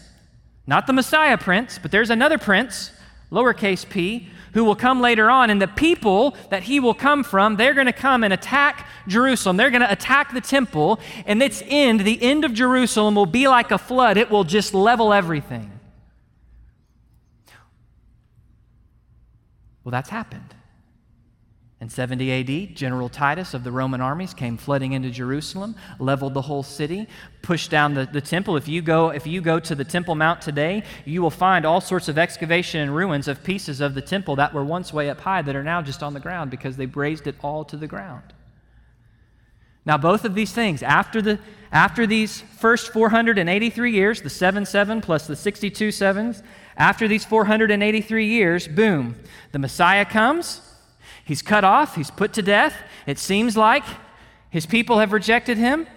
not 0.68 0.86
the 0.86 0.92
Messiah 0.92 1.36
prince, 1.36 1.80
but 1.80 1.90
there's 1.90 2.10
another 2.10 2.38
prince, 2.38 2.92
lowercase 3.32 3.88
p, 3.88 4.28
who 4.56 4.64
will 4.64 4.74
come 4.74 5.02
later 5.02 5.28
on. 5.28 5.50
And 5.50 5.60
the 5.60 5.68
people 5.68 6.34
that 6.48 6.62
he 6.62 6.80
will 6.80 6.94
come 6.94 7.22
from, 7.22 7.56
they're 7.56 7.74
going 7.74 7.86
to 7.86 7.92
come 7.92 8.24
and 8.24 8.32
attack 8.32 8.88
Jerusalem. 9.06 9.58
They're 9.58 9.70
going 9.70 9.82
to 9.82 9.92
attack 9.92 10.32
the 10.32 10.40
temple. 10.40 10.98
And 11.26 11.42
its 11.42 11.62
end, 11.66 12.00
the 12.00 12.22
end 12.22 12.42
of 12.42 12.54
Jerusalem, 12.54 13.16
will 13.16 13.26
be 13.26 13.48
like 13.48 13.70
a 13.70 13.76
flood, 13.76 14.16
it 14.16 14.30
will 14.30 14.44
just 14.44 14.72
level 14.72 15.12
everything. 15.12 15.70
Well, 19.84 19.90
that's 19.90 20.08
happened. 20.08 20.55
In 21.78 21.90
70 21.90 22.32
AD, 22.70 22.74
General 22.74 23.10
Titus 23.10 23.52
of 23.52 23.62
the 23.62 23.70
Roman 23.70 24.00
armies 24.00 24.32
came 24.32 24.56
flooding 24.56 24.92
into 24.92 25.10
Jerusalem, 25.10 25.76
leveled 25.98 26.32
the 26.32 26.40
whole 26.40 26.62
city, 26.62 27.06
pushed 27.42 27.70
down 27.70 27.92
the, 27.92 28.06
the 28.06 28.22
temple. 28.22 28.56
If 28.56 28.66
you, 28.66 28.80
go, 28.80 29.10
if 29.10 29.26
you 29.26 29.42
go 29.42 29.60
to 29.60 29.74
the 29.74 29.84
Temple 29.84 30.14
Mount 30.14 30.40
today, 30.40 30.84
you 31.04 31.20
will 31.20 31.30
find 31.30 31.66
all 31.66 31.82
sorts 31.82 32.08
of 32.08 32.16
excavation 32.16 32.80
and 32.80 32.96
ruins 32.96 33.28
of 33.28 33.44
pieces 33.44 33.82
of 33.82 33.94
the 33.94 34.00
temple 34.00 34.36
that 34.36 34.54
were 34.54 34.64
once 34.64 34.90
way 34.90 35.10
up 35.10 35.20
high 35.20 35.42
that 35.42 35.54
are 35.54 35.62
now 35.62 35.82
just 35.82 36.02
on 36.02 36.14
the 36.14 36.20
ground 36.20 36.50
because 36.50 36.78
they 36.78 36.86
razed 36.86 37.26
it 37.26 37.36
all 37.42 37.62
to 37.66 37.76
the 37.76 37.86
ground. 37.86 38.32
Now, 39.84 39.98
both 39.98 40.24
of 40.24 40.34
these 40.34 40.52
things, 40.52 40.82
after, 40.82 41.20
the, 41.20 41.38
after 41.70 42.06
these 42.06 42.40
first 42.40 42.90
483 42.90 43.92
years, 43.92 44.22
the 44.22 44.30
7 44.30 44.64
7 44.64 45.02
plus 45.02 45.26
the 45.26 45.36
62 45.36 45.92
sevens, 45.92 46.42
after 46.78 47.06
these 47.06 47.26
483 47.26 48.26
years, 48.26 48.66
boom, 48.66 49.16
the 49.52 49.58
Messiah 49.58 50.06
comes 50.06 50.62
He's 51.26 51.42
cut 51.42 51.64
off, 51.64 51.96
he's 51.96 52.10
put 52.10 52.32
to 52.34 52.42
death. 52.42 52.74
It 53.04 53.18
seems 53.18 53.56
like 53.56 53.82
his 54.48 54.64
people 54.64 55.00
have 55.00 55.12
rejected 55.12 55.58
him. 55.58 55.88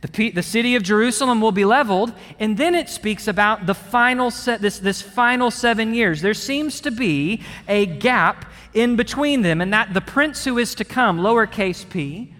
The, 0.00 0.30
the 0.30 0.44
city 0.44 0.76
of 0.76 0.84
Jerusalem 0.84 1.40
will 1.40 1.50
be 1.50 1.64
leveled. 1.64 2.12
And 2.38 2.56
then 2.56 2.76
it 2.76 2.88
speaks 2.88 3.26
about 3.26 3.66
the 3.66 3.74
final 3.74 4.30
set, 4.30 4.60
this, 4.62 4.78
this 4.78 5.02
final 5.02 5.50
seven 5.50 5.92
years. 5.92 6.22
There 6.22 6.34
seems 6.34 6.80
to 6.82 6.92
be 6.92 7.42
a 7.66 7.84
gap 7.86 8.44
in 8.74 8.94
between 8.94 9.42
them, 9.42 9.60
and 9.60 9.72
that 9.72 9.92
the 9.92 10.00
prince 10.00 10.44
who 10.44 10.56
is 10.56 10.76
to 10.76 10.84
come, 10.84 11.18
lowercase 11.18 11.88
p, 11.90 12.32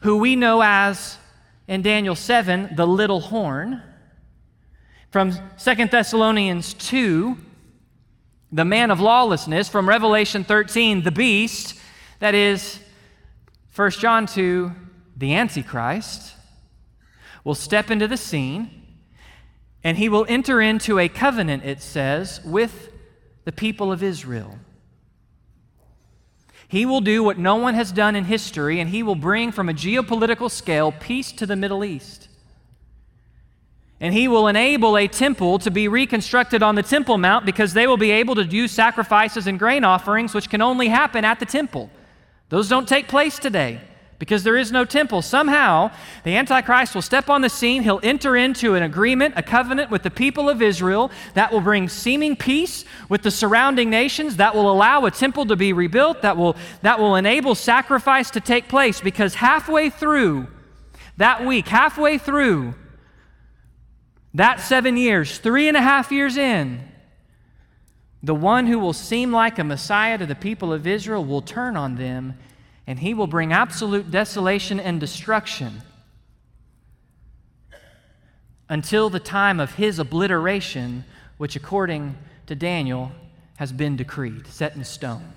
who 0.00 0.16
we 0.16 0.34
know 0.34 0.62
as 0.62 1.18
in 1.68 1.82
Daniel 1.82 2.14
7, 2.14 2.70
the 2.74 2.86
little 2.86 3.20
horn, 3.20 3.82
from 5.10 5.38
Second 5.58 5.90
Thessalonians 5.90 6.72
2, 6.72 7.36
the 8.50 8.64
man 8.64 8.90
of 8.90 8.98
lawlessness, 8.98 9.68
from 9.68 9.86
Revelation 9.86 10.42
13, 10.42 11.02
the 11.02 11.10
beast, 11.10 11.78
that 12.22 12.36
is, 12.36 12.78
1 13.74 13.90
John 13.90 14.26
2, 14.26 14.70
the 15.16 15.34
Antichrist, 15.34 16.36
will 17.42 17.56
step 17.56 17.90
into 17.90 18.06
the 18.06 18.16
scene 18.16 18.70
and 19.82 19.98
he 19.98 20.08
will 20.08 20.24
enter 20.28 20.60
into 20.60 21.00
a 21.00 21.08
covenant, 21.08 21.64
it 21.64 21.82
says, 21.82 22.40
with 22.44 22.92
the 23.44 23.50
people 23.50 23.90
of 23.90 24.04
Israel. 24.04 24.56
He 26.68 26.86
will 26.86 27.00
do 27.00 27.24
what 27.24 27.38
no 27.38 27.56
one 27.56 27.74
has 27.74 27.90
done 27.90 28.14
in 28.14 28.26
history, 28.26 28.78
and 28.78 28.90
he 28.90 29.02
will 29.02 29.16
bring 29.16 29.50
from 29.50 29.68
a 29.68 29.74
geopolitical 29.74 30.48
scale 30.48 30.92
peace 30.92 31.32
to 31.32 31.44
the 31.44 31.56
Middle 31.56 31.84
East. 31.84 32.28
And 33.98 34.14
he 34.14 34.28
will 34.28 34.46
enable 34.46 34.96
a 34.96 35.08
temple 35.08 35.58
to 35.58 35.72
be 35.72 35.88
reconstructed 35.88 36.62
on 36.62 36.76
the 36.76 36.84
Temple 36.84 37.18
Mount 37.18 37.44
because 37.44 37.74
they 37.74 37.88
will 37.88 37.96
be 37.96 38.12
able 38.12 38.36
to 38.36 38.44
do 38.44 38.68
sacrifices 38.68 39.48
and 39.48 39.58
grain 39.58 39.82
offerings, 39.82 40.34
which 40.34 40.48
can 40.48 40.62
only 40.62 40.86
happen 40.86 41.24
at 41.24 41.40
the 41.40 41.46
temple. 41.46 41.90
Those 42.52 42.68
don't 42.68 42.86
take 42.86 43.08
place 43.08 43.38
today 43.38 43.80
because 44.18 44.44
there 44.44 44.58
is 44.58 44.70
no 44.70 44.84
temple. 44.84 45.22
Somehow, 45.22 45.90
the 46.22 46.36
Antichrist 46.36 46.94
will 46.94 47.00
step 47.00 47.30
on 47.30 47.40
the 47.40 47.48
scene. 47.48 47.82
He'll 47.82 47.98
enter 48.02 48.36
into 48.36 48.74
an 48.74 48.82
agreement, 48.82 49.32
a 49.38 49.42
covenant 49.42 49.90
with 49.90 50.02
the 50.02 50.10
people 50.10 50.50
of 50.50 50.60
Israel 50.60 51.10
that 51.32 51.50
will 51.50 51.62
bring 51.62 51.88
seeming 51.88 52.36
peace 52.36 52.84
with 53.08 53.22
the 53.22 53.30
surrounding 53.30 53.88
nations, 53.88 54.36
that 54.36 54.54
will 54.54 54.70
allow 54.70 55.06
a 55.06 55.10
temple 55.10 55.46
to 55.46 55.56
be 55.56 55.72
rebuilt, 55.72 56.20
that 56.20 56.36
will, 56.36 56.54
that 56.82 57.00
will 57.00 57.16
enable 57.16 57.54
sacrifice 57.54 58.30
to 58.32 58.40
take 58.40 58.68
place 58.68 59.00
because 59.00 59.36
halfway 59.36 59.88
through 59.88 60.46
that 61.16 61.46
week, 61.46 61.66
halfway 61.66 62.18
through 62.18 62.74
that 64.34 64.60
seven 64.60 64.98
years, 64.98 65.38
three 65.38 65.68
and 65.68 65.76
a 65.78 65.82
half 65.82 66.12
years 66.12 66.36
in, 66.36 66.91
the 68.22 68.34
one 68.34 68.66
who 68.66 68.78
will 68.78 68.92
seem 68.92 69.32
like 69.32 69.58
a 69.58 69.64
Messiah 69.64 70.16
to 70.18 70.26
the 70.26 70.34
people 70.34 70.72
of 70.72 70.86
Israel 70.86 71.24
will 71.24 71.42
turn 71.42 71.76
on 71.76 71.96
them 71.96 72.34
and 72.86 72.98
he 72.98 73.14
will 73.14 73.26
bring 73.26 73.52
absolute 73.52 74.10
desolation 74.10 74.78
and 74.78 75.00
destruction 75.00 75.82
until 78.68 79.10
the 79.10 79.20
time 79.20 79.60
of 79.60 79.74
his 79.74 79.98
obliteration, 79.98 81.04
which, 81.36 81.56
according 81.56 82.16
to 82.46 82.54
Daniel, 82.54 83.12
has 83.56 83.72
been 83.72 83.96
decreed, 83.96 84.46
set 84.46 84.74
in 84.74 84.84
stone. 84.84 85.32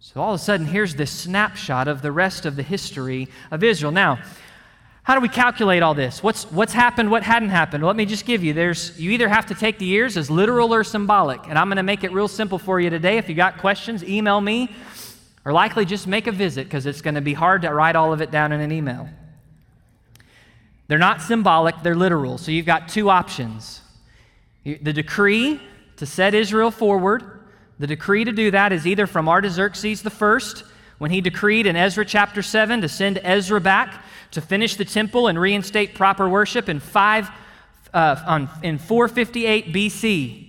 So 0.00 0.20
all 0.20 0.34
of 0.34 0.40
a 0.40 0.42
sudden, 0.42 0.66
here's 0.66 0.94
this 0.94 1.10
snapshot 1.10 1.88
of 1.88 2.02
the 2.02 2.12
rest 2.12 2.46
of 2.46 2.56
the 2.56 2.62
history 2.62 3.28
of 3.50 3.64
Israel. 3.64 3.92
Now, 3.92 4.18
how 5.08 5.14
do 5.14 5.22
we 5.22 5.28
calculate 5.30 5.82
all 5.82 5.94
this? 5.94 6.22
What's, 6.22 6.44
what's 6.52 6.74
happened, 6.74 7.10
what 7.10 7.22
hadn't 7.22 7.48
happened? 7.48 7.82
Well, 7.82 7.88
let 7.88 7.96
me 7.96 8.04
just 8.04 8.26
give 8.26 8.44
you. 8.44 8.52
There's, 8.52 9.00
you 9.00 9.10
either 9.12 9.26
have 9.26 9.46
to 9.46 9.54
take 9.54 9.78
the 9.78 9.86
years 9.86 10.18
as 10.18 10.30
literal 10.30 10.74
or 10.74 10.84
symbolic. 10.84 11.40
And 11.48 11.58
I'm 11.58 11.68
going 11.68 11.78
to 11.78 11.82
make 11.82 12.04
it 12.04 12.12
real 12.12 12.28
simple 12.28 12.58
for 12.58 12.78
you 12.78 12.90
today. 12.90 13.16
If 13.16 13.26
you 13.26 13.34
got 13.34 13.56
questions, 13.56 14.04
email 14.04 14.38
me 14.38 14.70
or 15.46 15.54
likely 15.54 15.86
just 15.86 16.06
make 16.06 16.26
a 16.26 16.30
visit 16.30 16.64
because 16.64 16.84
it's 16.84 17.00
going 17.00 17.14
to 17.14 17.22
be 17.22 17.32
hard 17.32 17.62
to 17.62 17.72
write 17.72 17.96
all 17.96 18.12
of 18.12 18.20
it 18.20 18.30
down 18.30 18.52
in 18.52 18.60
an 18.60 18.70
email. 18.70 19.08
They're 20.88 20.98
not 20.98 21.22
symbolic, 21.22 21.82
they're 21.82 21.96
literal. 21.96 22.36
So 22.36 22.52
you've 22.52 22.66
got 22.66 22.90
two 22.90 23.08
options. 23.08 23.80
The 24.64 24.92
decree 24.92 25.58
to 25.96 26.04
set 26.04 26.34
Israel 26.34 26.70
forward, 26.70 27.40
the 27.78 27.86
decree 27.86 28.24
to 28.24 28.32
do 28.32 28.50
that 28.50 28.74
is 28.74 28.86
either 28.86 29.06
from 29.06 29.26
Artaxerxes 29.26 30.06
I, 30.06 30.62
when 30.98 31.10
he 31.10 31.20
decreed 31.20 31.66
in 31.66 31.76
Ezra 31.76 32.04
chapter 32.04 32.42
7 32.42 32.80
to 32.82 32.88
send 32.88 33.20
Ezra 33.22 33.60
back 33.60 34.04
to 34.32 34.40
finish 34.40 34.76
the 34.76 34.84
temple 34.84 35.28
and 35.28 35.40
reinstate 35.40 35.94
proper 35.94 36.28
worship 36.28 36.68
in, 36.68 36.80
five, 36.80 37.30
uh, 37.94 38.22
on, 38.26 38.50
in 38.62 38.78
458 38.78 39.72
BC 39.72 40.48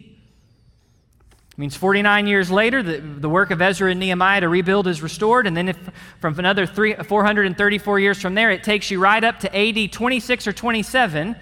means 1.59 1.75
49 1.75 2.25
years 2.25 2.49
later, 2.49 2.81
the, 2.81 2.99
the 2.99 3.27
work 3.27 3.51
of 3.51 3.61
Ezra 3.61 3.91
and 3.91 3.99
Nehemiah 3.99 4.39
to 4.39 4.47
rebuild 4.47 4.87
is 4.87 5.03
restored. 5.03 5.45
And 5.45 5.57
then, 5.57 5.67
if, 5.67 5.77
from 6.21 6.39
another 6.39 6.65
three, 6.65 6.93
434 6.93 7.99
years 7.99 8.21
from 8.21 8.33
there, 8.33 8.49
it 8.49 8.63
takes 8.63 8.89
you 8.89 9.01
right 9.01 9.21
up 9.21 9.41
to 9.41 9.53
AD 9.53 9.91
26 9.91 10.47
or 10.47 10.53
27, 10.53 11.35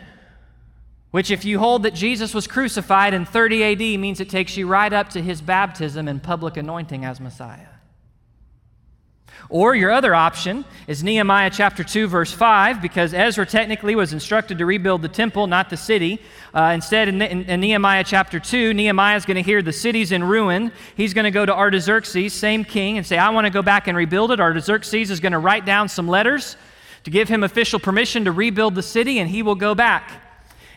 which, 1.12 1.30
if 1.30 1.46
you 1.46 1.60
hold 1.60 1.84
that 1.84 1.94
Jesus 1.94 2.34
was 2.34 2.48
crucified 2.48 3.14
in 3.14 3.26
30 3.26 3.64
AD, 3.64 4.00
means 4.00 4.20
it 4.20 4.28
takes 4.28 4.58
you 4.58 4.68
right 4.68 4.92
up 4.92 5.10
to 5.10 5.22
his 5.22 5.40
baptism 5.40 6.08
and 6.08 6.22
public 6.22 6.58
anointing 6.58 7.06
as 7.06 7.20
Messiah. 7.20 7.77
Or 9.50 9.76
your 9.76 9.92
other 9.92 10.14
option 10.14 10.66
is 10.88 11.04
Nehemiah 11.04 11.50
chapter 11.50 11.82
2, 11.82 12.08
verse 12.08 12.34
5, 12.34 12.82
because 12.82 13.14
Ezra 13.14 13.46
technically 13.46 13.96
was 13.96 14.12
instructed 14.12 14.58
to 14.58 14.66
rebuild 14.66 15.02
the 15.02 15.08
temple, 15.08 15.48
not 15.48 15.70
the 15.70 15.78
city. 15.78 16.22
Uh, 16.54 16.72
instead, 16.76 17.08
in, 17.08 17.22
in, 17.22 17.44
in, 17.44 17.62
Nehemiah 17.62 18.04
chapter 18.04 18.42
2, 18.42 18.74
Nehemiah 18.74 19.16
is 19.16 19.26
going 19.26 19.36
to 19.36 19.42
hear 19.42 19.62
the 19.62 19.72
city's 19.72 20.12
in 20.12 20.22
ruin. 20.22 20.74
He's 20.98 21.14
going 21.14 21.24
to 21.24 21.32
go 21.32 21.46
to 21.46 21.56
Artaxerxes, 21.56 22.34
same 22.34 22.66
king, 22.66 22.98
and 22.98 23.08
say, 23.08 23.18
I 23.18 23.30
want 23.30 23.46
to 23.46 23.52
go 23.52 23.62
back 23.62 23.88
and 23.88 23.96
rebuild 23.98 24.32
it. 24.32 24.42
Artaxerxes 24.42 25.12
is 25.12 25.22
going 25.22 25.32
to 25.32 25.40
write 25.40 25.66
down 25.66 25.88
some 25.88 26.10
letters 26.10 26.58
to 27.06 27.10
give 27.10 27.30
him 27.30 27.44
official 27.44 27.80
permission 27.80 28.26
to 28.26 28.34
rebuild 28.34 28.76
the 28.76 28.84
city, 28.84 29.20
and 29.20 29.30
he 29.30 29.44
will 29.44 29.56
go 29.56 29.74
back. 29.74 30.24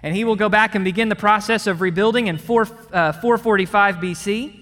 And 0.05 0.15
he 0.15 0.23
will 0.23 0.37
go 0.37 0.49
back 0.49 0.77
and 0.77 0.85
begin 0.85 1.09
the 1.09 1.17
process 1.17 1.67
of 1.67 1.81
rebuilding 1.81 2.29
in 2.29 2.39
4, 2.39 2.63
uh, 2.93 3.13
445 3.13 3.97
BC. 3.97 4.60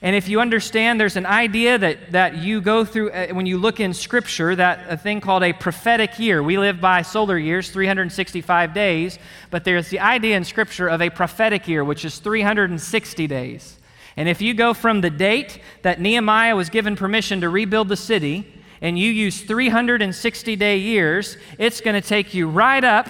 And 0.00 0.14
if 0.14 0.28
you 0.28 0.40
understand, 0.40 1.00
there's 1.00 1.16
an 1.16 1.26
idea 1.26 1.76
that, 1.76 2.12
that 2.12 2.36
you 2.36 2.60
go 2.60 2.84
through 2.84 3.10
uh, 3.10 3.28
when 3.28 3.46
you 3.46 3.58
look 3.58 3.80
in 3.80 3.92
Scripture, 3.92 4.54
that 4.54 4.86
a 4.88 4.96
thing 4.96 5.20
called 5.20 5.42
a 5.42 5.52
prophetic 5.52 6.20
year. 6.20 6.40
We 6.40 6.56
live 6.56 6.80
by 6.80 7.02
solar 7.02 7.36
years, 7.36 7.70
365 7.70 8.72
days, 8.72 9.18
but 9.50 9.64
there's 9.64 9.88
the 9.88 9.98
idea 9.98 10.36
in 10.36 10.44
Scripture 10.44 10.86
of 10.86 11.02
a 11.02 11.10
prophetic 11.10 11.66
year, 11.66 11.82
which 11.82 12.04
is 12.04 12.20
360 12.20 13.26
days. 13.26 13.76
And 14.16 14.28
if 14.28 14.40
you 14.40 14.54
go 14.54 14.72
from 14.72 15.00
the 15.00 15.10
date 15.10 15.60
that 15.82 16.00
Nehemiah 16.00 16.54
was 16.54 16.70
given 16.70 16.94
permission 16.94 17.40
to 17.40 17.48
rebuild 17.48 17.88
the 17.88 17.96
city, 17.96 18.54
and 18.80 18.96
you 18.96 19.10
use 19.10 19.40
360 19.40 20.56
day 20.56 20.78
years, 20.78 21.36
it's 21.58 21.80
going 21.80 22.00
to 22.00 22.06
take 22.06 22.34
you 22.34 22.48
right 22.48 22.84
up 22.84 23.08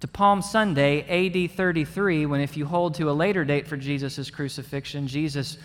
to 0.00 0.08
Palm 0.08 0.40
Sunday, 0.40 1.02
AD 1.02 1.50
33, 1.52 2.24
when 2.26 2.40
if 2.40 2.56
you 2.56 2.64
hold 2.64 2.94
to 2.94 3.10
a 3.10 3.12
later 3.12 3.44
date 3.44 3.66
for 3.66 3.76
Jesus' 3.76 4.30
crucifixion, 4.30 5.06
Jesus 5.06 5.58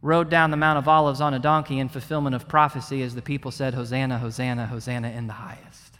rode 0.00 0.30
down 0.30 0.50
the 0.50 0.56
Mount 0.56 0.78
of 0.78 0.88
Olives 0.88 1.20
on 1.20 1.34
a 1.34 1.38
donkey 1.38 1.78
in 1.78 1.90
fulfillment 1.90 2.34
of 2.34 2.48
prophecy 2.48 3.02
as 3.02 3.14
the 3.14 3.20
people 3.20 3.50
said, 3.50 3.74
Hosanna, 3.74 4.18
Hosanna, 4.18 4.66
Hosanna 4.66 5.10
in 5.10 5.26
the 5.26 5.34
highest, 5.34 5.98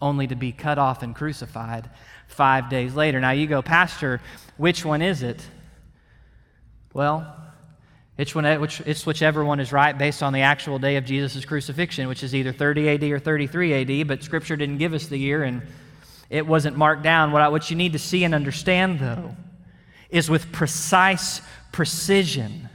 only 0.00 0.28
to 0.28 0.36
be 0.36 0.52
cut 0.52 0.78
off 0.78 1.02
and 1.02 1.14
crucified 1.14 1.90
five 2.28 2.70
days 2.70 2.94
later. 2.94 3.18
Now 3.18 3.32
you 3.32 3.48
go, 3.48 3.62
Pastor, 3.62 4.20
which 4.56 4.84
one 4.84 5.02
is 5.02 5.22
it? 5.22 5.44
Well, 6.92 7.36
it's, 8.16 8.32
when, 8.34 8.44
it's 8.44 9.06
whichever 9.06 9.44
one 9.44 9.58
is 9.58 9.72
right 9.72 9.96
based 9.96 10.22
on 10.22 10.32
the 10.32 10.42
actual 10.42 10.78
day 10.78 10.96
of 10.96 11.04
Jesus' 11.04 11.44
crucifixion, 11.44 12.06
which 12.06 12.22
is 12.22 12.32
either 12.32 12.52
30 12.52 12.90
AD 12.90 13.02
or 13.04 13.18
33 13.18 14.00
AD, 14.02 14.06
but 14.06 14.22
Scripture 14.22 14.54
didn't 14.54 14.78
give 14.78 14.92
us 14.92 15.06
the 15.06 15.16
year, 15.16 15.42
and 15.42 15.62
it 16.30 16.46
wasn't 16.46 16.76
marked 16.76 17.02
down. 17.02 17.32
What, 17.32 17.42
I, 17.42 17.48
what 17.48 17.70
you 17.70 17.76
need 17.76 17.92
to 17.92 17.98
see 17.98 18.24
and 18.24 18.34
understand, 18.34 19.00
though, 19.00 19.36
is 20.08 20.30
with 20.30 20.50
precise 20.52 21.42
precision. 21.72 22.68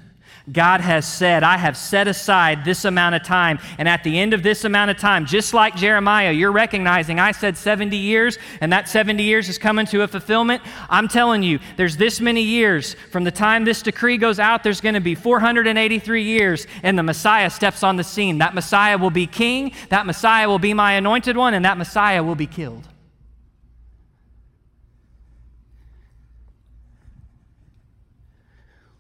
God 0.51 0.79
has 0.81 1.11
said, 1.11 1.41
I 1.41 1.57
have 1.57 1.75
set 1.75 2.07
aside 2.07 2.65
this 2.65 2.85
amount 2.85 3.15
of 3.15 3.23
time. 3.23 3.57
And 3.79 3.89
at 3.89 4.03
the 4.03 4.19
end 4.19 4.33
of 4.33 4.43
this 4.43 4.63
amount 4.63 4.91
of 4.91 4.97
time, 4.97 5.25
just 5.25 5.55
like 5.55 5.75
Jeremiah, 5.75 6.31
you're 6.31 6.51
recognizing 6.51 7.19
I 7.19 7.31
said 7.31 7.57
70 7.57 7.97
years, 7.97 8.37
and 8.61 8.71
that 8.71 8.87
70 8.87 9.23
years 9.23 9.49
is 9.49 9.57
coming 9.57 9.87
to 9.87 10.03
a 10.03 10.07
fulfillment. 10.07 10.61
I'm 10.87 11.07
telling 11.07 11.41
you, 11.41 11.59
there's 11.77 11.97
this 11.97 12.21
many 12.21 12.41
years. 12.41 12.95
From 13.11 13.23
the 13.23 13.31
time 13.31 13.65
this 13.65 13.81
decree 13.81 14.17
goes 14.17 14.37
out, 14.37 14.63
there's 14.63 14.81
going 14.81 14.93
to 14.95 15.01
be 15.01 15.15
483 15.15 16.23
years, 16.23 16.67
and 16.83 16.97
the 16.97 17.03
Messiah 17.03 17.49
steps 17.49 17.81
on 17.81 17.95
the 17.95 18.03
scene. 18.03 18.37
That 18.37 18.53
Messiah 18.53 18.99
will 18.99 19.09
be 19.09 19.25
king, 19.25 19.71
that 19.89 20.05
Messiah 20.05 20.47
will 20.47 20.59
be 20.59 20.75
my 20.75 20.93
anointed 20.93 21.37
one, 21.37 21.55
and 21.55 21.65
that 21.65 21.77
Messiah 21.77 22.23
will 22.23 22.35
be 22.35 22.47
killed. 22.47 22.87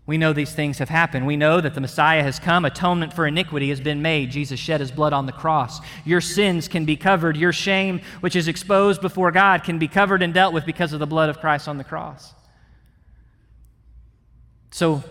We 0.07 0.19
know 0.19 0.33
these 0.33 0.53
things 0.53 0.77
have 0.77 0.89
happened. 0.89 1.25
We 1.25 1.35
know 1.35 1.59
that 1.59 1.73
the 1.73 1.81
Messiah 1.81 2.21
has 2.21 2.37
come. 2.37 2.63
Atonement 2.63 3.11
for 3.11 3.25
iniquity 3.25 3.69
has 3.69 3.81
been 3.81 4.03
made. 4.03 4.29
Jesus 4.29 4.59
shed 4.59 4.79
his 4.79 4.91
blood 4.91 5.13
on 5.13 5.25
the 5.25 5.31
cross. 5.31 5.81
Your 6.05 6.21
sins 6.21 6.67
can 6.67 6.85
be 6.85 6.95
covered. 6.95 7.35
Your 7.35 7.51
shame, 7.51 8.01
which 8.19 8.35
is 8.35 8.47
exposed 8.47 9.01
before 9.01 9.31
God, 9.31 9.63
can 9.63 9.79
be 9.79 9.87
covered 9.87 10.21
and 10.21 10.31
dealt 10.31 10.53
with 10.53 10.65
because 10.65 10.93
of 10.93 10.99
the 10.99 11.07
blood 11.07 11.29
of 11.29 11.39
Christ 11.39 11.67
on 11.67 11.79
the 11.79 11.83
cross. 11.83 12.35
So 14.69 15.03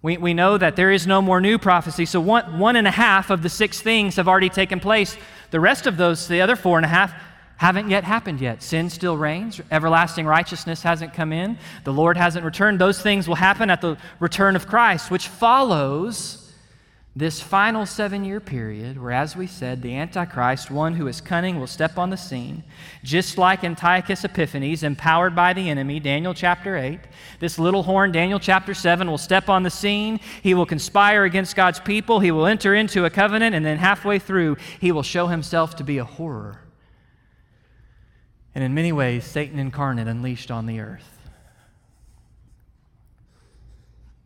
we, 0.00 0.16
we 0.16 0.32
know 0.32 0.56
that 0.56 0.76
there 0.76 0.90
is 0.90 1.06
no 1.06 1.20
more 1.20 1.40
new 1.40 1.58
prophecy. 1.58 2.06
So 2.06 2.18
one, 2.20 2.58
one 2.58 2.76
and 2.76 2.86
a 2.86 2.92
half 2.92 3.28
of 3.28 3.42
the 3.42 3.50
six 3.50 3.82
things 3.82 4.16
have 4.16 4.28
already 4.28 4.48
taken 4.48 4.80
place. 4.80 5.16
The 5.50 5.60
rest 5.60 5.86
of 5.86 5.98
those, 5.98 6.26
the 6.26 6.40
other 6.40 6.56
four 6.56 6.78
and 6.78 6.86
a 6.86 6.88
half, 6.88 7.12
haven't 7.56 7.88
yet 7.88 8.04
happened 8.04 8.40
yet. 8.40 8.62
Sin 8.62 8.90
still 8.90 9.16
reigns. 9.16 9.60
Everlasting 9.70 10.26
righteousness 10.26 10.82
hasn't 10.82 11.14
come 11.14 11.32
in. 11.32 11.58
The 11.84 11.92
Lord 11.92 12.16
hasn't 12.16 12.44
returned. 12.44 12.78
Those 12.78 13.00
things 13.00 13.26
will 13.26 13.36
happen 13.36 13.70
at 13.70 13.80
the 13.80 13.96
return 14.20 14.56
of 14.56 14.66
Christ, 14.66 15.10
which 15.10 15.28
follows 15.28 16.42
this 17.16 17.40
final 17.40 17.86
seven 17.86 18.26
year 18.26 18.40
period 18.40 19.00
where, 19.00 19.10
as 19.10 19.34
we 19.34 19.46
said, 19.46 19.80
the 19.80 19.96
Antichrist, 19.96 20.70
one 20.70 20.92
who 20.92 21.06
is 21.06 21.22
cunning, 21.22 21.58
will 21.58 21.66
step 21.66 21.96
on 21.96 22.10
the 22.10 22.16
scene, 22.18 22.62
just 23.02 23.38
like 23.38 23.64
Antiochus 23.64 24.22
Epiphanes, 24.22 24.82
empowered 24.82 25.34
by 25.34 25.54
the 25.54 25.70
enemy, 25.70 25.98
Daniel 25.98 26.34
chapter 26.34 26.76
8. 26.76 27.00
This 27.40 27.58
little 27.58 27.84
horn, 27.84 28.12
Daniel 28.12 28.38
chapter 28.38 28.74
7, 28.74 29.10
will 29.10 29.16
step 29.16 29.48
on 29.48 29.62
the 29.62 29.70
scene. 29.70 30.20
He 30.42 30.52
will 30.52 30.66
conspire 30.66 31.24
against 31.24 31.56
God's 31.56 31.80
people. 31.80 32.20
He 32.20 32.30
will 32.30 32.44
enter 32.44 32.74
into 32.74 33.06
a 33.06 33.10
covenant, 33.10 33.54
and 33.54 33.64
then 33.64 33.78
halfway 33.78 34.18
through, 34.18 34.58
he 34.78 34.92
will 34.92 35.02
show 35.02 35.28
himself 35.28 35.74
to 35.76 35.84
be 35.84 35.96
a 35.96 36.04
horror 36.04 36.60
and 38.56 38.64
in 38.64 38.72
many 38.72 38.90
ways, 38.90 39.26
Satan 39.26 39.58
incarnate 39.58 40.08
unleashed 40.08 40.50
on 40.50 40.64
the 40.64 40.80
earth. 40.80 41.06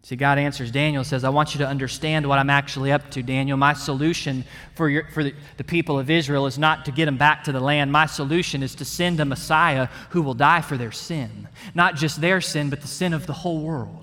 See, 0.03 0.15
God 0.15 0.39
answers 0.39 0.71
Daniel, 0.71 1.03
says, 1.03 1.25
I 1.25 1.31
want 1.31 1.53
you 1.53 1.59
to 1.59 1.67
understand 1.67 2.29
what 2.29 2.39
I'm 2.39 2.49
actually 2.49 2.93
up 2.93 3.11
to, 3.11 3.25
Daniel. 3.25 3.57
My 3.57 3.73
solution 3.73 4.45
for, 4.77 4.89
your, 4.89 5.09
for 5.09 5.25
the, 5.25 5.35
the 5.57 5.65
people 5.65 5.99
of 5.99 6.11
Israel 6.11 6.47
is 6.47 6.61
not 6.61 6.85
to 6.85 6.93
get 6.93 7.07
them 7.07 7.17
back 7.17 7.43
to 7.45 7.53
the 7.53 7.59
land. 7.59 7.91
My 7.91 8.07
solution 8.07 8.63
is 8.63 8.77
to 8.77 8.85
send 8.85 9.19
a 9.19 9.25
Messiah 9.25 9.89
who 10.11 10.23
will 10.23 10.35
die 10.35 10.61
for 10.61 10.77
their 10.77 10.93
sin. 10.93 11.49
Not 11.75 11.97
just 11.97 12.21
their 12.21 12.41
sin, 12.41 12.71
but 12.71 12.83
the 12.83 12.87
sin 12.87 13.13
of 13.13 13.27
the 13.27 13.33
whole 13.33 13.61
world 13.61 14.00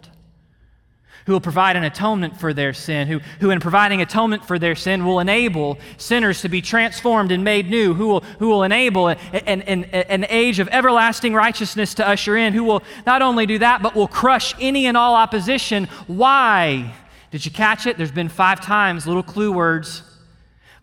who 1.28 1.34
will 1.34 1.42
provide 1.42 1.76
an 1.76 1.84
atonement 1.84 2.40
for 2.40 2.54
their 2.54 2.72
sin, 2.74 3.06
who, 3.06 3.20
who 3.42 3.50
in 3.50 3.60
providing 3.60 4.02
atonement 4.02 4.46
for 4.46 4.58
their 4.58 4.76
sin 4.76 5.06
will 5.06 5.20
enable 5.20 5.78
sinners 5.98 6.42
to 6.42 6.48
be 6.48 6.62
transformed 6.62 7.34
and 7.34 7.44
made 7.44 7.70
new, 7.70 7.94
who 7.94 8.08
will, 8.08 8.22
who 8.40 8.48
will 8.48 8.64
enable 8.64 9.10
an, 9.10 9.18
an, 9.34 9.84
an 9.84 10.26
age 10.30 10.60
of 10.60 10.70
everlasting 10.70 11.34
righteousness 11.34 11.94
to 11.94 12.08
usher 12.08 12.38
in, 12.38 12.54
who 12.54 12.64
will 12.64 12.82
not 13.06 13.22
only 13.22 13.46
do 13.46 13.60
that, 13.60 13.82
but 13.82 13.94
will 13.94 14.08
crush 14.08 14.56
any 14.62 14.86
and 14.86 14.96
all 14.96 15.16
opposition. 15.16 15.84
Why? 16.08 16.94
Did 17.32 17.44
you 17.44 17.52
catch 17.52 17.86
it? 17.86 17.98
There's 17.98 18.10
been 18.10 18.30
five 18.30 18.62
times, 18.62 19.06
little 19.06 19.22
clue 19.22 19.52
words. 19.52 20.04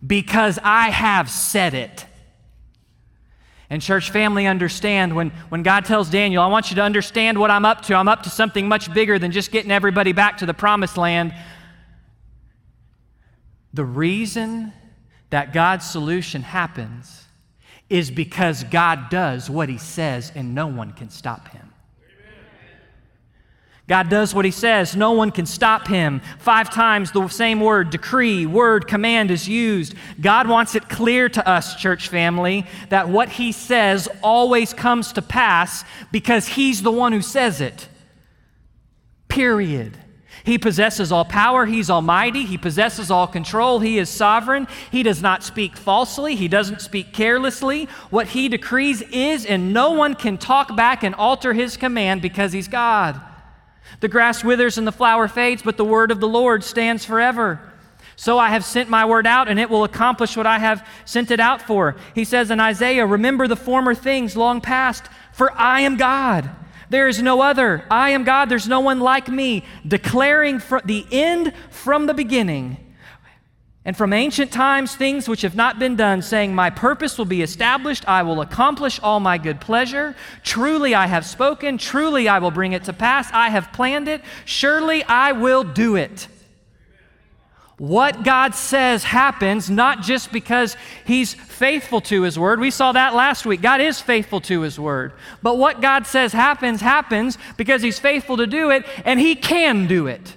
Because 0.06 0.58
I 0.62 0.90
have 0.90 1.30
said 1.30 1.72
it. 1.72 2.04
And, 3.74 3.82
church 3.82 4.12
family, 4.12 4.46
understand 4.46 5.16
when, 5.16 5.30
when 5.48 5.64
God 5.64 5.84
tells 5.84 6.08
Daniel, 6.08 6.44
I 6.44 6.46
want 6.46 6.70
you 6.70 6.76
to 6.76 6.82
understand 6.82 7.36
what 7.36 7.50
I'm 7.50 7.64
up 7.64 7.82
to. 7.86 7.96
I'm 7.96 8.06
up 8.06 8.22
to 8.22 8.30
something 8.30 8.68
much 8.68 8.94
bigger 8.94 9.18
than 9.18 9.32
just 9.32 9.50
getting 9.50 9.72
everybody 9.72 10.12
back 10.12 10.38
to 10.38 10.46
the 10.46 10.54
promised 10.54 10.96
land. 10.96 11.34
The 13.72 13.84
reason 13.84 14.72
that 15.30 15.52
God's 15.52 15.90
solution 15.90 16.42
happens 16.42 17.24
is 17.90 18.12
because 18.12 18.62
God 18.62 19.10
does 19.10 19.50
what 19.50 19.68
he 19.68 19.78
says 19.78 20.30
and 20.36 20.54
no 20.54 20.68
one 20.68 20.92
can 20.92 21.10
stop 21.10 21.48
him. 21.48 21.73
God 23.86 24.08
does 24.08 24.34
what 24.34 24.46
he 24.46 24.50
says. 24.50 24.96
No 24.96 25.12
one 25.12 25.30
can 25.30 25.44
stop 25.44 25.86
him. 25.86 26.22
Five 26.38 26.70
times 26.70 27.12
the 27.12 27.28
same 27.28 27.60
word, 27.60 27.90
decree, 27.90 28.46
word, 28.46 28.88
command 28.88 29.30
is 29.30 29.46
used. 29.46 29.94
God 30.18 30.48
wants 30.48 30.74
it 30.74 30.88
clear 30.88 31.28
to 31.28 31.46
us, 31.46 31.76
church 31.76 32.08
family, 32.08 32.66
that 32.88 33.10
what 33.10 33.28
he 33.28 33.52
says 33.52 34.08
always 34.22 34.72
comes 34.72 35.12
to 35.12 35.22
pass 35.22 35.84
because 36.10 36.48
he's 36.48 36.82
the 36.82 36.90
one 36.90 37.12
who 37.12 37.20
says 37.20 37.60
it. 37.60 37.88
Period. 39.28 39.98
He 40.44 40.56
possesses 40.56 41.12
all 41.12 41.26
power. 41.26 41.66
He's 41.66 41.90
almighty. 41.90 42.46
He 42.46 42.56
possesses 42.56 43.10
all 43.10 43.26
control. 43.26 43.80
He 43.80 43.98
is 43.98 44.08
sovereign. 44.08 44.66
He 44.90 45.02
does 45.02 45.20
not 45.20 45.42
speak 45.42 45.76
falsely. 45.76 46.36
He 46.36 46.48
doesn't 46.48 46.80
speak 46.80 47.12
carelessly. 47.12 47.86
What 48.08 48.28
he 48.28 48.48
decrees 48.48 49.02
is, 49.02 49.44
and 49.44 49.74
no 49.74 49.90
one 49.90 50.14
can 50.14 50.38
talk 50.38 50.74
back 50.74 51.02
and 51.02 51.14
alter 51.14 51.52
his 51.52 51.76
command 51.76 52.22
because 52.22 52.52
he's 52.52 52.68
God. 52.68 53.20
The 54.00 54.08
grass 54.08 54.44
withers 54.44 54.78
and 54.78 54.86
the 54.86 54.92
flower 54.92 55.28
fades, 55.28 55.62
but 55.62 55.76
the 55.76 55.84
word 55.84 56.10
of 56.10 56.20
the 56.20 56.28
Lord 56.28 56.64
stands 56.64 57.04
forever. 57.04 57.60
So 58.16 58.38
I 58.38 58.50
have 58.50 58.64
sent 58.64 58.88
my 58.88 59.04
word 59.04 59.26
out, 59.26 59.48
and 59.48 59.58
it 59.58 59.70
will 59.70 59.84
accomplish 59.84 60.36
what 60.36 60.46
I 60.46 60.58
have 60.58 60.86
sent 61.04 61.30
it 61.30 61.40
out 61.40 61.62
for. 61.62 61.96
He 62.14 62.24
says 62.24 62.50
in 62.50 62.60
Isaiah, 62.60 63.06
Remember 63.06 63.48
the 63.48 63.56
former 63.56 63.94
things 63.94 64.36
long 64.36 64.60
past, 64.60 65.06
for 65.32 65.52
I 65.52 65.80
am 65.80 65.96
God. 65.96 66.48
There 66.90 67.08
is 67.08 67.20
no 67.20 67.40
other. 67.40 67.84
I 67.90 68.10
am 68.10 68.24
God. 68.24 68.48
There's 68.48 68.68
no 68.68 68.80
one 68.80 69.00
like 69.00 69.28
me, 69.28 69.64
declaring 69.86 70.62
the 70.84 71.06
end 71.10 71.52
from 71.70 72.06
the 72.06 72.14
beginning 72.14 72.83
and 73.86 73.94
from 73.96 74.14
ancient 74.14 74.50
times 74.50 74.96
things 74.96 75.28
which 75.28 75.42
have 75.42 75.54
not 75.54 75.78
been 75.78 75.94
done, 75.94 76.22
saying, 76.22 76.54
My 76.54 76.70
purpose 76.70 77.18
will 77.18 77.26
be 77.26 77.42
established, 77.42 78.08
I 78.08 78.22
will 78.22 78.40
accomplish 78.40 78.98
all 79.00 79.20
my 79.20 79.36
good 79.36 79.60
pleasure. 79.60 80.16
Truly 80.42 80.94
I 80.94 81.06
have 81.06 81.26
spoken, 81.26 81.76
truly 81.76 82.26
I 82.26 82.38
will 82.38 82.50
bring 82.50 82.72
it 82.72 82.84
to 82.84 82.94
pass. 82.94 83.28
I 83.32 83.50
have 83.50 83.72
planned 83.74 84.08
it, 84.08 84.22
surely 84.46 85.04
I 85.04 85.32
will 85.32 85.64
do 85.64 85.96
it. 85.96 86.28
What 87.76 88.22
God 88.22 88.54
says 88.54 89.04
happens 89.04 89.68
not 89.68 90.00
just 90.00 90.32
because 90.32 90.76
He's 91.04 91.34
faithful 91.34 92.00
to 92.02 92.22
His 92.22 92.38
word. 92.38 92.60
We 92.60 92.70
saw 92.70 92.92
that 92.92 93.14
last 93.14 93.44
week. 93.44 93.60
God 93.60 93.80
is 93.80 94.00
faithful 94.00 94.40
to 94.42 94.62
His 94.62 94.78
word. 94.78 95.12
But 95.42 95.58
what 95.58 95.82
God 95.82 96.06
says 96.06 96.32
happens, 96.32 96.80
happens 96.80 97.36
because 97.56 97.82
He's 97.82 97.98
faithful 97.98 98.36
to 98.38 98.46
do 98.46 98.70
it 98.70 98.86
and 99.04 99.18
He 99.18 99.34
can 99.34 99.86
do 99.86 100.06
it. 100.06 100.36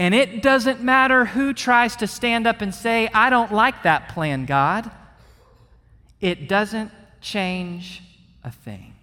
And 0.00 0.14
it 0.14 0.40
doesn't 0.40 0.80
matter 0.80 1.26
who 1.26 1.52
tries 1.52 1.96
to 1.96 2.06
stand 2.06 2.46
up 2.46 2.62
and 2.62 2.74
say, 2.74 3.10
I 3.12 3.28
don't 3.28 3.52
like 3.52 3.82
that 3.82 4.08
plan, 4.08 4.46
God. 4.46 4.90
It 6.22 6.48
doesn't 6.48 6.90
change 7.20 8.02
a 8.42 8.50
thing. 8.50 8.94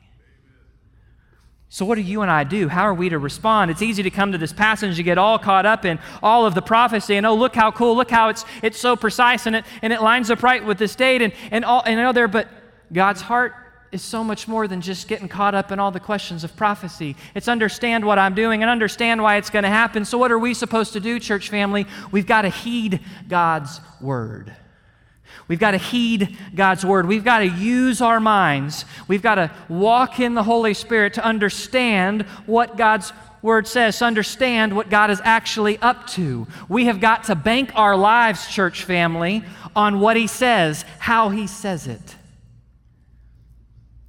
So, 1.69 1.85
what 1.85 1.95
do 1.97 2.01
you 2.01 2.23
and 2.23 2.31
I 2.31 2.45
do? 2.45 2.67
How 2.67 2.81
are 2.81 2.95
we 2.95 3.09
to 3.09 3.19
respond? 3.19 3.69
It's 3.69 3.83
easy 3.83 4.01
to 4.01 4.09
come 4.09 4.31
to 4.31 4.39
this 4.39 4.51
passage 4.51 4.97
and 4.97 5.05
get 5.05 5.19
all 5.19 5.37
caught 5.37 5.67
up 5.67 5.85
in 5.85 5.99
all 6.23 6.47
of 6.47 6.55
the 6.55 6.63
prophecy 6.63 7.15
and, 7.15 7.27
oh, 7.27 7.35
look 7.35 7.53
how 7.53 7.69
cool, 7.69 7.95
look 7.95 8.09
how 8.09 8.29
it's, 8.29 8.43
it's 8.63 8.79
so 8.79 8.95
precise 8.95 9.45
and 9.45 9.57
it, 9.57 9.65
and 9.83 9.93
it 9.93 10.01
lines 10.01 10.31
up 10.31 10.41
right 10.41 10.65
with 10.65 10.79
this 10.79 10.95
date 10.95 11.21
and, 11.21 11.31
and, 11.51 11.63
all, 11.63 11.83
and 11.85 11.99
all 11.99 12.11
there. 12.11 12.27
But 12.27 12.47
God's 12.91 13.21
heart 13.21 13.53
is 13.97 14.03
so 14.03 14.23
much 14.23 14.47
more 14.47 14.67
than 14.67 14.79
just 14.79 15.07
getting 15.07 15.27
caught 15.27 15.55
up 15.55 15.71
in 15.71 15.79
all 15.79 15.91
the 15.91 15.99
questions 15.99 16.43
of 16.43 16.55
prophecy. 16.55 17.15
It's 17.33 17.47
understand 17.47 18.05
what 18.05 18.19
I'm 18.19 18.35
doing 18.35 18.61
and 18.61 18.69
understand 18.69 19.21
why 19.21 19.37
it's 19.37 19.49
going 19.49 19.63
to 19.63 19.69
happen. 19.69 20.05
So, 20.05 20.19
what 20.19 20.31
are 20.31 20.39
we 20.39 20.53
supposed 20.53 20.93
to 20.93 20.99
do, 20.99 21.19
church 21.19 21.49
family? 21.49 21.87
We've 22.11 22.27
got 22.27 22.43
to 22.43 22.49
heed 22.49 23.01
God's 23.27 23.81
word. 23.99 24.55
We've 25.47 25.59
got 25.59 25.71
to 25.71 25.77
heed 25.77 26.37
God's 26.53 26.85
word. 26.85 27.07
We've 27.07 27.23
got 27.23 27.39
to 27.39 27.47
use 27.47 27.99
our 28.01 28.19
minds. 28.19 28.85
We've 29.07 29.21
got 29.21 29.35
to 29.35 29.51
walk 29.67 30.19
in 30.19 30.35
the 30.35 30.43
Holy 30.43 30.73
Spirit 30.73 31.15
to 31.15 31.25
understand 31.25 32.23
what 32.45 32.77
God's 32.77 33.13
word 33.41 33.65
says, 33.65 34.01
understand 34.01 34.75
what 34.75 34.89
God 34.89 35.09
is 35.09 35.21
actually 35.23 35.77
up 35.79 36.05
to. 36.07 36.45
We 36.69 36.85
have 36.85 36.99
got 36.99 37.25
to 37.25 37.35
bank 37.35 37.71
our 37.73 37.95
lives, 37.95 38.47
church 38.47 38.83
family, 38.83 39.43
on 39.75 39.99
what 39.99 40.17
He 40.17 40.27
says, 40.27 40.85
how 40.99 41.29
He 41.29 41.47
says 41.47 41.87
it. 41.87 42.16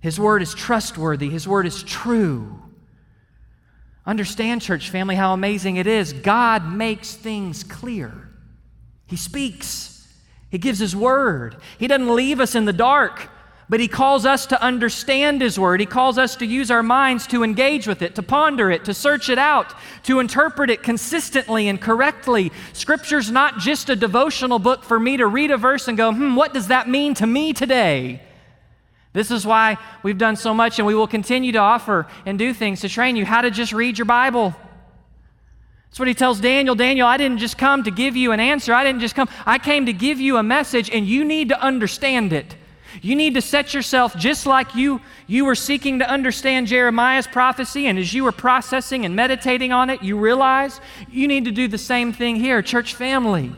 His 0.00 0.20
word 0.20 0.42
is 0.42 0.54
trustworthy, 0.54 1.28
His 1.28 1.48
word 1.48 1.66
is 1.66 1.82
true. 1.82 2.62
Understand, 4.06 4.62
church 4.62 4.88
family, 4.88 5.16
how 5.16 5.34
amazing 5.34 5.76
it 5.76 5.86
is. 5.86 6.12
God 6.12 6.72
makes 6.72 7.14
things 7.14 7.62
clear. 7.62 8.30
He 9.06 9.16
speaks, 9.16 10.06
He 10.50 10.58
gives 10.58 10.78
His 10.78 10.96
word. 10.96 11.56
He 11.78 11.86
doesn't 11.86 12.14
leave 12.14 12.40
us 12.40 12.54
in 12.54 12.64
the 12.64 12.72
dark, 12.72 13.28
but 13.68 13.80
He 13.80 13.88
calls 13.88 14.24
us 14.24 14.46
to 14.46 14.62
understand 14.62 15.42
His 15.42 15.58
word. 15.58 15.80
He 15.80 15.86
calls 15.86 16.16
us 16.16 16.36
to 16.36 16.46
use 16.46 16.70
our 16.70 16.82
minds 16.82 17.26
to 17.26 17.42
engage 17.42 17.86
with 17.86 18.00
it, 18.00 18.14
to 18.14 18.22
ponder 18.22 18.70
it, 18.70 18.84
to 18.86 18.94
search 18.94 19.28
it 19.28 19.38
out, 19.38 19.74
to 20.04 20.20
interpret 20.20 20.70
it 20.70 20.82
consistently 20.82 21.68
and 21.68 21.80
correctly. 21.80 22.50
Scripture's 22.72 23.30
not 23.30 23.58
just 23.58 23.90
a 23.90 23.96
devotional 23.96 24.58
book 24.58 24.84
for 24.84 24.98
me 24.98 25.16
to 25.16 25.26
read 25.26 25.50
a 25.50 25.58
verse 25.58 25.88
and 25.88 25.98
go, 25.98 26.12
hmm, 26.12 26.34
what 26.34 26.54
does 26.54 26.68
that 26.68 26.88
mean 26.88 27.12
to 27.14 27.26
me 27.26 27.52
today? 27.52 28.22
This 29.12 29.30
is 29.30 29.46
why 29.46 29.78
we've 30.02 30.18
done 30.18 30.36
so 30.36 30.52
much 30.54 30.78
and 30.78 30.86
we 30.86 30.94
will 30.94 31.06
continue 31.06 31.52
to 31.52 31.58
offer 31.58 32.06
and 32.26 32.38
do 32.38 32.52
things 32.52 32.80
to 32.82 32.88
train 32.88 33.16
you 33.16 33.24
how 33.24 33.40
to 33.40 33.50
just 33.50 33.72
read 33.72 33.98
your 33.98 34.04
Bible. 34.04 34.54
That's 35.86 35.98
what 35.98 36.08
he 36.08 36.14
tells 36.14 36.40
Daniel. 36.40 36.74
Daniel, 36.74 37.06
I 37.06 37.16
didn't 37.16 37.38
just 37.38 37.56
come 37.56 37.82
to 37.84 37.90
give 37.90 38.14
you 38.14 38.32
an 38.32 38.40
answer. 38.40 38.74
I 38.74 38.84
didn't 38.84 39.00
just 39.00 39.14
come. 39.14 39.28
I 39.46 39.58
came 39.58 39.86
to 39.86 39.92
give 39.92 40.20
you 40.20 40.36
a 40.36 40.42
message 40.42 40.90
and 40.90 41.06
you 41.06 41.24
need 41.24 41.48
to 41.48 41.60
understand 41.60 42.32
it. 42.32 42.54
You 43.02 43.14
need 43.14 43.34
to 43.34 43.42
set 43.42 43.74
yourself 43.74 44.16
just 44.16 44.46
like 44.46 44.74
you, 44.74 45.00
you 45.26 45.44
were 45.44 45.54
seeking 45.54 45.98
to 46.00 46.08
understand 46.08 46.66
Jeremiah's 46.66 47.26
prophecy, 47.26 47.86
and 47.86 47.98
as 47.98 48.12
you 48.14 48.24
were 48.24 48.32
processing 48.32 49.04
and 49.04 49.14
meditating 49.14 49.72
on 49.72 49.90
it, 49.90 50.02
you 50.02 50.18
realize 50.18 50.80
you 51.10 51.28
need 51.28 51.44
to 51.44 51.50
do 51.50 51.68
the 51.68 51.78
same 51.78 52.12
thing 52.12 52.36
here, 52.36 52.62
church 52.62 52.94
family. 52.94 53.52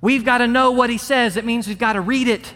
We've 0.00 0.24
got 0.24 0.38
to 0.38 0.46
know 0.46 0.70
what 0.70 0.90
he 0.90 0.98
says. 0.98 1.36
It 1.36 1.44
means 1.44 1.68
we've 1.68 1.78
got 1.78 1.94
to 1.94 2.00
read 2.00 2.28
it. 2.28 2.54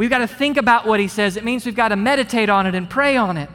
We've 0.00 0.08
got 0.08 0.20
to 0.20 0.26
think 0.26 0.56
about 0.56 0.86
what 0.86 0.98
he 0.98 1.08
says. 1.08 1.36
It 1.36 1.44
means 1.44 1.66
we've 1.66 1.74
got 1.74 1.88
to 1.88 1.96
meditate 1.96 2.48
on 2.48 2.66
it 2.66 2.74
and 2.74 2.88
pray 2.88 3.18
on 3.18 3.36
it. 3.36 3.50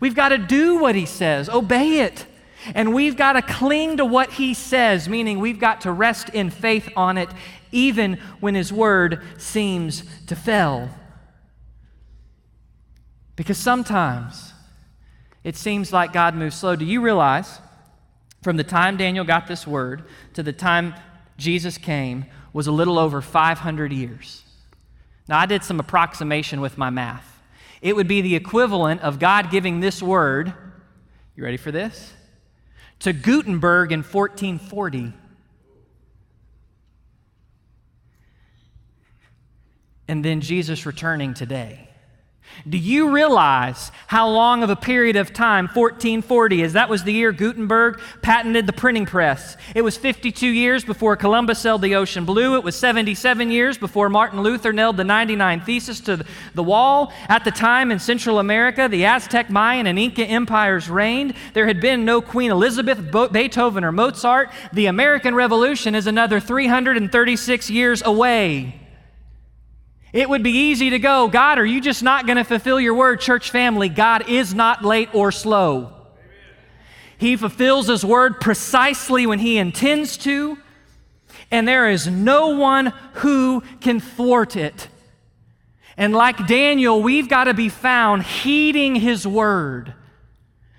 We've 0.00 0.16
got 0.16 0.30
to 0.30 0.38
do 0.38 0.76
what 0.80 0.96
he 0.96 1.06
says, 1.06 1.48
obey 1.48 2.00
it. 2.00 2.26
And 2.74 2.92
we've 2.92 3.16
got 3.16 3.34
to 3.34 3.42
cling 3.42 3.98
to 3.98 4.04
what 4.04 4.32
he 4.32 4.54
says, 4.54 5.08
meaning 5.08 5.38
we've 5.38 5.60
got 5.60 5.82
to 5.82 5.92
rest 5.92 6.30
in 6.30 6.50
faith 6.50 6.88
on 6.96 7.16
it, 7.16 7.28
even 7.70 8.14
when 8.40 8.56
his 8.56 8.72
word 8.72 9.22
seems 9.38 10.02
to 10.26 10.34
fail. 10.34 10.90
Because 13.36 13.58
sometimes 13.58 14.52
it 15.44 15.54
seems 15.54 15.92
like 15.92 16.12
God 16.12 16.34
moves 16.34 16.56
slow. 16.56 16.74
Do 16.74 16.84
you 16.84 17.02
realize 17.02 17.60
from 18.42 18.56
the 18.56 18.64
time 18.64 18.96
Daniel 18.96 19.24
got 19.24 19.46
this 19.46 19.64
word 19.64 20.02
to 20.32 20.42
the 20.42 20.52
time 20.52 20.92
Jesus 21.36 21.78
came 21.78 22.24
was 22.52 22.66
a 22.66 22.72
little 22.72 22.98
over 22.98 23.20
500 23.20 23.92
years? 23.92 24.43
Now, 25.28 25.38
I 25.38 25.46
did 25.46 25.64
some 25.64 25.80
approximation 25.80 26.60
with 26.60 26.76
my 26.76 26.90
math. 26.90 27.40
It 27.80 27.96
would 27.96 28.08
be 28.08 28.20
the 28.20 28.34
equivalent 28.34 29.00
of 29.02 29.18
God 29.18 29.50
giving 29.50 29.80
this 29.80 30.02
word, 30.02 30.52
you 31.36 31.44
ready 31.44 31.56
for 31.56 31.72
this? 31.72 32.12
To 33.00 33.12
Gutenberg 33.12 33.92
in 33.92 34.02
1440. 34.02 35.12
And 40.06 40.24
then 40.24 40.40
Jesus 40.40 40.84
returning 40.84 41.34
today. 41.34 41.83
Do 42.68 42.78
you 42.78 43.10
realize 43.10 43.90
how 44.06 44.28
long 44.28 44.62
of 44.62 44.70
a 44.70 44.76
period 44.76 45.16
of 45.16 45.32
time 45.32 45.66
1440 45.66 46.62
is? 46.62 46.72
That 46.72 46.88
was 46.88 47.04
the 47.04 47.12
year 47.12 47.32
Gutenberg 47.32 48.00
patented 48.22 48.66
the 48.66 48.72
printing 48.72 49.06
press. 49.06 49.56
It 49.74 49.82
was 49.82 49.96
52 49.96 50.46
years 50.46 50.84
before 50.84 51.16
Columbus 51.16 51.58
sailed 51.58 51.82
the 51.82 51.96
ocean 51.96 52.24
blue. 52.24 52.56
It 52.56 52.64
was 52.64 52.76
77 52.76 53.50
years 53.50 53.76
before 53.76 54.08
Martin 54.08 54.40
Luther 54.40 54.72
nailed 54.72 54.96
the 54.96 55.04
99 55.04 55.60
Thesis 55.62 56.00
to 56.00 56.24
the 56.54 56.62
wall. 56.62 57.12
At 57.28 57.44
the 57.44 57.50
time 57.50 57.90
in 57.90 57.98
Central 57.98 58.38
America, 58.38 58.88
the 58.88 59.04
Aztec, 59.04 59.50
Mayan, 59.50 59.86
and 59.86 59.98
Inca 59.98 60.24
empires 60.24 60.88
reigned. 60.88 61.34
There 61.52 61.66
had 61.66 61.80
been 61.80 62.04
no 62.04 62.22
Queen 62.22 62.50
Elizabeth, 62.50 63.00
Beethoven, 63.32 63.84
or 63.84 63.92
Mozart. 63.92 64.50
The 64.72 64.86
American 64.86 65.34
Revolution 65.34 65.94
is 65.94 66.06
another 66.06 66.40
336 66.40 67.68
years 67.68 68.00
away. 68.02 68.80
It 70.14 70.28
would 70.28 70.44
be 70.44 70.52
easy 70.52 70.90
to 70.90 71.00
go, 71.00 71.26
God, 71.26 71.58
are 71.58 71.66
you 71.66 71.80
just 71.80 72.00
not 72.00 72.24
going 72.24 72.36
to 72.36 72.44
fulfill 72.44 72.78
your 72.78 72.94
word, 72.94 73.20
church 73.20 73.50
family? 73.50 73.88
God 73.88 74.28
is 74.28 74.54
not 74.54 74.84
late 74.84 75.12
or 75.12 75.32
slow. 75.32 75.92
He 77.18 77.34
fulfills 77.34 77.88
his 77.88 78.04
word 78.04 78.40
precisely 78.40 79.26
when 79.26 79.40
he 79.40 79.58
intends 79.58 80.16
to, 80.18 80.56
and 81.50 81.66
there 81.66 81.90
is 81.90 82.06
no 82.06 82.56
one 82.56 82.92
who 83.14 83.62
can 83.80 83.98
thwart 83.98 84.54
it. 84.54 84.86
And 85.96 86.14
like 86.14 86.46
Daniel, 86.46 87.02
we've 87.02 87.28
got 87.28 87.44
to 87.44 87.54
be 87.54 87.68
found 87.68 88.22
heeding 88.22 88.94
his 88.94 89.26
word. 89.26 89.94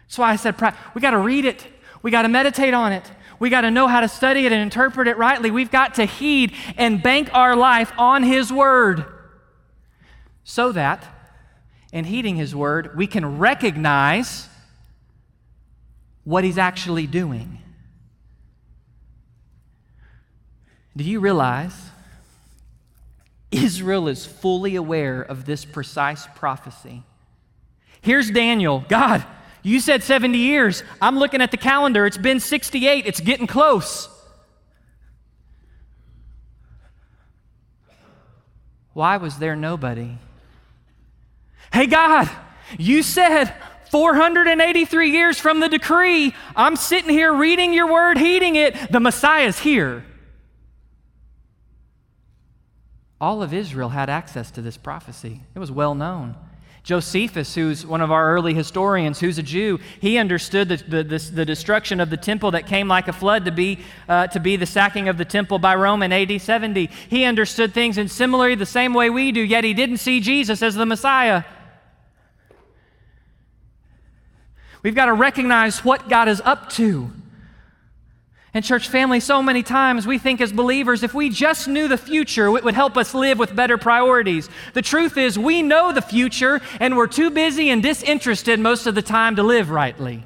That's 0.04 0.18
why 0.18 0.32
I 0.32 0.38
said 0.38 0.56
we 0.94 1.02
got 1.02 1.12
to 1.12 1.18
read 1.18 1.44
it, 1.44 1.68
we 2.02 2.10
got 2.10 2.22
to 2.22 2.30
meditate 2.30 2.74
on 2.74 2.94
it, 2.94 3.12
we 3.40 3.50
got 3.50 3.62
to 3.62 3.72
know 3.72 3.88
how 3.88 4.00
to 4.00 4.08
study 4.08 4.46
it 4.46 4.54
and 4.54 4.62
interpret 4.62 5.10
it 5.10 5.18
rightly. 5.18 5.52
We've 5.52 5.72
got 5.72 5.96
to 5.96 6.06
heed 6.06 6.54
and 6.78 7.04
bank 7.04 7.30
our 7.34 7.54
life 7.54 7.92
on 7.98 8.24
his 8.24 8.50
word 8.54 9.12
so 10.46 10.72
that 10.72 11.04
in 11.92 12.06
heeding 12.06 12.38
his 12.38 12.56
word, 12.56 12.96
we 12.96 13.08
can 13.08 13.40
recognize 13.40 14.48
what 16.24 16.44
he's 16.44 16.58
actually 16.58 17.08
doing. 17.08 17.58
Do 20.96 21.04
you 21.04 21.20
realize 21.20 21.76
Israel 23.52 24.08
is 24.08 24.26
fully 24.26 24.76
aware 24.76 25.22
of 25.22 25.46
this 25.46 25.66
precise 25.66 26.28
prophecy? 26.36 27.04
Here's 28.02 28.30
Daniel 28.30 28.86
God, 28.88 29.26
you 29.64 29.80
said 29.80 30.04
70 30.04 30.38
years. 30.38 30.84
I'm 31.02 31.18
looking 31.18 31.42
at 31.42 31.50
the 31.50 31.58
calendar. 31.58 32.06
It's 32.06 32.20
been 32.20 32.40
68. 32.40 33.08
It's 33.08 33.20
getting 33.20 33.48
close. 33.48 34.10
Why 38.94 39.18
was 39.18 39.40
there 39.40 39.56
nobody? 39.56 40.18
Hey, 41.76 41.88
God, 41.88 42.30
you 42.80 43.04
said 43.04 43.54
483 43.92 45.12
years 45.12 45.38
from 45.38 45.60
the 45.60 45.68
decree. 45.68 46.34
I'm 46.56 46.78
sitting 46.78 47.10
here 47.10 47.34
reading 47.34 47.74
your 47.74 47.92
word, 47.92 48.18
heeding 48.18 48.56
it. 48.56 48.94
The 48.94 49.02
Messiah's 49.02 49.60
here. 49.60 50.06
All 53.20 53.44
of 53.44 53.54
Israel 53.54 53.90
had 53.90 54.10
access 54.10 54.52
to 54.52 54.62
this 54.62 54.78
prophecy, 54.78 55.42
it 55.54 55.60
was 55.60 55.70
well 55.70 55.96
known. 55.96 56.38
Josephus, 56.82 57.56
who's 57.56 57.86
one 57.86 58.00
of 58.00 58.10
our 58.10 58.34
early 58.34 58.54
historians, 58.54 59.20
who's 59.20 59.38
a 59.38 59.44
Jew, 59.44 59.80
he 60.00 60.18
understood 60.18 60.70
the, 60.70 60.78
the, 60.78 61.04
the, 61.04 61.18
the 61.34 61.46
destruction 61.46 62.00
of 62.00 62.10
the 62.10 62.16
temple 62.16 62.52
that 62.52 62.68
came 62.68 62.88
like 62.88 63.10
a 63.10 63.14
flood 63.14 63.44
to 63.46 63.52
be, 63.52 63.80
uh, 64.08 64.28
to 64.28 64.40
be 64.40 64.56
the 64.56 64.68
sacking 64.68 65.10
of 65.10 65.18
the 65.18 65.26
temple 65.26 65.60
by 65.60 65.76
Rome 65.76 66.04
in 66.04 66.14
AD 66.14 66.40
70. 66.40 66.90
He 67.10 67.26
understood 67.26 67.74
things 67.74 67.98
in 67.98 68.08
similarly 68.08 68.56
the 68.56 68.66
same 68.66 68.94
way 68.94 69.10
we 69.10 69.34
do, 69.34 69.42
yet 69.42 69.66
he 69.66 69.74
didn't 69.74 69.98
see 69.98 70.22
Jesus 70.22 70.62
as 70.62 70.76
the 70.76 70.86
Messiah. 70.86 71.44
We've 74.86 74.94
got 74.94 75.08
to 75.08 75.14
recognize 75.14 75.84
what 75.84 76.10
God 76.10 76.28
is 76.28 76.40
up 76.42 76.70
to. 76.74 77.10
And, 78.54 78.64
church 78.64 78.88
family, 78.88 79.20
so 79.20 79.42
many 79.42 79.64
times 79.64 80.06
we 80.06 80.20
think 80.20 80.40
as 80.42 80.54
believers, 80.54 81.02
if 81.02 81.12
we 81.12 81.32
just 81.32 81.68
knew 81.68 81.88
the 81.88 81.98
future, 81.98 82.56
it 82.56 82.64
would 82.64 82.76
help 82.76 82.96
us 82.96 83.16
live 83.16 83.40
with 83.40 83.56
better 83.56 83.80
priorities. 83.80 84.48
The 84.76 84.84
truth 84.84 85.18
is, 85.18 85.40
we 85.40 85.64
know 85.64 85.92
the 85.92 86.04
future, 86.04 86.62
and 86.80 86.96
we're 86.96 87.08
too 87.08 87.32
busy 87.32 87.72
and 87.72 87.82
disinterested 87.82 88.60
most 88.60 88.86
of 88.86 88.94
the 88.94 89.02
time 89.02 89.38
to 89.38 89.42
live 89.42 89.72
rightly. 89.72 90.24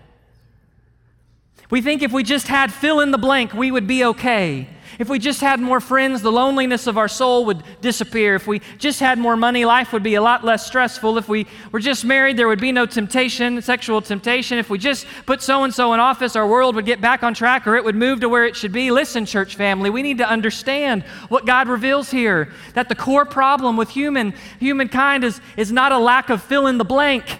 We 1.69 1.81
think 1.81 2.01
if 2.01 2.11
we 2.11 2.23
just 2.23 2.49
had 2.49 2.73
fill 2.73 2.99
in 2.99 3.11
the 3.11 3.17
blank, 3.17 3.53
we 3.53 3.71
would 3.71 3.87
be 3.87 4.03
okay. 4.03 4.67
If 4.99 5.07
we 5.07 5.17
just 5.17 5.39
had 5.39 5.61
more 5.61 5.79
friends, 5.79 6.21
the 6.21 6.31
loneliness 6.31 6.85
of 6.85 6.97
our 6.97 7.07
soul 7.07 7.45
would 7.45 7.63
disappear. 7.79 8.35
If 8.35 8.47
we 8.47 8.59
just 8.77 8.99
had 8.99 9.17
more 9.17 9.37
money, 9.37 9.63
life 9.63 9.93
would 9.93 10.03
be 10.03 10.15
a 10.15 10.21
lot 10.21 10.43
less 10.43 10.67
stressful. 10.67 11.17
If 11.17 11.29
we 11.29 11.47
were 11.71 11.79
just 11.79 12.03
married, 12.03 12.35
there 12.35 12.49
would 12.49 12.59
be 12.59 12.73
no 12.73 12.85
temptation, 12.85 13.61
sexual 13.61 14.01
temptation. 14.01 14.57
If 14.57 14.69
we 14.69 14.77
just 14.77 15.07
put 15.25 15.41
so 15.41 15.63
and 15.63 15.73
so 15.73 15.93
in 15.93 16.01
office, 16.01 16.35
our 16.35 16.45
world 16.45 16.75
would 16.75 16.85
get 16.85 16.99
back 16.99 17.23
on 17.23 17.33
track 17.33 17.65
or 17.65 17.77
it 17.77 17.85
would 17.85 17.95
move 17.95 18.19
to 18.19 18.27
where 18.27 18.43
it 18.43 18.57
should 18.57 18.73
be. 18.73 18.91
Listen, 18.91 19.25
church 19.25 19.55
family, 19.55 19.89
we 19.89 20.01
need 20.01 20.17
to 20.17 20.29
understand 20.29 21.03
what 21.29 21.45
God 21.45 21.69
reveals 21.69 22.11
here 22.11 22.51
that 22.73 22.89
the 22.89 22.95
core 22.95 23.25
problem 23.25 23.77
with 23.77 23.89
human 23.89 24.33
humankind 24.59 25.23
is, 25.23 25.39
is 25.55 25.71
not 25.71 25.93
a 25.93 25.97
lack 25.97 26.29
of 26.29 26.43
fill 26.43 26.67
in 26.67 26.77
the 26.77 26.85
blank 26.85 27.39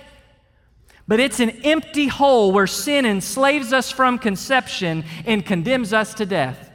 but 1.10 1.20
it's 1.20 1.39
an 1.39 1.49
empty 1.64 2.05
hole 2.05 2.51
where 2.51 2.68
sin 2.68 3.03
enslaves 3.03 3.74
us 3.74 3.89
from 3.89 4.20
conception 4.20 5.03
and 5.26 5.43
condemns 5.43 5.91
us 5.91 6.14
to 6.14 6.24
death. 6.24 6.68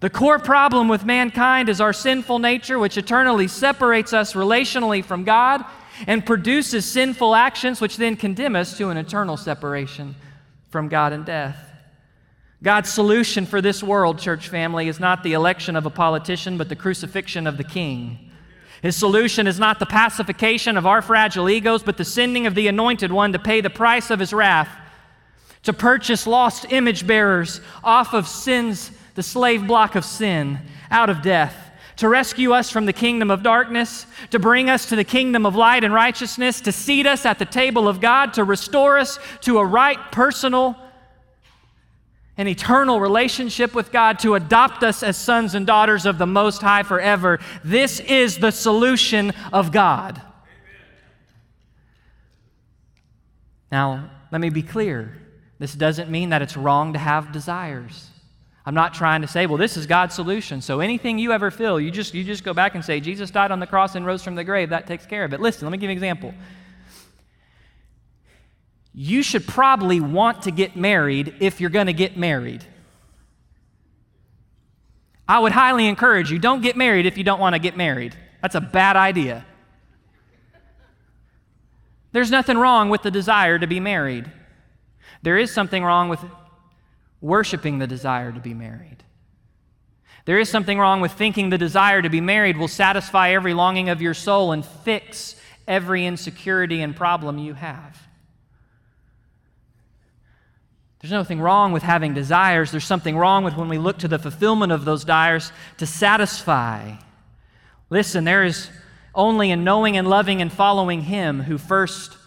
The 0.00 0.10
core 0.10 0.38
problem 0.38 0.88
with 0.88 1.04
mankind 1.04 1.68
is 1.68 1.80
our 1.80 1.92
sinful 1.92 2.38
nature, 2.38 2.78
which 2.78 2.98
eternally 2.98 3.48
separates 3.48 4.12
us 4.12 4.34
relationally 4.34 5.04
from 5.04 5.24
God 5.24 5.64
and 6.06 6.26
produces 6.26 6.84
sinful 6.84 7.34
actions, 7.34 7.80
which 7.80 7.96
then 7.96 8.16
condemn 8.16 8.56
us 8.56 8.76
to 8.78 8.90
an 8.90 8.96
eternal 8.96 9.36
separation 9.36 10.14
from 10.70 10.88
God 10.88 11.12
and 11.12 11.24
death. 11.24 11.56
God's 12.62 12.90
solution 12.90 13.46
for 13.46 13.60
this 13.60 13.82
world, 13.82 14.18
church 14.18 14.48
family, 14.48 14.88
is 14.88 14.98
not 14.98 15.22
the 15.22 15.34
election 15.34 15.76
of 15.76 15.86
a 15.86 15.90
politician, 15.90 16.56
but 16.56 16.68
the 16.68 16.76
crucifixion 16.76 17.46
of 17.46 17.58
the 17.58 17.64
king. 17.64 18.30
His 18.82 18.96
solution 18.96 19.46
is 19.46 19.58
not 19.58 19.78
the 19.78 19.86
pacification 19.86 20.76
of 20.76 20.86
our 20.86 21.00
fragile 21.00 21.48
egos, 21.48 21.82
but 21.82 21.96
the 21.96 22.04
sending 22.04 22.46
of 22.46 22.54
the 22.54 22.68
anointed 22.68 23.12
one 23.12 23.32
to 23.32 23.38
pay 23.38 23.60
the 23.60 23.70
price 23.70 24.10
of 24.10 24.18
his 24.18 24.32
wrath, 24.32 24.68
to 25.62 25.72
purchase 25.72 26.26
lost 26.26 26.66
image 26.70 27.06
bearers 27.06 27.60
off 27.82 28.12
of 28.12 28.26
sin's 28.26 28.90
the 29.14 29.22
slave 29.22 29.66
block 29.66 29.94
of 29.94 30.04
sin, 30.04 30.58
out 30.90 31.10
of 31.10 31.22
death, 31.22 31.56
to 31.96 32.08
rescue 32.08 32.52
us 32.52 32.70
from 32.70 32.86
the 32.86 32.92
kingdom 32.92 33.30
of 33.30 33.42
darkness, 33.42 34.06
to 34.30 34.38
bring 34.38 34.68
us 34.68 34.86
to 34.86 34.96
the 34.96 35.04
kingdom 35.04 35.46
of 35.46 35.54
light 35.54 35.84
and 35.84 35.94
righteousness, 35.94 36.60
to 36.60 36.72
seat 36.72 37.06
us 37.06 37.24
at 37.24 37.38
the 37.38 37.44
table 37.44 37.86
of 37.86 38.00
God, 38.00 38.34
to 38.34 38.44
restore 38.44 38.98
us 38.98 39.18
to 39.42 39.58
a 39.58 39.64
right, 39.64 39.98
personal, 40.10 40.76
and 42.36 42.48
eternal 42.48 43.00
relationship 43.00 43.74
with 43.74 43.92
God, 43.92 44.18
to 44.20 44.34
adopt 44.34 44.82
us 44.82 45.04
as 45.04 45.16
sons 45.16 45.54
and 45.54 45.66
daughters 45.66 46.04
of 46.04 46.18
the 46.18 46.26
Most 46.26 46.62
High 46.62 46.82
forever. 46.82 47.38
This 47.62 48.00
is 48.00 48.38
the 48.38 48.50
solution 48.50 49.32
of 49.52 49.70
God. 49.70 50.20
Now, 53.70 54.10
let 54.32 54.40
me 54.40 54.50
be 54.50 54.62
clear. 54.62 55.16
This 55.60 55.74
doesn't 55.74 56.10
mean 56.10 56.30
that 56.30 56.42
it's 56.42 56.56
wrong 56.56 56.92
to 56.94 56.98
have 56.98 57.30
desires. 57.30 58.10
I'm 58.66 58.74
not 58.74 58.94
trying 58.94 59.20
to 59.20 59.28
say, 59.28 59.46
well, 59.46 59.58
this 59.58 59.76
is 59.76 59.86
God's 59.86 60.14
solution. 60.14 60.62
So 60.62 60.80
anything 60.80 61.18
you 61.18 61.32
ever 61.32 61.50
feel, 61.50 61.78
you 61.78 61.90
just, 61.90 62.14
you 62.14 62.24
just 62.24 62.44
go 62.44 62.54
back 62.54 62.74
and 62.74 62.82
say, 62.84 62.98
Jesus 62.98 63.30
died 63.30 63.50
on 63.50 63.60
the 63.60 63.66
cross 63.66 63.94
and 63.94 64.06
rose 64.06 64.22
from 64.22 64.36
the 64.36 64.44
grave. 64.44 64.70
That 64.70 64.86
takes 64.86 65.04
care 65.04 65.24
of 65.24 65.34
it. 65.34 65.40
Listen, 65.40 65.66
let 65.66 65.72
me 65.72 65.78
give 65.78 65.90
you 65.90 65.92
an 65.92 65.96
example. 65.98 66.34
You 68.94 69.22
should 69.22 69.46
probably 69.46 70.00
want 70.00 70.42
to 70.42 70.50
get 70.50 70.76
married 70.76 71.34
if 71.40 71.60
you're 71.60 71.68
going 71.68 71.88
to 71.88 71.92
get 71.92 72.16
married. 72.16 72.64
I 75.28 75.40
would 75.40 75.52
highly 75.52 75.86
encourage 75.86 76.30
you 76.30 76.38
don't 76.38 76.62
get 76.62 76.76
married 76.76 77.04
if 77.04 77.18
you 77.18 77.24
don't 77.24 77.40
want 77.40 77.54
to 77.54 77.58
get 77.58 77.76
married. 77.76 78.16
That's 78.40 78.54
a 78.54 78.60
bad 78.60 78.96
idea. 78.96 79.44
There's 82.12 82.30
nothing 82.30 82.56
wrong 82.56 82.88
with 82.88 83.02
the 83.02 83.10
desire 83.10 83.58
to 83.58 83.66
be 83.66 83.80
married. 83.80 84.30
There 85.22 85.36
is 85.36 85.52
something 85.52 85.82
wrong 85.82 86.08
with 86.08 86.20
worshiping 87.24 87.78
the 87.78 87.86
desire 87.86 88.30
to 88.30 88.38
be 88.38 88.52
married. 88.52 88.98
There 90.26 90.38
is 90.38 90.50
something 90.50 90.78
wrong 90.78 91.00
with 91.00 91.12
thinking 91.12 91.48
the 91.48 91.58
desire 91.58 92.02
to 92.02 92.10
be 92.10 92.20
married 92.20 92.58
will 92.58 92.68
satisfy 92.68 93.30
every 93.30 93.54
longing 93.54 93.88
of 93.88 94.02
your 94.02 94.12
soul 94.12 94.52
and 94.52 94.64
fix 94.64 95.34
every 95.66 96.04
insecurity 96.04 96.82
and 96.82 96.94
problem 96.94 97.38
you 97.38 97.54
have. 97.54 97.98
There's 101.00 101.12
nothing 101.12 101.40
wrong 101.40 101.72
with 101.72 101.82
having 101.82 102.12
desires. 102.12 102.70
There's 102.70 102.84
something 102.84 103.16
wrong 103.16 103.42
with 103.42 103.56
when 103.56 103.68
we 103.68 103.78
look 103.78 103.98
to 103.98 104.08
the 104.08 104.18
fulfillment 104.18 104.72
of 104.72 104.84
those 104.84 105.00
desires 105.00 105.50
to 105.78 105.86
satisfy. 105.86 106.92
Listen, 107.88 108.24
there 108.24 108.44
is 108.44 108.68
only 109.14 109.50
in 109.50 109.64
knowing 109.64 109.96
and 109.96 110.08
loving 110.08 110.42
and 110.42 110.52
following 110.52 111.02
Him 111.02 111.42
who 111.42 111.56
first 111.56 112.18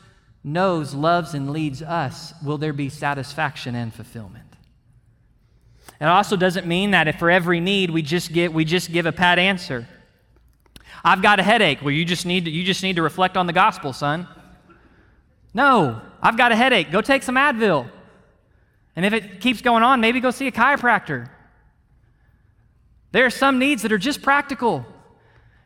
knows, 0.44 0.96
loves, 0.96 1.36
and 1.36 1.52
leads 1.52 1.84
us 1.84 2.34
will 2.44 2.58
there 2.58 2.74
be 2.74 2.90
satisfaction 2.90 3.76
and 3.76 3.94
fulfillment. 3.94 4.47
It 6.00 6.06
also 6.06 6.36
doesn't 6.36 6.68
mean 6.68 6.92
that 6.92 7.08
if 7.08 7.18
for 7.18 7.32
every 7.32 7.60
need 7.60 7.90
we 7.90 8.02
just 8.02 8.32
get 8.32 8.54
we 8.54 8.66
just 8.66 8.92
give 8.92 9.06
a 9.06 9.12
pat 9.12 9.40
answer. 9.40 9.88
I've 11.04 11.22
got 11.22 11.40
a 11.40 11.44
headache. 11.44 11.82
Well, 11.82 11.92
you 11.92 12.06
just 12.06 12.26
need 12.26 12.46
to, 12.46 12.52
you 12.52 12.64
just 12.64 12.84
need 12.84 12.98
to 12.98 13.02
reflect 13.02 13.38
on 13.38 13.48
the 13.48 13.54
gospel, 13.54 13.94
son. 13.94 14.28
No, 15.54 16.02
I've 16.22 16.38
got 16.38 16.52
a 16.52 16.56
headache. 16.56 16.92
Go 16.92 17.02
take 17.02 17.24
some 17.24 17.36
Advil. 17.36 17.90
And 18.96 19.06
if 19.06 19.14
it 19.14 19.42
keeps 19.42 19.62
going 19.62 19.84
on, 19.84 20.02
maybe 20.02 20.20
go 20.20 20.32
see 20.32 20.48
a 20.48 20.52
chiropractor. 20.52 21.30
There 23.12 23.26
are 23.26 23.32
some 23.32 23.58
needs 23.58 23.84
that 23.84 23.92
are 23.92 23.98
just 23.98 24.22
practical. 24.22 24.86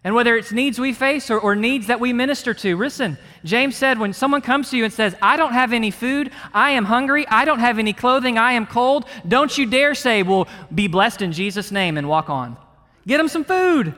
And 0.04 0.16
whether 0.16 0.36
it's 0.36 0.52
needs 0.52 0.80
we 0.80 0.94
face 0.94 1.30
or, 1.30 1.40
or, 1.40 1.56
needs 1.56 1.88
that 1.88 2.00
we 2.00 2.12
minister 2.12 2.56
to, 2.56 2.76
listen, 2.76 3.20
James 3.44 3.76
said, 3.76 4.00
when 4.00 4.14
someone 4.14 4.42
comes 4.42 4.72
to 4.72 4.78
you 4.78 4.84
and 4.84 4.92
says, 4.92 5.16
I 5.22 5.38
don't 5.38 5.54
have 5.54 5.74
any 5.74 5.92
food, 5.92 6.32
I 6.54 6.72
am 6.72 6.86
hungry, 6.86 7.28
I 7.28 7.46
don't 7.46 7.60
have 7.60 7.78
any 7.78 7.94
clothing, 7.94 8.36
I 8.40 8.54
am 8.54 8.66
cold, 8.66 9.06
don't 9.28 9.56
you 9.56 9.68
dare 9.68 9.94
say, 9.94 10.24
Well, 10.24 10.48
be 10.74 10.88
blessed 10.88 11.22
in 11.22 11.32
Jesus' 11.32 11.72
name 11.72 11.98
and 11.98 12.10
walk 12.10 12.32
on. 12.32 12.58
Get 13.06 13.18
them 13.18 13.28
some 13.28 13.44
food. 13.44 13.94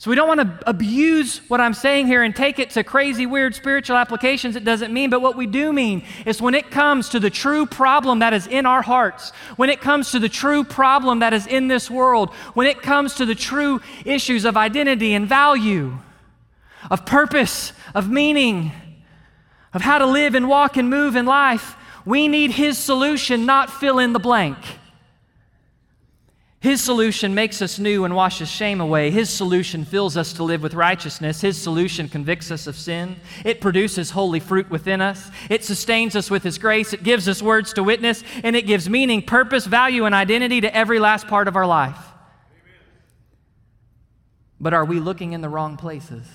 So 0.00 0.08
we 0.08 0.16
don't 0.16 0.28
want 0.28 0.40
to 0.40 0.66
abuse 0.66 1.42
what 1.48 1.60
I'm 1.60 1.74
saying 1.74 2.06
here 2.06 2.22
and 2.22 2.34
take 2.34 2.58
it 2.58 2.70
to 2.70 2.82
crazy, 2.82 3.26
weird 3.26 3.54
spiritual 3.54 3.98
applications 3.98 4.56
it 4.56 4.64
doesn't 4.64 4.94
mean. 4.94 5.10
But 5.10 5.20
what 5.20 5.36
we 5.36 5.46
do 5.46 5.74
mean 5.74 6.04
is 6.24 6.40
when 6.40 6.54
it 6.54 6.70
comes 6.70 7.10
to 7.10 7.20
the 7.20 7.28
true 7.28 7.66
problem 7.66 8.20
that 8.20 8.32
is 8.32 8.46
in 8.46 8.64
our 8.64 8.80
hearts, 8.80 9.32
when 9.56 9.68
it 9.68 9.82
comes 9.82 10.12
to 10.12 10.18
the 10.18 10.30
true 10.30 10.64
problem 10.64 11.18
that 11.18 11.34
is 11.34 11.46
in 11.46 11.68
this 11.68 11.90
world, 11.90 12.30
when 12.54 12.66
it 12.66 12.80
comes 12.80 13.16
to 13.16 13.26
the 13.26 13.34
true 13.34 13.82
issues 14.06 14.46
of 14.46 14.56
identity 14.56 15.12
and 15.12 15.28
value, 15.28 15.98
of 16.90 17.04
purpose, 17.04 17.74
of 17.94 18.08
meaning, 18.08 18.72
of 19.74 19.82
how 19.82 19.98
to 19.98 20.06
live 20.06 20.34
and 20.34 20.48
walk 20.48 20.78
and 20.78 20.88
move 20.88 21.14
in 21.14 21.26
life, 21.26 21.76
we 22.06 22.26
need 22.26 22.52
His 22.52 22.78
solution, 22.78 23.44
not 23.44 23.68
fill 23.70 23.98
in 23.98 24.14
the 24.14 24.18
blank. 24.18 24.56
His 26.60 26.82
solution 26.82 27.34
makes 27.34 27.62
us 27.62 27.78
new 27.78 28.04
and 28.04 28.14
washes 28.14 28.50
shame 28.50 28.82
away. 28.82 29.10
His 29.10 29.30
solution 29.30 29.86
fills 29.86 30.14
us 30.18 30.34
to 30.34 30.44
live 30.44 30.62
with 30.62 30.74
righteousness. 30.74 31.40
His 31.40 31.56
solution 31.56 32.06
convicts 32.06 32.50
us 32.50 32.66
of 32.66 32.76
sin. 32.76 33.16
It 33.46 33.62
produces 33.62 34.10
holy 34.10 34.40
fruit 34.40 34.68
within 34.68 35.00
us. 35.00 35.30
It 35.48 35.64
sustains 35.64 36.14
us 36.14 36.30
with 36.30 36.42
His 36.42 36.58
grace. 36.58 36.92
It 36.92 37.02
gives 37.02 37.28
us 37.30 37.40
words 37.40 37.72
to 37.74 37.82
witness, 37.82 38.22
and 38.44 38.54
it 38.54 38.66
gives 38.66 38.90
meaning, 38.90 39.22
purpose, 39.22 39.64
value, 39.64 40.04
and 40.04 40.14
identity 40.14 40.60
to 40.60 40.76
every 40.76 40.98
last 40.98 41.28
part 41.28 41.48
of 41.48 41.56
our 41.56 41.66
life. 41.66 41.96
But 44.60 44.74
are 44.74 44.84
we 44.84 45.00
looking 45.00 45.32
in 45.32 45.40
the 45.40 45.48
wrong 45.48 45.78
places? 45.78 46.26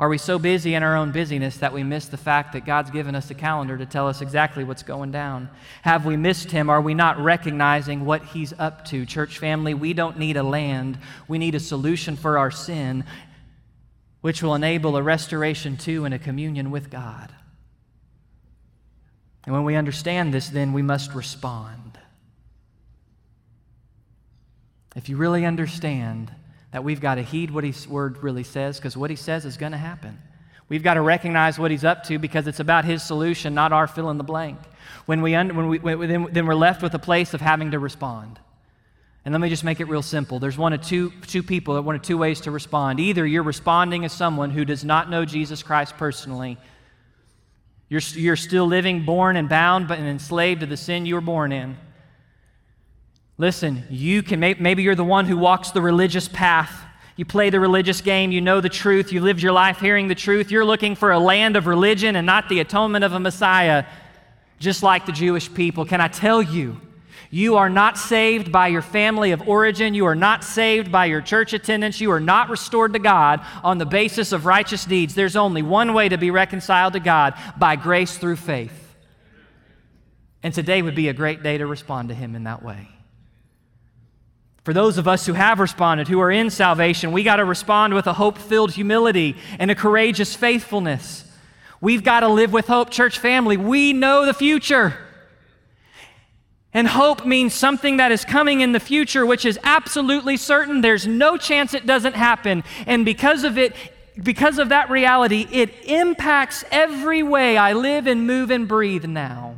Are 0.00 0.08
we 0.08 0.16
so 0.16 0.38
busy 0.38 0.72
in 0.72 0.82
our 0.82 0.96
own 0.96 1.12
busyness 1.12 1.58
that 1.58 1.74
we 1.74 1.82
miss 1.82 2.06
the 2.06 2.16
fact 2.16 2.54
that 2.54 2.64
God's 2.64 2.90
given 2.90 3.14
us 3.14 3.30
a 3.30 3.34
calendar 3.34 3.76
to 3.76 3.84
tell 3.84 4.08
us 4.08 4.22
exactly 4.22 4.64
what's 4.64 4.82
going 4.82 5.10
down? 5.10 5.50
Have 5.82 6.06
we 6.06 6.16
missed 6.16 6.50
Him? 6.50 6.70
Are 6.70 6.80
we 6.80 6.94
not 6.94 7.18
recognizing 7.18 8.06
what 8.06 8.24
He's 8.24 8.54
up 8.58 8.86
to? 8.86 9.04
Church 9.04 9.36
family, 9.36 9.74
we 9.74 9.92
don't 9.92 10.18
need 10.18 10.38
a 10.38 10.42
land. 10.42 10.96
We 11.28 11.36
need 11.36 11.54
a 11.54 11.60
solution 11.60 12.16
for 12.16 12.38
our 12.38 12.50
sin, 12.50 13.04
which 14.22 14.42
will 14.42 14.54
enable 14.54 14.96
a 14.96 15.02
restoration 15.02 15.76
to 15.76 16.06
and 16.06 16.14
a 16.14 16.18
communion 16.18 16.70
with 16.70 16.88
God. 16.88 17.30
And 19.44 19.54
when 19.54 19.64
we 19.64 19.76
understand 19.76 20.32
this, 20.32 20.48
then 20.48 20.72
we 20.72 20.80
must 20.80 21.12
respond. 21.12 21.98
If 24.96 25.10
you 25.10 25.18
really 25.18 25.44
understand, 25.44 26.32
that 26.72 26.84
we've 26.84 27.00
got 27.00 27.16
to 27.16 27.22
heed 27.22 27.50
what 27.50 27.64
his 27.64 27.86
word 27.86 28.22
really 28.22 28.44
says 28.44 28.78
because 28.78 28.96
what 28.96 29.10
he 29.10 29.16
says 29.16 29.44
is 29.44 29.56
going 29.56 29.72
to 29.72 29.78
happen. 29.78 30.18
We've 30.68 30.84
got 30.84 30.94
to 30.94 31.00
recognize 31.00 31.58
what 31.58 31.72
he's 31.72 31.84
up 31.84 32.04
to 32.04 32.18
because 32.18 32.46
it's 32.46 32.60
about 32.60 32.84
his 32.84 33.02
solution, 33.02 33.54
not 33.54 33.72
our 33.72 33.88
fill 33.88 34.08
in 34.10 34.18
the 34.18 34.24
blank. 34.24 34.58
When 35.06 35.20
we, 35.20 35.32
when 35.32 35.68
we 35.68 35.78
when, 35.80 36.08
then, 36.08 36.28
then 36.30 36.46
we're 36.46 36.54
left 36.54 36.80
with 36.80 36.94
a 36.94 36.98
place 36.98 37.34
of 37.34 37.40
having 37.40 37.72
to 37.72 37.80
respond. 37.80 38.38
And 39.24 39.32
let 39.32 39.40
me 39.40 39.48
just 39.48 39.64
make 39.64 39.80
it 39.80 39.86
real 39.86 40.02
simple. 40.02 40.38
There's 40.38 40.56
one 40.56 40.72
of 40.72 40.80
two, 40.80 41.10
two 41.26 41.42
people, 41.42 41.80
one 41.82 41.96
of 41.96 42.02
two 42.02 42.16
ways 42.16 42.42
to 42.42 42.50
respond. 42.50 43.00
Either 43.00 43.26
you're 43.26 43.42
responding 43.42 44.04
as 44.04 44.12
someone 44.12 44.50
who 44.50 44.64
does 44.64 44.84
not 44.84 45.10
know 45.10 45.24
Jesus 45.24 45.62
Christ 45.62 45.96
personally. 45.98 46.56
You're, 47.88 48.00
you're 48.14 48.36
still 48.36 48.66
living, 48.66 49.04
born 49.04 49.36
and 49.36 49.48
bound, 49.48 49.88
but 49.88 49.98
enslaved 49.98 50.60
to 50.60 50.66
the 50.66 50.76
sin 50.76 51.04
you 51.04 51.16
were 51.16 51.20
born 51.20 51.50
in. 51.50 51.76
Listen, 53.40 53.84
you 53.88 54.22
can 54.22 54.38
maybe 54.38 54.82
you're 54.82 54.94
the 54.94 55.02
one 55.02 55.24
who 55.24 55.38
walks 55.38 55.70
the 55.70 55.80
religious 55.80 56.28
path. 56.28 56.84
You 57.16 57.24
play 57.24 57.48
the 57.48 57.58
religious 57.58 58.02
game, 58.02 58.32
you 58.32 58.42
know 58.42 58.60
the 58.60 58.68
truth, 58.68 59.12
you 59.12 59.22
lived 59.22 59.40
your 59.40 59.52
life 59.52 59.80
hearing 59.80 60.08
the 60.08 60.14
truth. 60.14 60.50
You're 60.50 60.62
looking 60.62 60.94
for 60.94 61.10
a 61.10 61.18
land 61.18 61.56
of 61.56 61.66
religion 61.66 62.16
and 62.16 62.26
not 62.26 62.50
the 62.50 62.60
atonement 62.60 63.02
of 63.02 63.14
a 63.14 63.18
Messiah, 63.18 63.86
just 64.58 64.82
like 64.82 65.06
the 65.06 65.12
Jewish 65.12 65.52
people. 65.54 65.86
Can 65.86 66.02
I 66.02 66.08
tell 66.08 66.42
you? 66.42 66.82
You 67.30 67.56
are 67.56 67.70
not 67.70 67.96
saved 67.96 68.52
by 68.52 68.68
your 68.68 68.82
family 68.82 69.30
of 69.30 69.48
origin. 69.48 69.94
You 69.94 70.04
are 70.04 70.14
not 70.14 70.44
saved 70.44 70.92
by 70.92 71.06
your 71.06 71.22
church 71.22 71.54
attendance. 71.54 71.98
You 71.98 72.10
are 72.12 72.20
not 72.20 72.50
restored 72.50 72.92
to 72.92 72.98
God 72.98 73.40
on 73.64 73.78
the 73.78 73.86
basis 73.86 74.32
of 74.32 74.44
righteous 74.44 74.84
deeds. 74.84 75.14
There's 75.14 75.36
only 75.36 75.62
one 75.62 75.94
way 75.94 76.10
to 76.10 76.18
be 76.18 76.30
reconciled 76.30 76.92
to 76.92 77.00
God 77.00 77.32
by 77.58 77.76
grace 77.76 78.18
through 78.18 78.36
faith. 78.36 78.96
And 80.42 80.52
today 80.52 80.82
would 80.82 80.94
be 80.94 81.08
a 81.08 81.14
great 81.14 81.42
day 81.42 81.56
to 81.56 81.66
respond 81.66 82.10
to 82.10 82.14
Him 82.14 82.34
in 82.36 82.44
that 82.44 82.62
way. 82.62 82.99
For 84.70 84.74
those 84.74 84.98
of 84.98 85.08
us 85.08 85.26
who 85.26 85.32
have 85.32 85.58
responded, 85.58 86.06
who 86.06 86.20
are 86.20 86.30
in 86.30 86.48
salvation, 86.48 87.10
we 87.10 87.24
got 87.24 87.38
to 87.38 87.44
respond 87.44 87.92
with 87.92 88.06
a 88.06 88.12
hope 88.12 88.38
filled 88.38 88.70
humility 88.70 89.34
and 89.58 89.68
a 89.68 89.74
courageous 89.74 90.36
faithfulness. 90.36 91.24
We've 91.80 92.04
got 92.04 92.20
to 92.20 92.28
live 92.28 92.52
with 92.52 92.68
hope, 92.68 92.88
church 92.90 93.18
family. 93.18 93.56
We 93.56 93.92
know 93.92 94.24
the 94.24 94.32
future. 94.32 94.96
And 96.72 96.86
hope 96.86 97.26
means 97.26 97.52
something 97.52 97.96
that 97.96 98.12
is 98.12 98.24
coming 98.24 98.60
in 98.60 98.70
the 98.70 98.78
future, 98.78 99.26
which 99.26 99.44
is 99.44 99.58
absolutely 99.64 100.36
certain. 100.36 100.82
There's 100.82 101.04
no 101.04 101.36
chance 101.36 101.74
it 101.74 101.84
doesn't 101.84 102.14
happen. 102.14 102.62
And 102.86 103.04
because 103.04 103.42
of 103.42 103.58
it, 103.58 103.74
because 104.22 104.60
of 104.60 104.68
that 104.68 104.88
reality, 104.88 105.48
it 105.50 105.74
impacts 105.86 106.64
every 106.70 107.24
way 107.24 107.56
I 107.56 107.72
live 107.72 108.06
and 108.06 108.24
move 108.24 108.52
and 108.52 108.68
breathe 108.68 109.04
now. 109.04 109.56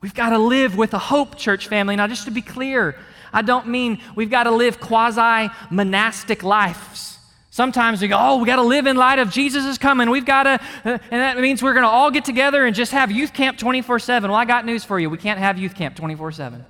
We've 0.00 0.14
got 0.14 0.30
to 0.30 0.38
live 0.38 0.76
with 0.76 0.92
a 0.92 0.98
hope, 0.98 1.36
church 1.36 1.68
family. 1.68 1.94
Now, 1.94 2.08
just 2.08 2.24
to 2.24 2.32
be 2.32 2.42
clear, 2.42 2.96
I 3.32 3.42
don't 3.42 3.68
mean 3.68 4.00
we've 4.14 4.30
got 4.30 4.44
to 4.44 4.50
live 4.50 4.80
quasi 4.80 5.52
monastic 5.70 6.42
lives. 6.42 7.18
Sometimes 7.50 8.00
we 8.00 8.06
go, 8.06 8.16
oh, 8.16 8.36
we 8.38 8.46
got 8.46 8.56
to 8.56 8.62
live 8.62 8.86
in 8.86 8.96
light 8.96 9.18
of 9.18 9.30
Jesus 9.30 9.64
is 9.64 9.78
coming. 9.78 10.10
We've 10.10 10.24
got 10.24 10.44
to, 10.44 10.60
uh, 10.84 10.98
and 11.10 11.20
that 11.20 11.40
means 11.40 11.60
we're 11.60 11.72
going 11.72 11.82
to 11.82 11.88
all 11.88 12.08
get 12.10 12.24
together 12.24 12.64
and 12.64 12.76
just 12.76 12.92
have 12.92 13.10
youth 13.10 13.32
camp 13.32 13.58
24 13.58 13.98
7. 13.98 14.30
Well, 14.30 14.38
I 14.38 14.44
got 14.44 14.64
news 14.64 14.84
for 14.84 15.00
you. 15.00 15.10
We 15.10 15.18
can't 15.18 15.40
have 15.40 15.58
youth 15.58 15.74
camp 15.74 15.96
24 15.96 16.30
7. 16.30 16.64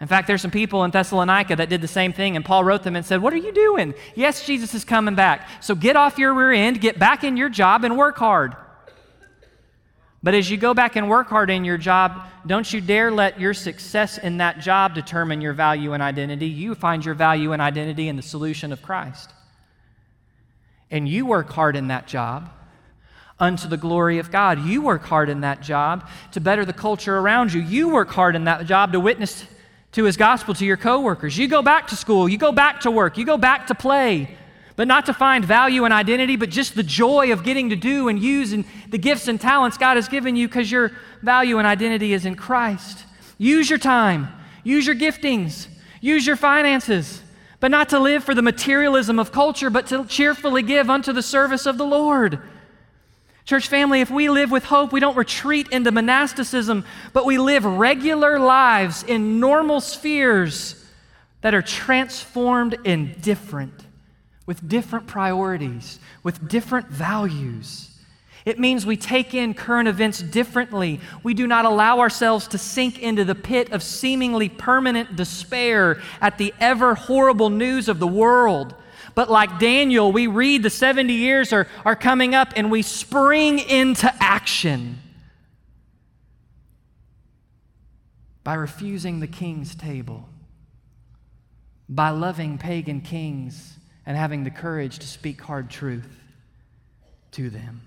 In 0.00 0.08
fact, 0.08 0.26
there's 0.26 0.42
some 0.42 0.50
people 0.50 0.84
in 0.84 0.90
Thessalonica 0.90 1.54
that 1.56 1.68
did 1.68 1.80
the 1.80 1.88
same 1.88 2.12
thing, 2.12 2.34
and 2.34 2.44
Paul 2.44 2.64
wrote 2.64 2.82
them 2.82 2.96
and 2.96 3.04
said, 3.04 3.20
What 3.20 3.32
are 3.32 3.38
you 3.38 3.52
doing? 3.52 3.94
Yes, 4.14 4.46
Jesus 4.46 4.74
is 4.74 4.84
coming 4.84 5.14
back. 5.14 5.48
So 5.60 5.74
get 5.74 5.96
off 5.96 6.18
your 6.18 6.32
rear 6.32 6.52
end, 6.52 6.80
get 6.80 6.98
back 6.98 7.24
in 7.24 7.36
your 7.36 7.48
job, 7.48 7.84
and 7.84 7.98
work 7.98 8.16
hard. 8.16 8.56
But 10.24 10.32
as 10.32 10.50
you 10.50 10.56
go 10.56 10.72
back 10.72 10.96
and 10.96 11.10
work 11.10 11.28
hard 11.28 11.50
in 11.50 11.66
your 11.66 11.76
job, 11.76 12.26
don't 12.46 12.72
you 12.72 12.80
dare 12.80 13.10
let 13.10 13.38
your 13.38 13.52
success 13.52 14.16
in 14.16 14.38
that 14.38 14.58
job 14.58 14.94
determine 14.94 15.42
your 15.42 15.52
value 15.52 15.92
and 15.92 16.02
identity. 16.02 16.46
You 16.46 16.74
find 16.74 17.04
your 17.04 17.14
value 17.14 17.52
and 17.52 17.60
identity 17.60 18.08
in 18.08 18.16
the 18.16 18.22
solution 18.22 18.72
of 18.72 18.80
Christ. 18.80 19.30
And 20.90 21.06
you 21.06 21.26
work 21.26 21.50
hard 21.50 21.76
in 21.76 21.88
that 21.88 22.06
job 22.06 22.48
unto 23.38 23.68
the 23.68 23.76
glory 23.76 24.18
of 24.18 24.30
God. 24.30 24.64
You 24.64 24.80
work 24.80 25.02
hard 25.02 25.28
in 25.28 25.42
that 25.42 25.60
job 25.60 26.08
to 26.32 26.40
better 26.40 26.64
the 26.64 26.72
culture 26.72 27.18
around 27.18 27.52
you. 27.52 27.60
You 27.60 27.90
work 27.90 28.08
hard 28.08 28.34
in 28.34 28.44
that 28.44 28.64
job 28.64 28.92
to 28.92 29.00
witness 29.00 29.44
to 29.92 30.04
his 30.04 30.16
gospel 30.16 30.54
to 30.54 30.64
your 30.64 30.78
coworkers. 30.78 31.36
You 31.36 31.48
go 31.48 31.60
back 31.60 31.88
to 31.88 31.96
school, 31.96 32.30
you 32.30 32.38
go 32.38 32.50
back 32.50 32.80
to 32.80 32.90
work, 32.90 33.18
you 33.18 33.26
go 33.26 33.36
back 33.36 33.66
to 33.66 33.74
play 33.74 34.38
but 34.76 34.88
not 34.88 35.06
to 35.06 35.14
find 35.14 35.44
value 35.44 35.84
and 35.84 35.94
identity, 35.94 36.36
but 36.36 36.50
just 36.50 36.74
the 36.74 36.82
joy 36.82 37.32
of 37.32 37.44
getting 37.44 37.70
to 37.70 37.76
do 37.76 38.08
and 38.08 38.18
use 38.18 38.52
and 38.52 38.64
the 38.88 38.98
gifts 38.98 39.28
and 39.28 39.40
talents 39.40 39.78
God 39.78 39.96
has 39.96 40.08
given 40.08 40.34
you 40.34 40.48
because 40.48 40.70
your 40.70 40.90
value 41.22 41.58
and 41.58 41.66
identity 41.66 42.12
is 42.12 42.26
in 42.26 42.34
Christ. 42.34 43.04
Use 43.38 43.70
your 43.70 43.78
time, 43.78 44.28
use 44.64 44.86
your 44.86 44.96
giftings, 44.96 45.68
use 46.00 46.26
your 46.26 46.36
finances, 46.36 47.22
but 47.60 47.70
not 47.70 47.88
to 47.90 48.00
live 48.00 48.24
for 48.24 48.34
the 48.34 48.42
materialism 48.42 49.18
of 49.18 49.30
culture, 49.30 49.70
but 49.70 49.86
to 49.88 50.04
cheerfully 50.06 50.62
give 50.62 50.90
unto 50.90 51.12
the 51.12 51.22
service 51.22 51.66
of 51.66 51.78
the 51.78 51.86
Lord. 51.86 52.40
Church 53.44 53.68
family, 53.68 54.00
if 54.00 54.10
we 54.10 54.28
live 54.28 54.50
with 54.50 54.64
hope, 54.64 54.90
we 54.90 55.00
don't 55.00 55.16
retreat 55.16 55.68
into 55.68 55.92
monasticism, 55.92 56.84
but 57.12 57.26
we 57.26 57.38
live 57.38 57.64
regular 57.64 58.38
lives 58.38 59.02
in 59.02 59.38
normal 59.38 59.80
spheres 59.80 60.82
that 61.42 61.54
are 61.54 61.62
transformed 61.62 62.76
and 62.84 63.20
different 63.20 63.83
with 64.46 64.68
different 64.68 65.06
priorities, 65.06 65.98
with 66.22 66.48
different 66.48 66.88
values. 66.88 67.90
It 68.44 68.58
means 68.58 68.84
we 68.84 68.98
take 68.98 69.32
in 69.32 69.54
current 69.54 69.88
events 69.88 70.20
differently. 70.20 71.00
We 71.22 71.32
do 71.32 71.46
not 71.46 71.64
allow 71.64 72.00
ourselves 72.00 72.46
to 72.48 72.58
sink 72.58 72.98
into 72.98 73.24
the 73.24 73.34
pit 73.34 73.72
of 73.72 73.82
seemingly 73.82 74.50
permanent 74.50 75.16
despair 75.16 76.02
at 76.20 76.36
the 76.36 76.52
ever 76.60 76.94
horrible 76.94 77.48
news 77.48 77.88
of 77.88 77.98
the 77.98 78.06
world. 78.06 78.74
But 79.14 79.30
like 79.30 79.58
Daniel, 79.58 80.12
we 80.12 80.26
read 80.26 80.62
the 80.62 80.70
70 80.70 81.12
years 81.14 81.52
are, 81.52 81.68
are 81.86 81.96
coming 81.96 82.34
up 82.34 82.52
and 82.54 82.70
we 82.70 82.82
spring 82.82 83.60
into 83.60 84.12
action 84.20 84.98
by 88.42 88.54
refusing 88.54 89.20
the 89.20 89.26
king's 89.26 89.74
table, 89.74 90.28
by 91.88 92.10
loving 92.10 92.58
pagan 92.58 93.00
kings 93.00 93.78
and 94.06 94.16
having 94.16 94.44
the 94.44 94.50
courage 94.50 94.98
to 94.98 95.06
speak 95.06 95.40
hard 95.40 95.70
truth 95.70 96.08
to 97.32 97.50
them. 97.50 97.82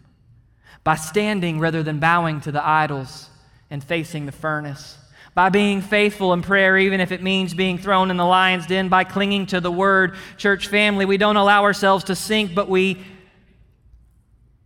By 0.83 0.95
standing 0.95 1.59
rather 1.59 1.83
than 1.83 1.99
bowing 1.99 2.41
to 2.41 2.51
the 2.51 2.65
idols 2.65 3.29
and 3.69 3.83
facing 3.83 4.25
the 4.25 4.31
furnace. 4.31 4.97
By 5.33 5.49
being 5.49 5.81
faithful 5.81 6.33
in 6.33 6.41
prayer, 6.41 6.77
even 6.77 6.99
if 6.99 7.11
it 7.11 7.21
means 7.21 7.53
being 7.53 7.77
thrown 7.77 8.09
in 8.09 8.17
the 8.17 8.25
lion's 8.25 8.65
den. 8.65 8.89
By 8.89 9.03
clinging 9.03 9.47
to 9.47 9.61
the 9.61 9.71
word. 9.71 10.15
Church 10.37 10.67
family, 10.67 11.05
we 11.05 11.17
don't 11.17 11.35
allow 11.35 11.63
ourselves 11.63 12.05
to 12.05 12.15
sink, 12.15 12.55
but 12.55 12.69
we, 12.69 12.97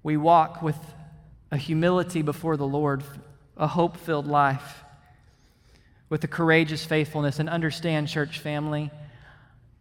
we 0.04 0.16
walk 0.16 0.62
with 0.62 0.78
a 1.52 1.58
humility 1.58 2.22
before 2.22 2.56
the 2.56 2.68
Lord, 2.68 3.04
a 3.58 3.68
hope 3.68 3.98
filled 3.98 4.28
life, 4.28 4.84
with 6.08 6.24
a 6.24 6.28
courageous 6.28 6.86
faithfulness. 6.86 7.40
And 7.40 7.50
understand, 7.50 8.08
church 8.08 8.40
family, 8.40 8.92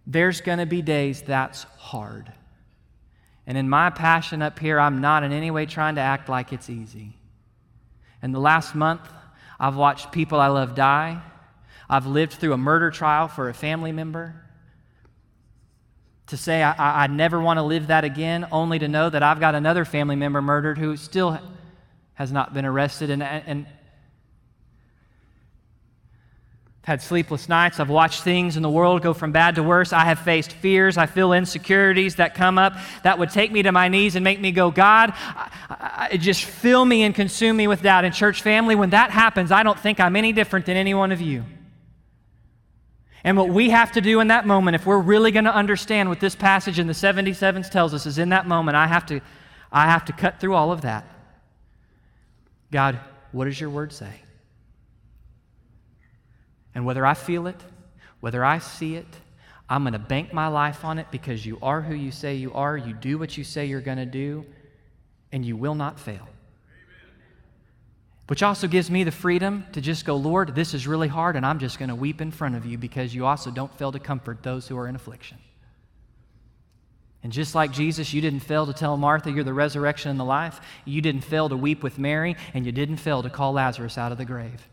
there's 0.07 0.41
going 0.41 0.59
to 0.59 0.67
be 0.67 0.83
days 0.83 1.23
that's 1.23 1.65
hard. 1.79 2.33
And 3.47 3.59
in 3.59 3.69
my 3.69 3.91
passion 3.91 4.43
up 4.43 4.59
here, 4.59 4.79
I'm 4.79 5.01
not 5.01 5.23
in 5.23 5.33
any 5.33 5.51
way 5.51 5.67
trying 5.67 5.97
to 5.97 6.01
act 6.01 6.29
like 6.29 6.53
it's 6.53 6.71
easy. 6.71 7.17
In 8.23 8.33
the 8.33 8.41
last 8.41 8.75
month, 8.75 9.01
I've 9.59 9.77
watched 9.77 10.13
people 10.13 10.41
I 10.41 10.49
love 10.49 10.75
die. 10.75 11.21
I've 11.89 12.07
lived 12.07 12.35
through 12.35 12.53
a 12.53 12.59
murder 12.59 12.91
trial 12.91 13.29
for 13.29 13.49
a 13.49 13.55
family 13.55 13.93
member. 13.93 14.35
To 16.29 16.37
say 16.37 16.63
I, 16.63 17.05
I 17.05 17.07
never 17.09 17.41
want 17.41 17.59
to 17.59 17.63
live 17.63 17.89
that 17.89 18.05
again, 18.05 18.47
only 18.53 18.79
to 18.79 18.87
know 18.87 19.11
that 19.11 19.23
I've 19.23 19.41
got 19.41 19.57
another 19.57 19.85
family 19.85 20.17
member 20.17 20.41
murdered 20.41 20.79
who 20.79 20.97
still 20.97 21.39
has 22.15 22.31
not 22.31 22.55
been 22.55 22.65
arrested. 22.65 23.11
And, 23.11 23.23
and 23.23 23.67
had 26.91 27.01
sleepless 27.01 27.49
nights. 27.49 27.79
I've 27.79 27.89
watched 27.89 28.25
things 28.25 28.57
in 28.57 28.65
the 28.65 28.69
world 28.69 29.01
go 29.01 29.15
from 29.15 29.31
bad 29.31 29.55
to 29.55 29.63
worse. 29.63 29.93
I 29.93 30.01
have 30.07 30.19
faced 30.19 30.51
fears. 30.51 30.99
I 30.99 31.07
feel 31.07 31.33
insecurities 31.33 32.17
that 32.17 32.35
come 32.35 32.59
up 32.59 32.75
that 33.05 33.17
would 33.17 33.31
take 33.31 33.53
me 33.53 33.63
to 33.63 33.71
my 33.71 33.87
knees 33.87 34.17
and 34.17 34.25
make 34.25 34.41
me 34.41 34.51
go, 34.51 34.73
God, 34.73 35.13
I, 35.15 36.09
I, 36.11 36.17
just 36.17 36.45
fill 36.45 36.85
me 36.85 37.05
and 37.05 37.15
consume 37.15 37.57
me 37.57 37.69
with 37.69 37.83
doubt. 37.83 38.05
And, 38.05 38.13
church 38.13 38.43
family, 38.43 38.75
when 38.75 38.91
that 38.91 39.13
happens, 39.13 39.53
I 39.53 39.63
don't 39.63 39.79
think 39.79 40.01
I'm 40.01 40.17
any 40.17 40.33
different 40.33 40.67
than 40.67 40.77
any 40.77 40.93
one 40.93 41.13
of 41.13 41.21
you. 41.21 41.45
And 43.23 43.37
what 43.37 43.51
we 43.51 43.71
have 43.71 43.93
to 43.93 44.01
do 44.01 44.19
in 44.19 44.27
that 44.27 44.45
moment, 44.45 44.75
if 44.75 44.85
we're 44.85 44.99
really 44.99 45.31
going 45.31 45.45
to 45.45 45.55
understand 45.55 46.09
what 46.09 46.19
this 46.19 46.35
passage 46.35 46.81
in 46.81 46.89
the 46.89 46.93
77s 46.93 47.71
tells 47.71 47.95
us, 47.95 48.05
is 48.05 48.19
in 48.19 48.31
that 48.31 48.49
moment, 48.49 48.77
I 48.77 48.89
have 48.89 49.07
to, 49.07 49.21
I 49.71 49.87
have 49.87 50.07
to 50.07 50.13
cut 50.13 50.41
through 50.41 50.57
all 50.57 50.73
of 50.73 50.81
that. 50.81 51.05
God, 52.73 52.99
what 53.31 53.45
does 53.45 53.61
your 53.61 53.71
word 53.71 53.93
say? 53.93 54.23
And 56.75 56.85
whether 56.85 57.05
I 57.05 57.15
feel 57.15 57.47
it, 57.47 57.61
whether 58.21 58.45
I 58.45 58.59
see 58.59 58.97
it, 58.97 59.07
I'm 59.69 59.85
going 59.85 59.93
to 59.93 59.99
bank 59.99 60.33
my 60.33 60.49
life 60.49 60.85
on 60.85 60.99
it 60.99 61.07
because 61.11 61.47
you 61.47 61.59
are 61.63 61.81
who 61.81 61.95
you 61.95 62.11
say 62.11 62.35
you 62.35 62.53
are, 62.55 62.77
you 62.77 62.93
do 62.93 63.19
what 63.19 63.39
you 63.39 63.45
say 63.45 63.67
you're 63.67 63.81
going 63.81 63.99
to 63.99 64.07
do, 64.07 64.45
and 65.31 65.45
you 65.45 65.57
will 65.57 65.77
not 65.77 65.99
fail. 65.99 66.29
Which 68.27 68.43
also 68.43 68.69
gives 68.69 68.91
me 68.91 69.05
the 69.05 69.13
freedom 69.13 69.65
to 69.73 69.81
just 69.81 70.05
go, 70.05 70.17
Lord, 70.17 70.55
this 70.55 70.75
is 70.75 70.87
really 70.87 71.09
hard, 71.09 71.37
and 71.37 71.47
I'm 71.47 71.59
just 71.59 71.79
going 71.79 71.89
to 71.89 71.95
weep 71.95 72.21
in 72.21 72.31
front 72.31 72.57
of 72.57 72.67
you 72.67 72.79
because 72.79 73.15
you 73.15 73.27
also 73.27 73.51
don't 73.51 73.77
fail 73.77 73.93
to 73.93 73.99
comfort 73.99 74.43
those 74.43 74.69
who 74.69 74.77
are 74.77 74.87
in 74.87 74.95
affliction. 74.95 75.39
And 77.23 77.33
just 77.33 77.55
like 77.55 77.73
Jesus, 77.73 78.15
you 78.15 78.21
didn't 78.21 78.41
fail 78.41 78.67
to 78.67 78.73
tell 78.73 78.97
Martha 78.97 79.31
you're 79.31 79.45
the 79.45 79.53
resurrection 79.53 80.11
and 80.11 80.19
the 80.19 80.25
life, 80.25 80.61
you 80.85 81.01
didn't 81.01 81.23
fail 81.23 81.49
to 81.49 81.57
weep 81.57 81.83
with 81.83 81.99
Mary, 81.99 82.37
and 82.55 82.65
you 82.65 82.73
didn't 82.73 82.97
fail 82.97 83.23
to 83.23 83.31
call 83.31 83.53
Lazarus 83.53 83.99
out 83.99 84.11
of 84.11 84.19
the 84.19 84.25
grave. 84.25 84.67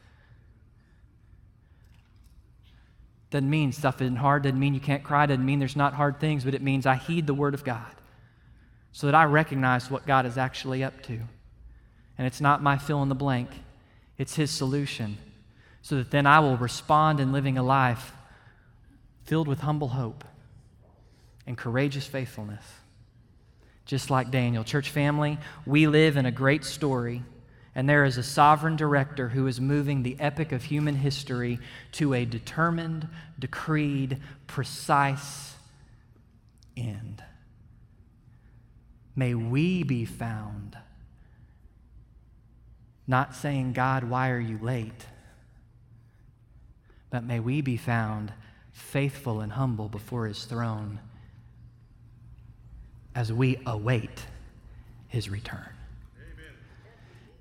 Doesn't 3.29 3.49
mean 3.49 3.71
stuff 3.71 4.01
isn't 4.01 4.15
hard, 4.15 4.43
doesn't 4.43 4.59
mean 4.59 4.73
you 4.73 4.79
can't 4.79 5.03
cry, 5.03 5.25
doesn't 5.25 5.45
mean 5.45 5.59
there's 5.59 5.75
not 5.75 5.93
hard 5.93 6.19
things, 6.19 6.45
but 6.45 6.53
it 6.53 6.61
means 6.61 6.85
I 6.85 6.95
heed 6.95 7.27
the 7.27 7.33
Word 7.33 7.53
of 7.53 7.63
God 7.63 7.93
so 8.93 9.07
that 9.07 9.15
I 9.15 9.25
recognize 9.25 9.91
what 9.91 10.07
God 10.07 10.25
is 10.25 10.37
actually 10.37 10.83
up 10.83 11.03
to. 11.03 11.19
And 12.17 12.25
it's 12.25 12.41
not 12.41 12.63
my 12.63 12.77
fill 12.77 13.03
in 13.03 13.09
the 13.09 13.15
blank, 13.15 13.49
it's 14.17 14.35
His 14.35 14.49
solution, 14.49 15.17
so 15.81 15.95
that 15.97 16.09
then 16.09 16.25
I 16.25 16.39
will 16.39 16.57
respond 16.57 17.19
in 17.19 17.31
living 17.31 17.57
a 17.57 17.63
life 17.63 18.13
filled 19.25 19.47
with 19.47 19.59
humble 19.59 19.89
hope 19.89 20.23
and 21.45 21.57
courageous 21.57 22.07
faithfulness. 22.07 22.63
Just 23.85 24.09
like 24.09 24.31
Daniel. 24.31 24.63
Church 24.63 24.89
family, 24.89 25.37
we 25.65 25.87
live 25.87 26.17
in 26.17 26.25
a 26.25 26.31
great 26.31 26.65
story 26.65 27.23
and 27.77 27.87
there 27.87 28.05
is 28.05 28.17
a 28.17 28.23
sovereign 28.23 28.75
director 28.75 29.29
who 29.29 29.45
is 29.45 29.61
moving 29.61 30.01
the 30.01 30.17
epic 30.19 30.51
of 30.51 30.63
human 30.63 30.95
history 30.95 31.59
to 31.91 32.15
a 32.15 32.25
determined, 32.25 33.07
decreed, 33.37 34.19
precise 34.47 35.53
end. 36.75 37.23
May 39.15 39.35
we 39.35 39.83
be 39.83 40.05
found 40.05 40.75
not 43.05 43.35
saying, 43.35 43.73
God, 43.73 44.03
why 44.03 44.31
are 44.31 44.39
you 44.39 44.57
late? 44.59 45.05
But 47.11 47.23
may 47.23 47.39
we 47.39 47.61
be 47.61 47.77
found 47.77 48.33
faithful 48.71 49.39
and 49.39 49.51
humble 49.51 49.87
before 49.87 50.25
his 50.25 50.45
throne 50.45 50.99
as 53.13 53.31
we 53.31 53.59
await 53.67 54.25
his 55.07 55.29
return. 55.29 55.76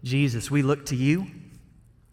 Jesus, 0.05 0.51
we 0.51 0.63
look 0.63 0.87
to 0.87 0.97
you. 0.97 1.27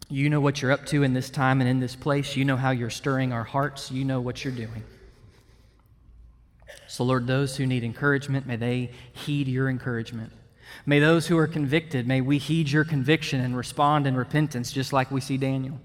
You 0.09 0.29
know 0.29 0.39
what 0.39 0.61
you're 0.61 0.71
up 0.71 0.85
to 0.87 1.03
in 1.03 1.13
this 1.13 1.29
time 1.29 1.61
and 1.61 1.69
in 1.69 1.79
this 1.79 1.95
place. 1.95 2.35
You 2.35 2.45
know 2.45 2.57
how 2.57 2.71
you're 2.71 2.89
stirring 2.89 3.33
our 3.33 3.43
hearts. 3.43 3.91
You 3.91 4.05
know 4.05 4.21
what 4.21 4.43
you're 4.43 4.53
doing. 4.53 4.83
So, 6.87 7.03
Lord, 7.03 7.25
those 7.25 7.57
who 7.57 7.65
need 7.65 7.83
encouragement, 7.83 8.45
may 8.45 8.55
they 8.55 8.91
heed 9.13 9.47
your 9.47 9.69
encouragement. 9.69 10.31
May 10.85 10.99
those 10.99 11.27
who 11.27 11.37
are 11.37 11.47
convicted, 11.47 12.07
may 12.07 12.21
we 12.21 12.37
heed 12.37 12.69
your 12.69 12.83
conviction 12.83 13.39
and 13.39 13.55
respond 13.55 14.05
in 14.05 14.15
repentance, 14.15 14.71
just 14.71 14.93
like 14.93 15.09
we 15.11 15.21
see 15.21 15.37
Daniel. 15.37 15.79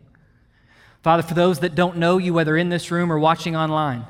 Father, 1.02 1.22
for 1.22 1.34
those 1.34 1.60
that 1.60 1.74
don't 1.74 1.96
know 1.96 2.18
you, 2.18 2.34
whether 2.34 2.56
in 2.56 2.68
this 2.68 2.90
room 2.90 3.12
or 3.12 3.18
watching 3.18 3.54
online, 3.54 4.04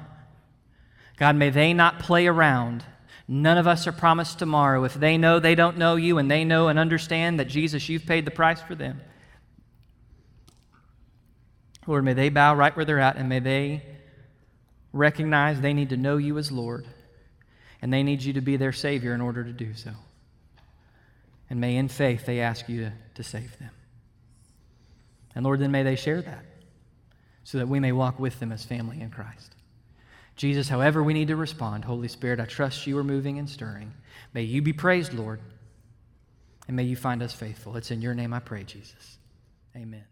God, 1.17 1.37
may 1.37 1.51
they 1.51 1.75
not 1.75 1.99
play 1.99 2.27
around 2.27 2.85
None 3.31 3.59
of 3.59 3.67
us 3.67 3.87
are 3.87 3.93
promised 3.93 4.39
tomorrow. 4.39 4.85
If 4.85 4.95
they 4.95 5.19
know 5.19 5.39
they 5.39 5.55
don't 5.55 5.77
know 5.77 5.97
you 5.97 6.17
and 6.17 6.31
they 6.31 6.45
know 6.45 6.69
and 6.69 6.79
understand 6.79 7.39
that 7.39 7.49
Jesus, 7.49 7.89
you've 7.91 8.07
paid 8.07 8.25
the 8.25 8.31
price 8.31 8.63
for 8.63 8.75
them. 8.75 9.03
Lord, 11.87 12.05
may 12.05 12.15
they 12.15 12.31
bow 12.31 12.55
right 12.55 12.75
where 12.75 12.87
they're 12.87 12.99
at 12.99 13.17
and 13.17 13.29
may 13.29 13.41
they 13.41 13.83
recognize 14.95 15.61
they 15.61 15.75
need 15.75 15.91
to 15.91 15.97
know 15.99 16.17
you 16.17 16.39
as 16.39 16.51
Lord 16.51 16.87
and 17.83 17.93
they 17.93 18.03
need 18.03 18.23
you 18.23 18.33
to 18.33 18.41
be 18.41 18.57
their 18.57 18.73
Savior 18.73 19.13
in 19.15 19.21
order 19.21 19.45
to 19.45 19.53
do 19.53 19.75
so. 19.75 19.91
And 21.51 21.61
may 21.61 21.77
in 21.77 21.89
faith 21.89 22.25
they 22.25 22.41
ask 22.41 22.69
you 22.69 22.85
to, 22.85 22.93
to 23.15 23.23
save 23.23 23.59
them. 23.59 23.71
And 25.35 25.45
Lord, 25.45 25.61
then 25.61 25.71
may 25.71 25.83
they 25.83 25.97
share 25.97 26.23
that 26.23 26.45
so 27.45 27.59
that 27.59 27.69
we 27.69 27.79
may 27.79 27.93
walk 27.93 28.19
with 28.19 28.41
them 28.41 28.53
as 28.53 28.65
family 28.65 29.01
in 29.01 29.11
Christ. 29.11 29.55
Jesus, 30.39 30.69
however 30.69 31.03
we 31.03 31.15
need 31.15 31.29
to 31.29 31.37
respond, 31.37 31.85
Holy 31.85 32.07
Spirit, 32.07 32.39
I 32.39 32.45
trust 32.45 32.87
you 32.87 32.97
are 32.97 33.05
moving 33.05 33.41
and 33.41 33.51
stirring. 33.51 33.93
May 34.33 34.43
you 34.43 34.63
be 34.63 34.73
praised, 34.73 35.13
Lord, 35.13 35.41
and 36.69 36.77
may 36.77 36.85
you 36.85 36.95
find 36.95 37.25
us 37.25 37.35
faithful. 37.35 37.77
It's 37.77 37.91
in 37.91 38.01
your 38.01 38.15
name 38.15 38.33
I 38.33 38.39
pray, 38.39 38.63
Jesus. 38.63 39.19
Amen. 39.77 40.05